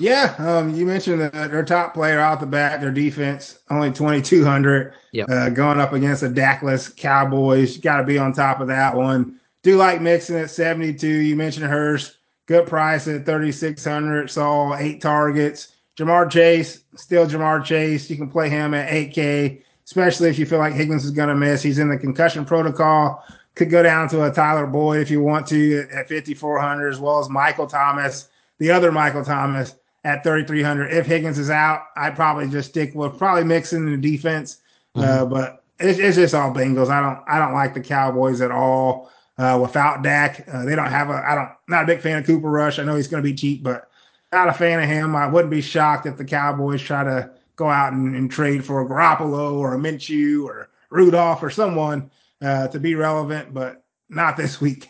Yeah, 0.00 0.34
um, 0.38 0.74
you 0.74 0.86
mentioned 0.86 1.20
that 1.20 1.32
their 1.32 1.64
top 1.64 1.92
player 1.92 2.20
out 2.20 2.38
the 2.40 2.46
bat, 2.46 2.80
their 2.80 2.92
defense 2.92 3.58
only 3.68 3.90
twenty 3.90 4.22
two 4.22 4.44
hundred. 4.44 4.94
Yeah, 5.12 5.24
uh, 5.24 5.48
going 5.48 5.80
up 5.80 5.92
against 5.92 6.22
a 6.22 6.28
Dakless 6.28 6.96
Cowboys, 6.96 7.78
got 7.78 7.96
to 7.96 8.04
be 8.04 8.18
on 8.18 8.32
top 8.32 8.60
of 8.60 8.68
that 8.68 8.94
one. 8.94 9.40
Do 9.62 9.76
like 9.76 10.00
Mixon 10.00 10.36
at 10.36 10.50
seventy 10.50 10.94
two. 10.94 11.08
You 11.08 11.34
mentioned 11.34 11.66
Hurst, 11.66 12.18
good 12.46 12.66
price 12.66 13.08
at 13.08 13.26
thirty 13.26 13.50
six 13.50 13.84
hundred. 13.84 14.30
Saw 14.30 14.76
eight 14.76 15.00
targets. 15.00 15.74
Ja'Marr 15.96 16.30
Chase, 16.30 16.84
still 16.94 17.26
Ja'Marr 17.26 17.64
Chase. 17.64 18.08
You 18.08 18.16
can 18.16 18.30
play 18.30 18.48
him 18.48 18.72
at 18.74 18.92
eight 18.92 19.12
K, 19.12 19.64
especially 19.84 20.30
if 20.30 20.38
you 20.38 20.46
feel 20.46 20.60
like 20.60 20.74
Higgins 20.74 21.04
is 21.04 21.10
going 21.10 21.28
to 21.28 21.34
miss. 21.34 21.60
He's 21.60 21.80
in 21.80 21.88
the 21.88 21.98
concussion 21.98 22.44
protocol. 22.44 23.24
Could 23.56 23.70
go 23.70 23.82
down 23.82 24.08
to 24.10 24.24
a 24.24 24.32
Tyler 24.32 24.68
Boyd 24.68 25.00
if 25.00 25.10
you 25.10 25.20
want 25.20 25.48
to 25.48 25.88
at 25.92 26.06
fifty 26.06 26.34
four 26.34 26.60
hundred, 26.60 26.90
as 26.90 27.00
well 27.00 27.18
as 27.18 27.28
Michael 27.28 27.66
Thomas, 27.66 28.28
the 28.58 28.70
other 28.70 28.92
Michael 28.92 29.24
Thomas 29.24 29.74
at 30.08 30.24
3,300. 30.24 30.90
If 30.90 31.04
Higgins 31.04 31.38
is 31.38 31.50
out, 31.50 31.82
I'd 31.94 32.16
probably 32.16 32.48
just 32.48 32.70
stick 32.70 32.94
with 32.94 33.18
probably 33.18 33.44
mixing 33.44 33.84
the 33.84 33.98
defense. 33.98 34.62
Uh, 34.94 35.00
mm-hmm. 35.00 35.22
Uh, 35.22 35.26
but 35.26 35.64
it's, 35.78 35.98
it's, 35.98 36.16
just 36.16 36.34
all 36.34 36.52
Bengals. 36.52 36.88
I 36.88 37.02
don't 37.02 37.22
I 37.28 37.38
don't 37.38 37.52
like 37.52 37.74
the 37.74 37.80
Cowboys 37.80 38.40
at 38.40 38.50
all. 38.50 39.12
Uh, 39.36 39.58
without 39.60 40.02
Dak, 40.02 40.48
uh, 40.52 40.64
they 40.64 40.74
don't 40.74 40.90
have 40.90 41.10
a. 41.10 41.22
I 41.24 41.34
don't 41.34 41.50
not 41.68 41.84
a 41.84 41.86
big 41.86 42.00
fan 42.00 42.18
of 42.18 42.26
Cooper 42.26 42.50
Rush. 42.50 42.78
I 42.78 42.84
know 42.84 42.96
he's 42.96 43.06
going 43.06 43.22
to 43.22 43.28
be 43.28 43.36
cheap, 43.36 43.62
but 43.62 43.90
not 44.32 44.48
a 44.48 44.52
fan 44.52 44.82
of 44.82 44.88
him. 44.88 45.14
I 45.14 45.26
wouldn't 45.26 45.50
be 45.50 45.60
shocked 45.60 46.06
if 46.06 46.16
the 46.16 46.24
Cowboys 46.24 46.82
try 46.82 47.04
to 47.04 47.30
go 47.54 47.68
out 47.68 47.92
and, 47.92 48.16
and 48.16 48.30
trade 48.30 48.64
for 48.64 48.80
a 48.80 48.86
Garoppolo 48.88 49.52
or 49.52 49.74
a 49.74 49.78
Minshew 49.78 50.44
or 50.44 50.70
Rudolph 50.90 51.42
or 51.42 51.50
someone 51.50 52.10
uh, 52.42 52.68
to 52.68 52.80
be 52.80 52.94
relevant, 52.94 53.52
but 53.52 53.84
not 54.08 54.36
this 54.38 54.60
week. 54.60 54.88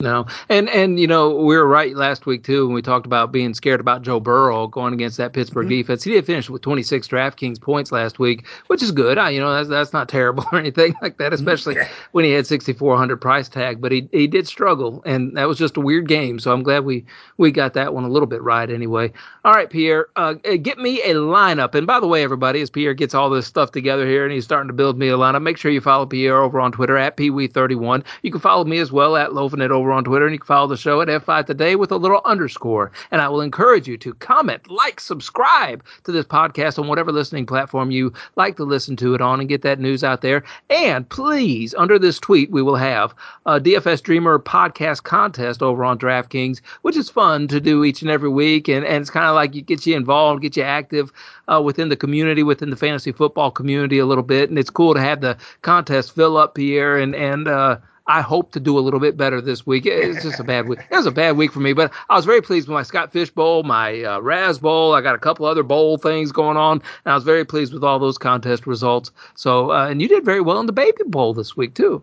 No, 0.00 0.26
and 0.48 0.68
and 0.68 1.00
you 1.00 1.08
know 1.08 1.34
we 1.34 1.56
were 1.56 1.66
right 1.66 1.96
last 1.96 2.24
week 2.24 2.44
too 2.44 2.66
when 2.66 2.74
we 2.76 2.82
talked 2.82 3.04
about 3.04 3.32
being 3.32 3.52
scared 3.52 3.80
about 3.80 4.02
Joe 4.02 4.20
Burrow 4.20 4.68
going 4.68 4.94
against 4.94 5.16
that 5.16 5.32
Pittsburgh 5.32 5.66
mm-hmm. 5.66 5.80
defense. 5.80 6.04
He 6.04 6.12
did 6.12 6.24
finish 6.24 6.48
with 6.48 6.62
26 6.62 7.08
DraftKings 7.08 7.60
points 7.60 7.90
last 7.90 8.20
week, 8.20 8.46
which 8.68 8.80
is 8.80 8.92
good. 8.92 9.18
I, 9.18 9.30
you 9.30 9.40
know 9.40 9.52
that's 9.52 9.68
that's 9.68 9.92
not 9.92 10.08
terrible 10.08 10.44
or 10.52 10.58
anything 10.60 10.94
like 11.02 11.18
that, 11.18 11.32
especially 11.32 11.78
when 12.12 12.24
he 12.24 12.30
had 12.30 12.46
6,400 12.46 13.16
price 13.16 13.48
tag. 13.48 13.80
But 13.80 13.90
he 13.90 14.08
he 14.12 14.28
did 14.28 14.46
struggle, 14.46 15.02
and 15.04 15.36
that 15.36 15.48
was 15.48 15.58
just 15.58 15.76
a 15.76 15.80
weird 15.80 16.06
game. 16.06 16.38
So 16.38 16.52
I'm 16.52 16.62
glad 16.62 16.84
we 16.84 17.04
we 17.36 17.50
got 17.50 17.74
that 17.74 17.92
one 17.92 18.04
a 18.04 18.08
little 18.08 18.28
bit 18.28 18.40
right 18.40 18.70
anyway. 18.70 19.12
All 19.44 19.52
right, 19.52 19.68
Pierre, 19.68 20.06
uh, 20.14 20.34
get 20.34 20.78
me 20.78 21.02
a 21.02 21.14
lineup. 21.14 21.74
And 21.74 21.88
by 21.88 21.98
the 21.98 22.06
way, 22.06 22.22
everybody, 22.22 22.60
as 22.60 22.70
Pierre 22.70 22.94
gets 22.94 23.14
all 23.14 23.30
this 23.30 23.48
stuff 23.48 23.72
together 23.72 24.06
here 24.06 24.22
and 24.22 24.32
he's 24.32 24.44
starting 24.44 24.68
to 24.68 24.74
build 24.74 24.96
me 24.96 25.08
a 25.08 25.16
lineup, 25.16 25.42
make 25.42 25.56
sure 25.56 25.72
you 25.72 25.80
follow 25.80 26.06
Pierre 26.06 26.40
over 26.40 26.60
on 26.60 26.70
Twitter 26.70 26.96
at 26.96 27.16
pwee31. 27.16 28.04
You 28.22 28.30
can 28.30 28.40
follow 28.40 28.64
me 28.64 28.78
as 28.78 28.92
well 28.92 29.16
at 29.16 29.34
Loafing 29.34 29.60
It 29.60 29.72
over 29.72 29.87
over 29.88 29.96
on 29.96 30.04
Twitter, 30.04 30.26
and 30.26 30.34
you 30.34 30.38
can 30.38 30.46
follow 30.46 30.66
the 30.66 30.76
show 30.76 31.00
at 31.00 31.08
F5 31.08 31.46
Today 31.46 31.74
with 31.74 31.90
a 31.90 31.96
little 31.96 32.20
underscore. 32.26 32.92
And 33.10 33.22
I 33.22 33.28
will 33.28 33.40
encourage 33.40 33.88
you 33.88 33.96
to 33.98 34.12
comment, 34.14 34.70
like, 34.70 35.00
subscribe 35.00 35.82
to 36.04 36.12
this 36.12 36.26
podcast 36.26 36.78
on 36.78 36.88
whatever 36.88 37.10
listening 37.10 37.46
platform 37.46 37.90
you 37.90 38.12
like 38.36 38.56
to 38.56 38.64
listen 38.64 38.96
to 38.96 39.14
it 39.14 39.22
on 39.22 39.40
and 39.40 39.48
get 39.48 39.62
that 39.62 39.80
news 39.80 40.04
out 40.04 40.20
there. 40.20 40.44
And 40.68 41.08
please, 41.08 41.74
under 41.74 41.98
this 41.98 42.20
tweet, 42.20 42.50
we 42.50 42.60
will 42.60 42.76
have 42.76 43.14
a 43.46 43.58
DFS 43.58 44.02
Dreamer 44.02 44.38
podcast 44.38 45.04
contest 45.04 45.62
over 45.62 45.82
on 45.84 45.98
DraftKings, 45.98 46.60
which 46.82 46.96
is 46.96 47.08
fun 47.08 47.48
to 47.48 47.60
do 47.60 47.82
each 47.82 48.02
and 48.02 48.10
every 48.10 48.28
week. 48.28 48.68
And, 48.68 48.84
and 48.84 49.00
it's 49.00 49.10
kind 49.10 49.26
of 49.26 49.34
like 49.34 49.56
it 49.56 49.66
gets 49.66 49.86
you 49.86 49.96
involved, 49.96 50.42
get 50.42 50.56
you 50.56 50.64
active 50.64 51.10
uh, 51.48 51.62
within 51.62 51.88
the 51.88 51.96
community, 51.96 52.42
within 52.42 52.68
the 52.68 52.76
fantasy 52.76 53.12
football 53.12 53.50
community 53.50 53.98
a 53.98 54.06
little 54.06 54.24
bit. 54.24 54.50
And 54.50 54.58
it's 54.58 54.70
cool 54.70 54.92
to 54.92 55.00
have 55.00 55.22
the 55.22 55.38
contest 55.62 56.14
fill 56.14 56.36
up, 56.36 56.56
Pierre, 56.56 56.98
and, 56.98 57.14
and, 57.14 57.48
uh, 57.48 57.78
I 58.08 58.22
hope 58.22 58.52
to 58.52 58.60
do 58.60 58.78
a 58.78 58.80
little 58.80 59.00
bit 59.00 59.18
better 59.18 59.40
this 59.42 59.66
week. 59.66 59.84
It's 59.84 60.22
just 60.22 60.40
a 60.40 60.44
bad 60.44 60.66
week. 60.66 60.78
It 60.90 60.96
was 60.96 61.04
a 61.04 61.10
bad 61.10 61.36
week 61.36 61.52
for 61.52 61.60
me, 61.60 61.74
but 61.74 61.92
I 62.08 62.16
was 62.16 62.24
very 62.24 62.40
pleased 62.40 62.66
with 62.66 62.74
my 62.74 62.82
Scott 62.82 63.12
Fish 63.12 63.30
Bowl, 63.30 63.62
my 63.64 64.02
uh, 64.02 64.20
Raz 64.20 64.58
Bowl. 64.58 64.94
I 64.94 65.02
got 65.02 65.14
a 65.14 65.18
couple 65.18 65.44
other 65.44 65.62
bowl 65.62 65.98
things 65.98 66.32
going 66.32 66.56
on, 66.56 66.82
and 67.04 67.12
I 67.12 67.14
was 67.14 67.24
very 67.24 67.44
pleased 67.44 67.74
with 67.74 67.84
all 67.84 67.98
those 67.98 68.16
contest 68.16 68.66
results. 68.66 69.12
So, 69.36 69.72
uh, 69.72 69.88
and 69.88 70.00
you 70.00 70.08
did 70.08 70.24
very 70.24 70.40
well 70.40 70.58
in 70.58 70.66
the 70.66 70.72
Baby 70.72 71.04
Bowl 71.06 71.34
this 71.34 71.54
week 71.54 71.74
too. 71.74 72.02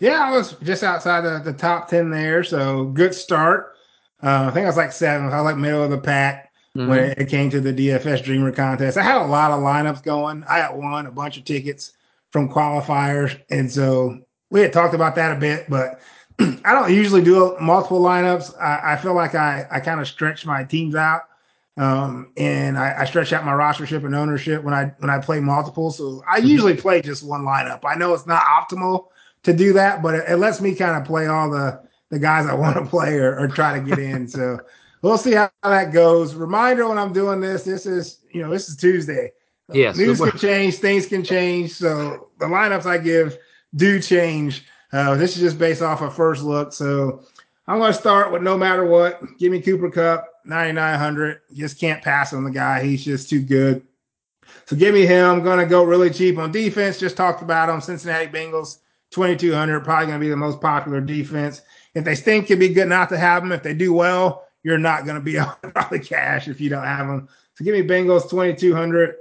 Yeah, 0.00 0.22
I 0.24 0.30
was 0.30 0.52
just 0.62 0.82
outside 0.82 1.22
the, 1.22 1.40
the 1.44 1.52
top 1.52 1.88
ten 1.88 2.08
there, 2.08 2.42
so 2.42 2.86
good 2.86 3.14
start. 3.14 3.74
Uh, 4.22 4.46
I 4.48 4.50
think 4.50 4.64
I 4.64 4.68
was 4.68 4.76
like 4.78 4.92
seventh. 4.92 5.32
I 5.32 5.42
was 5.42 5.44
like 5.44 5.56
middle 5.56 5.84
of 5.84 5.90
the 5.90 5.98
pack 5.98 6.52
mm-hmm. 6.74 6.88
when 6.88 7.10
it 7.10 7.28
came 7.28 7.50
to 7.50 7.60
the 7.60 7.72
DFS 7.72 8.24
Dreamer 8.24 8.52
contest. 8.52 8.96
I 8.96 9.02
had 9.02 9.20
a 9.20 9.26
lot 9.26 9.50
of 9.50 9.60
lineups 9.60 10.02
going. 10.02 10.42
I 10.48 10.58
had 10.58 10.74
won 10.74 11.06
a 11.06 11.10
bunch 11.10 11.36
of 11.36 11.44
tickets 11.44 11.92
from 12.30 12.48
qualifiers, 12.48 13.38
and 13.50 13.70
so 13.70 14.20
we 14.50 14.60
had 14.60 14.72
talked 14.72 14.94
about 14.94 15.14
that 15.16 15.36
a 15.36 15.40
bit, 15.40 15.66
but 15.68 16.00
I 16.38 16.72
don't 16.72 16.92
usually 16.92 17.22
do 17.22 17.56
multiple 17.60 18.00
lineups. 18.00 18.58
I, 18.60 18.92
I 18.94 18.96
feel 18.96 19.14
like 19.14 19.34
I, 19.34 19.66
I 19.70 19.80
kind 19.80 20.00
of 20.00 20.08
stretch 20.08 20.46
my 20.46 20.64
teams 20.64 20.94
out. 20.94 21.22
Um, 21.76 22.32
and 22.36 22.76
I, 22.76 23.02
I, 23.02 23.04
stretch 23.04 23.32
out 23.32 23.44
my 23.44 23.52
rostership 23.52 24.04
and 24.04 24.12
ownership 24.12 24.64
when 24.64 24.74
I 24.74 24.86
when 24.98 25.10
I 25.10 25.20
play 25.20 25.38
multiple. 25.38 25.92
So 25.92 26.24
I 26.28 26.38
mm-hmm. 26.38 26.48
usually 26.48 26.76
play 26.76 27.00
just 27.00 27.24
one 27.24 27.42
lineup. 27.42 27.84
I 27.84 27.94
know 27.94 28.12
it's 28.14 28.26
not 28.26 28.42
optimal 28.42 29.06
to 29.44 29.52
do 29.52 29.72
that, 29.74 30.02
but 30.02 30.16
it, 30.16 30.24
it 30.28 30.36
lets 30.38 30.60
me 30.60 30.74
kind 30.74 31.00
of 31.00 31.04
play 31.04 31.28
all 31.28 31.48
the 31.48 31.80
the 32.10 32.18
guys 32.18 32.46
I 32.46 32.54
want 32.54 32.74
to 32.76 32.84
play 32.90 33.14
or, 33.18 33.38
or 33.38 33.46
try 33.46 33.78
to 33.78 33.84
get 33.84 34.00
in. 34.00 34.26
so 34.26 34.58
we'll 35.02 35.18
see 35.18 35.34
how, 35.34 35.50
how, 35.62 35.70
that 35.70 35.92
goes. 35.92 36.34
Reminder 36.34 36.88
when 36.88 36.98
I'm 36.98 37.12
doing 37.12 37.40
this, 37.40 37.62
this 37.62 37.86
is 37.86 38.24
you 38.32 38.42
know 38.42 38.50
this 38.50 38.68
is 38.68 38.76
Tuesday. 38.76 39.30
Yes, 39.72 39.96
news 39.96 40.20
can 40.20 40.36
change, 40.36 40.76
things 40.76 41.06
can 41.06 41.22
change. 41.22 41.70
So 41.74 42.30
the 42.40 42.46
lineups 42.46 42.86
I 42.86 42.98
give 42.98 43.38
do 43.74 44.00
change. 44.00 44.64
Uh, 44.92 45.14
this 45.16 45.36
is 45.36 45.42
just 45.42 45.58
based 45.58 45.82
off 45.82 46.00
a 46.00 46.10
first 46.10 46.42
look. 46.42 46.72
So 46.72 47.24
I'm 47.66 47.78
going 47.78 47.92
to 47.92 47.98
start 47.98 48.32
with 48.32 48.42
no 48.42 48.56
matter 48.56 48.84
what. 48.84 49.20
Give 49.38 49.52
me 49.52 49.60
Cooper 49.60 49.90
Kupp, 49.90 50.26
9,900. 50.44 51.40
Just 51.54 51.78
can't 51.78 52.02
pass 52.02 52.32
on 52.32 52.44
the 52.44 52.50
guy. 52.50 52.82
He's 52.82 53.04
just 53.04 53.28
too 53.28 53.40
good. 53.40 53.82
So 54.66 54.76
give 54.76 54.94
me 54.94 55.04
him. 55.04 55.26
I'm 55.26 55.42
going 55.42 55.58
to 55.58 55.66
go 55.66 55.84
really 55.84 56.10
cheap 56.10 56.38
on 56.38 56.52
defense. 56.52 56.98
Just 56.98 57.16
talked 57.16 57.42
about 57.42 57.68
him. 57.68 57.80
Cincinnati 57.80 58.26
Bengals, 58.26 58.78
2,200. 59.10 59.80
Probably 59.80 60.06
going 60.06 60.18
to 60.18 60.24
be 60.24 60.30
the 60.30 60.36
most 60.36 60.60
popular 60.60 61.00
defense. 61.00 61.60
If 61.94 62.04
they 62.04 62.14
stink, 62.14 62.46
it'd 62.46 62.58
be 62.58 62.68
good 62.68 62.88
not 62.88 63.08
to 63.10 63.18
have 63.18 63.42
them. 63.42 63.52
If 63.52 63.62
they 63.62 63.74
do 63.74 63.92
well, 63.92 64.46
you're 64.62 64.78
not 64.78 65.04
going 65.04 65.16
to 65.16 65.22
be 65.22 65.38
on 65.38 65.54
the 65.90 66.00
cash 66.00 66.48
if 66.48 66.60
you 66.60 66.70
don't 66.70 66.84
have 66.84 67.06
them. 67.06 67.28
So 67.54 67.64
give 67.64 67.74
me 67.74 67.82
Bengals, 67.82 68.30
2,200. 68.30 69.16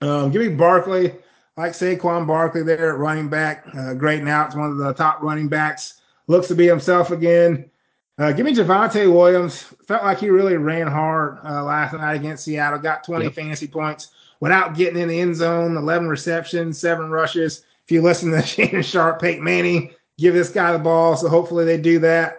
Um, 0.00 0.30
give 0.30 0.40
me 0.40 0.48
Barkley 0.48 1.14
like 1.56 1.72
Saquon 1.72 2.26
Barkley 2.26 2.62
there 2.62 2.92
at 2.92 2.98
running 2.98 3.28
back, 3.28 3.66
uh, 3.76 3.94
great 3.94 4.22
now. 4.22 4.46
It's 4.46 4.54
one 4.54 4.70
of 4.70 4.78
the 4.78 4.94
top 4.94 5.22
running 5.22 5.48
backs 5.48 6.00
looks 6.26 6.48
to 6.48 6.54
be 6.54 6.66
himself 6.66 7.10
again. 7.10 7.70
Uh, 8.18 8.32
give 8.32 8.46
me 8.46 8.54
Javonte 8.54 9.12
Williams. 9.12 9.62
Felt 9.86 10.04
like 10.04 10.18
he 10.18 10.30
really 10.30 10.56
ran 10.56 10.86
hard 10.86 11.38
uh, 11.44 11.64
last 11.64 11.94
night 11.94 12.14
against 12.14 12.44
Seattle. 12.44 12.78
Got 12.78 13.04
20 13.04 13.24
yep. 13.24 13.34
fantasy 13.34 13.66
points 13.66 14.08
without 14.40 14.76
getting 14.76 15.00
in 15.00 15.08
the 15.08 15.20
end 15.20 15.34
zone. 15.34 15.76
11 15.76 16.08
receptions, 16.08 16.78
seven 16.78 17.10
rushes. 17.10 17.64
If 17.84 17.90
you 17.90 18.02
listen 18.02 18.30
to 18.32 18.42
Shannon 18.46 18.82
Sharpe, 18.82 19.20
Peyton 19.20 19.42
Manning, 19.42 19.90
give 20.18 20.34
this 20.34 20.50
guy 20.50 20.72
the 20.72 20.78
ball. 20.78 21.16
So 21.16 21.28
hopefully 21.28 21.64
they 21.64 21.78
do 21.78 21.98
that. 22.00 22.38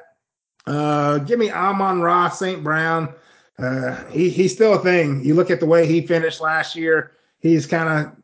Uh, 0.66 1.18
give 1.20 1.40
me 1.40 1.52
Amon-Ra 1.52 2.30
St. 2.30 2.64
Brown. 2.64 3.14
Uh, 3.60 4.04
he, 4.06 4.30
he's 4.30 4.54
still 4.54 4.76
a 4.76 4.80
thing. 4.80 5.24
You 5.24 5.34
look 5.34 5.52
at 5.52 5.60
the 5.60 5.66
way 5.66 5.86
he 5.86 6.06
finished 6.06 6.40
last 6.40 6.76
year, 6.76 7.12
he's 7.40 7.68
kind 7.68 7.90
of 7.90 8.23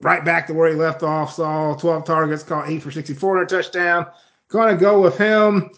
right 0.00 0.24
back 0.24 0.46
to 0.46 0.54
where 0.54 0.68
he 0.68 0.74
left 0.74 1.02
off. 1.02 1.34
Saw 1.34 1.74
12 1.74 2.04
targets, 2.04 2.42
caught 2.42 2.68
eight 2.68 2.82
for 2.82 2.90
64 2.90 3.38
and 3.38 3.50
a 3.50 3.54
touchdown. 3.54 4.06
Going 4.48 4.74
to 4.74 4.80
go 4.80 5.00
with 5.00 5.18
him. 5.18 5.70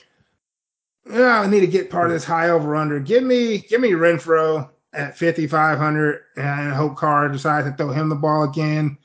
Yeah, 1.10 1.40
I 1.40 1.46
need 1.46 1.60
to 1.60 1.66
get 1.66 1.90
part 1.90 2.06
of 2.06 2.12
this 2.12 2.24
high 2.24 2.50
over 2.50 2.76
under. 2.76 3.00
Give 3.00 3.22
me, 3.22 3.58
give 3.58 3.80
me 3.80 3.92
Renfrow 3.92 4.68
at 4.92 5.18
5,500, 5.18 6.22
and 6.36 6.72
hope 6.72 6.96
Carr 6.96 7.28
decides 7.28 7.66
to 7.66 7.74
throw 7.74 7.90
him 7.90 8.08
the 8.08 8.14
ball 8.14 8.42
again. 8.42 8.98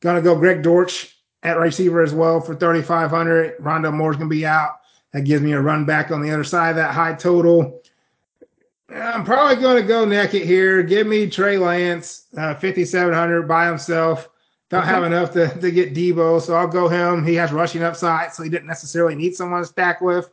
Gonna 0.00 0.22
go 0.22 0.34
Greg 0.34 0.62
Dortch 0.62 1.18
at 1.42 1.58
receiver 1.58 2.02
as 2.02 2.14
well 2.14 2.40
for 2.40 2.54
3,500. 2.54 3.58
Rondale 3.58 3.92
Moore's 3.92 4.16
gonna 4.16 4.30
be 4.30 4.46
out. 4.46 4.80
That 5.12 5.22
gives 5.22 5.42
me 5.42 5.52
a 5.52 5.60
run 5.60 5.84
back 5.84 6.10
on 6.10 6.22
the 6.22 6.30
other 6.30 6.44
side 6.44 6.70
of 6.70 6.76
that 6.76 6.94
high 6.94 7.14
total. 7.14 7.82
I'm 8.94 9.24
probably 9.24 9.60
going 9.62 9.80
to 9.80 9.86
go 9.86 10.04
naked 10.04 10.42
here. 10.42 10.82
Give 10.82 11.06
me 11.06 11.28
Trey 11.28 11.58
Lance, 11.58 12.26
uh, 12.36 12.54
5,700 12.54 13.46
by 13.46 13.66
himself. 13.66 14.29
Don't 14.70 14.84
have 14.84 15.02
enough 15.02 15.32
to, 15.32 15.48
to 15.48 15.70
get 15.72 15.94
Deebo, 15.94 16.40
so 16.40 16.54
I'll 16.54 16.68
go 16.68 16.88
him. 16.88 17.26
He 17.26 17.34
has 17.34 17.50
rushing 17.52 17.82
upside, 17.82 18.32
so 18.32 18.44
he 18.44 18.48
didn't 18.48 18.68
necessarily 18.68 19.16
need 19.16 19.34
someone 19.34 19.62
to 19.62 19.66
stack 19.66 20.00
with. 20.00 20.30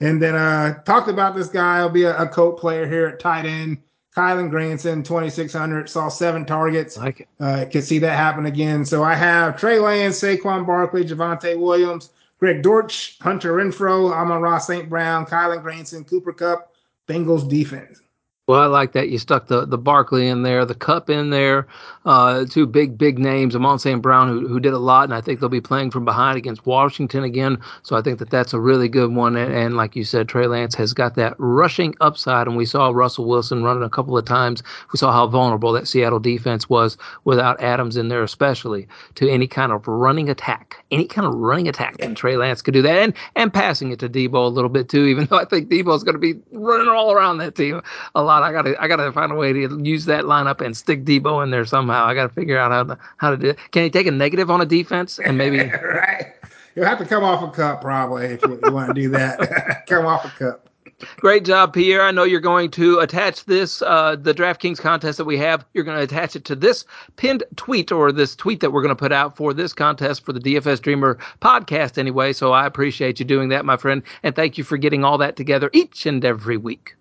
And 0.00 0.20
then 0.20 0.34
uh 0.34 0.82
talked 0.82 1.08
about 1.08 1.34
this 1.34 1.48
guy. 1.48 1.78
I'll 1.78 1.88
be 1.88 2.02
a, 2.02 2.16
a 2.18 2.28
coat 2.28 2.58
player 2.58 2.86
here 2.86 3.06
at 3.06 3.20
tight 3.20 3.46
end. 3.46 3.78
Kylen 4.14 4.48
Granson, 4.48 5.02
2,600, 5.02 5.88
saw 5.88 6.08
seven 6.08 6.46
targets. 6.46 6.96
Like 6.96 7.20
it. 7.20 7.28
Uh, 7.38 7.66
could 7.70 7.84
see 7.84 7.98
that 7.98 8.16
happen 8.16 8.46
again. 8.46 8.84
So 8.84 9.04
I 9.04 9.14
have 9.14 9.58
Trey 9.58 9.78
Lance, 9.78 10.20
Saquon 10.20 10.66
Barkley, 10.66 11.04
Javonte 11.04 11.58
Williams, 11.58 12.10
Greg 12.38 12.62
Dortch, 12.62 13.18
Hunter 13.20 13.52
Renfrow, 13.52 14.10
Amon-Ra 14.10 14.56
St. 14.56 14.88
Brown, 14.88 15.26
Kylen 15.26 15.60
Granson, 15.62 16.02
Cooper 16.02 16.32
Kupp, 16.32 16.72
Bengals 17.06 17.46
defense. 17.48 18.00
Well, 18.48 18.62
I 18.62 18.66
like 18.66 18.92
that 18.92 19.08
you 19.08 19.18
stuck 19.18 19.48
the 19.48 19.66
the 19.66 19.76
Barkley 19.76 20.28
in 20.28 20.44
there, 20.44 20.64
the 20.64 20.76
Kupp 20.76 21.10
in 21.10 21.30
there, 21.30 21.66
uh, 22.04 22.44
two 22.44 22.64
big 22.64 22.96
big 22.96 23.18
names, 23.18 23.56
Amon 23.56 23.80
St. 23.80 24.00
Brown, 24.00 24.28
who 24.28 24.46
who 24.46 24.60
did 24.60 24.72
a 24.72 24.78
lot, 24.78 25.02
and 25.02 25.12
I 25.12 25.20
think 25.20 25.40
they'll 25.40 25.48
be 25.48 25.60
playing 25.60 25.90
from 25.90 26.04
behind 26.04 26.38
against 26.38 26.64
Washington 26.64 27.24
again. 27.24 27.58
So 27.82 27.96
I 27.96 28.02
think 28.02 28.20
that 28.20 28.30
that's 28.30 28.52
a 28.52 28.60
really 28.60 28.88
good 28.88 29.12
one. 29.12 29.34
And, 29.34 29.52
and 29.52 29.76
like 29.76 29.96
you 29.96 30.04
said, 30.04 30.28
Trey 30.28 30.46
Lance 30.46 30.76
has 30.76 30.94
got 30.94 31.16
that 31.16 31.34
rushing 31.38 31.96
upside, 32.00 32.46
and 32.46 32.56
we 32.56 32.66
saw 32.66 32.90
Russell 32.90 33.24
Wilson 33.24 33.64
running 33.64 33.82
a 33.82 33.90
couple 33.90 34.16
of 34.16 34.24
times. 34.24 34.62
We 34.92 34.96
saw 34.96 35.10
how 35.10 35.26
vulnerable 35.26 35.72
that 35.72 35.88
Seattle 35.88 36.20
defense 36.20 36.68
was 36.70 36.96
without 37.24 37.60
Adams 37.60 37.96
in 37.96 38.06
there, 38.10 38.22
especially 38.22 38.86
to 39.16 39.28
any 39.28 39.48
kind 39.48 39.72
of 39.72 39.88
running 39.88 40.28
attack, 40.28 40.84
any 40.92 41.08
kind 41.08 41.26
of 41.26 41.34
running 41.34 41.66
attack. 41.66 41.96
And 41.98 42.16
Trey 42.16 42.36
Lance 42.36 42.62
could 42.62 42.74
do 42.74 42.82
that, 42.82 42.96
and 42.96 43.12
and 43.34 43.52
passing 43.52 43.90
it 43.90 43.98
to 43.98 44.08
Deebo 44.08 44.34
a 44.34 44.50
little 44.50 44.70
bit 44.70 44.88
too. 44.88 45.06
Even 45.06 45.26
though 45.26 45.38
I 45.38 45.46
think 45.46 45.68
Deebo 45.68 45.96
is 45.96 46.04
going 46.04 46.14
to 46.14 46.20
be 46.20 46.34
running 46.52 46.86
all 46.86 47.10
around 47.10 47.38
that 47.38 47.56
team 47.56 47.82
a 48.14 48.22
lot. 48.22 48.35
I 48.42 48.52
gotta 48.52 48.80
I 48.82 48.88
gotta 48.88 49.12
find 49.12 49.32
a 49.32 49.34
way 49.34 49.52
to 49.52 49.80
use 49.82 50.04
that 50.06 50.24
lineup 50.24 50.60
and 50.60 50.76
stick 50.76 51.04
Deebo 51.04 51.42
in 51.42 51.50
there 51.50 51.64
somehow. 51.64 52.04
I 52.04 52.14
gotta 52.14 52.32
figure 52.32 52.58
out 52.58 52.70
how 52.70 52.94
to 52.94 52.98
how 53.18 53.30
to 53.30 53.36
do 53.36 53.48
it. 53.50 53.58
Can 53.72 53.84
he 53.84 53.90
take 53.90 54.06
a 54.06 54.10
negative 54.10 54.50
on 54.50 54.60
a 54.60 54.66
defense 54.66 55.18
and 55.18 55.38
maybe 55.38 55.58
right? 55.58 56.34
You'll 56.74 56.84
have 56.84 56.98
to 56.98 57.06
come 57.06 57.24
off 57.24 57.42
a 57.42 57.50
Kupp 57.50 57.80
probably 57.80 58.26
if 58.26 58.42
you, 58.42 58.60
you 58.62 58.70
want 58.70 58.94
to 58.94 58.94
do 58.94 59.08
that. 59.10 59.86
come 59.88 60.04
off 60.04 60.26
a 60.26 60.28
Kupp. 60.28 60.68
Great 61.16 61.44
job, 61.44 61.74
Pierre. 61.74 62.02
I 62.02 62.10
know 62.10 62.24
you're 62.24 62.40
going 62.40 62.70
to 62.72 63.00
attach 63.00 63.44
this, 63.44 63.82
uh, 63.82 64.16
the 64.16 64.32
DraftKings 64.32 64.78
contest 64.78 65.18
that 65.18 65.24
we 65.24 65.36
have. 65.38 65.64
You're 65.74 65.84
going 65.84 65.98
to 65.98 66.02
attach 66.02 66.36
it 66.36 66.44
to 66.46 66.54
this 66.54 66.84
pinned 67.16 67.44
tweet 67.56 67.92
or 67.92 68.12
this 68.12 68.34
tweet 68.34 68.60
that 68.60 68.72
we're 68.72 68.82
going 68.82 68.94
to 68.94 68.98
put 68.98 69.12
out 69.12 69.36
for 69.36 69.52
this 69.52 69.72
contest 69.74 70.24
for 70.24 70.32
the 70.32 70.40
DFS 70.40 70.80
Dreamer 70.80 71.18
podcast 71.40 71.98
anyway. 71.98 72.32
So 72.32 72.52
I 72.52 72.66
appreciate 72.66 73.18
you 73.18 73.26
doing 73.26 73.50
that, 73.50 73.64
my 73.64 73.76
friend. 73.76 74.02
And 74.22 74.34
thank 74.34 74.56
you 74.56 74.64
for 74.64 74.78
getting 74.78 75.04
all 75.04 75.18
that 75.18 75.36
together 75.36 75.70
each 75.74 76.06
and 76.06 76.24
every 76.24 76.56
week. 76.56 76.94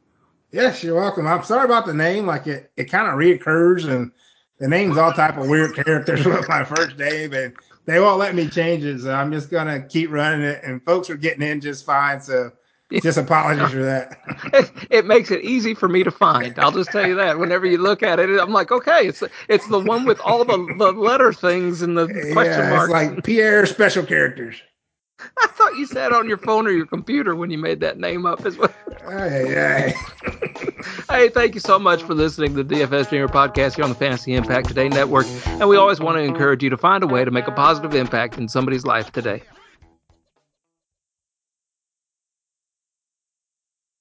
Yes, 0.51 0.83
you're 0.83 0.95
welcome. 0.95 1.27
I'm 1.27 1.43
sorry 1.43 1.65
about 1.65 1.85
the 1.85 1.93
name. 1.93 2.25
Like 2.25 2.47
it, 2.47 2.71
it 2.77 2.85
kind 2.85 3.07
of 3.07 3.15
reoccurs, 3.15 3.89
and 3.89 4.11
the 4.59 4.67
name's 4.67 4.97
all 4.97 5.11
type 5.11 5.37
of 5.37 5.47
weird 5.47 5.75
characters 5.75 6.25
with 6.25 6.47
my 6.47 6.63
first 6.63 6.97
name, 6.97 7.33
and 7.33 7.53
they 7.85 7.99
won't 7.99 8.19
let 8.19 8.35
me 8.35 8.47
change 8.47 8.83
it. 8.83 9.01
So 9.01 9.13
I'm 9.13 9.31
just 9.31 9.49
gonna 9.49 9.81
keep 9.81 10.11
running 10.11 10.41
it, 10.41 10.61
and 10.63 10.83
folks 10.83 11.09
are 11.09 11.17
getting 11.17 11.41
in 11.41 11.61
just 11.61 11.85
fine. 11.85 12.21
So 12.21 12.51
just 12.91 13.17
apologies 13.17 13.71
for 13.71 13.83
that. 13.83 14.17
It, 14.53 14.71
it, 14.89 15.05
makes 15.05 15.31
it 15.31 15.43
easy 15.43 15.73
for 15.73 15.89
me 15.89 16.03
to 16.03 16.11
find. 16.11 16.57
I'll 16.59 16.71
just 16.71 16.91
tell 16.91 17.05
you 17.05 17.15
that. 17.15 17.39
Whenever 17.39 17.65
you 17.65 17.77
look 17.77 18.03
at 18.03 18.19
it, 18.19 18.29
I'm 18.39 18.51
like, 18.51 18.71
okay, 18.71 19.07
it's 19.07 19.23
it's 19.49 19.67
the 19.67 19.79
one 19.79 20.05
with 20.05 20.19
all 20.21 20.45
the, 20.45 20.75
the 20.77 20.91
letter 20.91 21.33
things 21.33 21.81
and 21.81 21.97
the 21.97 22.07
yeah, 22.07 22.31
question 22.31 22.69
marks. 22.69 22.85
It's 22.85 22.93
like 22.93 23.23
Pierre 23.23 23.65
special 23.65 24.05
characters. 24.05 24.61
I 25.39 25.47
thought 25.47 25.75
you 25.77 25.85
said 25.85 26.11
on 26.11 26.27
your 26.27 26.37
phone 26.37 26.67
or 26.67 26.71
your 26.71 26.85
computer 26.85 27.35
when 27.35 27.49
you 27.49 27.57
made 27.57 27.79
that 27.81 27.97
name 27.97 28.25
up 28.25 28.45
as 28.45 28.57
well. 28.57 28.73
Hey, 29.07 29.45
hey. 29.47 29.93
hey, 31.09 31.29
thank 31.29 31.53
you 31.53 31.61
so 31.61 31.79
much 31.79 32.03
for 32.03 32.13
listening 32.13 32.55
to 32.55 32.63
the 32.63 32.75
DFS 32.75 33.09
Dreamer 33.09 33.27
podcast 33.27 33.75
here 33.75 33.83
on 33.83 33.89
the 33.89 33.95
Fantasy 33.95 34.33
Impact 34.33 34.67
Today 34.67 34.89
Network. 34.89 35.25
And 35.45 35.69
we 35.69 35.77
always 35.77 35.99
want 35.99 36.17
to 36.17 36.21
encourage 36.21 36.63
you 36.63 36.69
to 36.69 36.77
find 36.77 37.03
a 37.03 37.07
way 37.07 37.23
to 37.23 37.31
make 37.31 37.47
a 37.47 37.51
positive 37.51 37.95
impact 37.95 38.37
in 38.37 38.47
somebody's 38.47 38.85
life 38.85 39.11
today. 39.11 39.43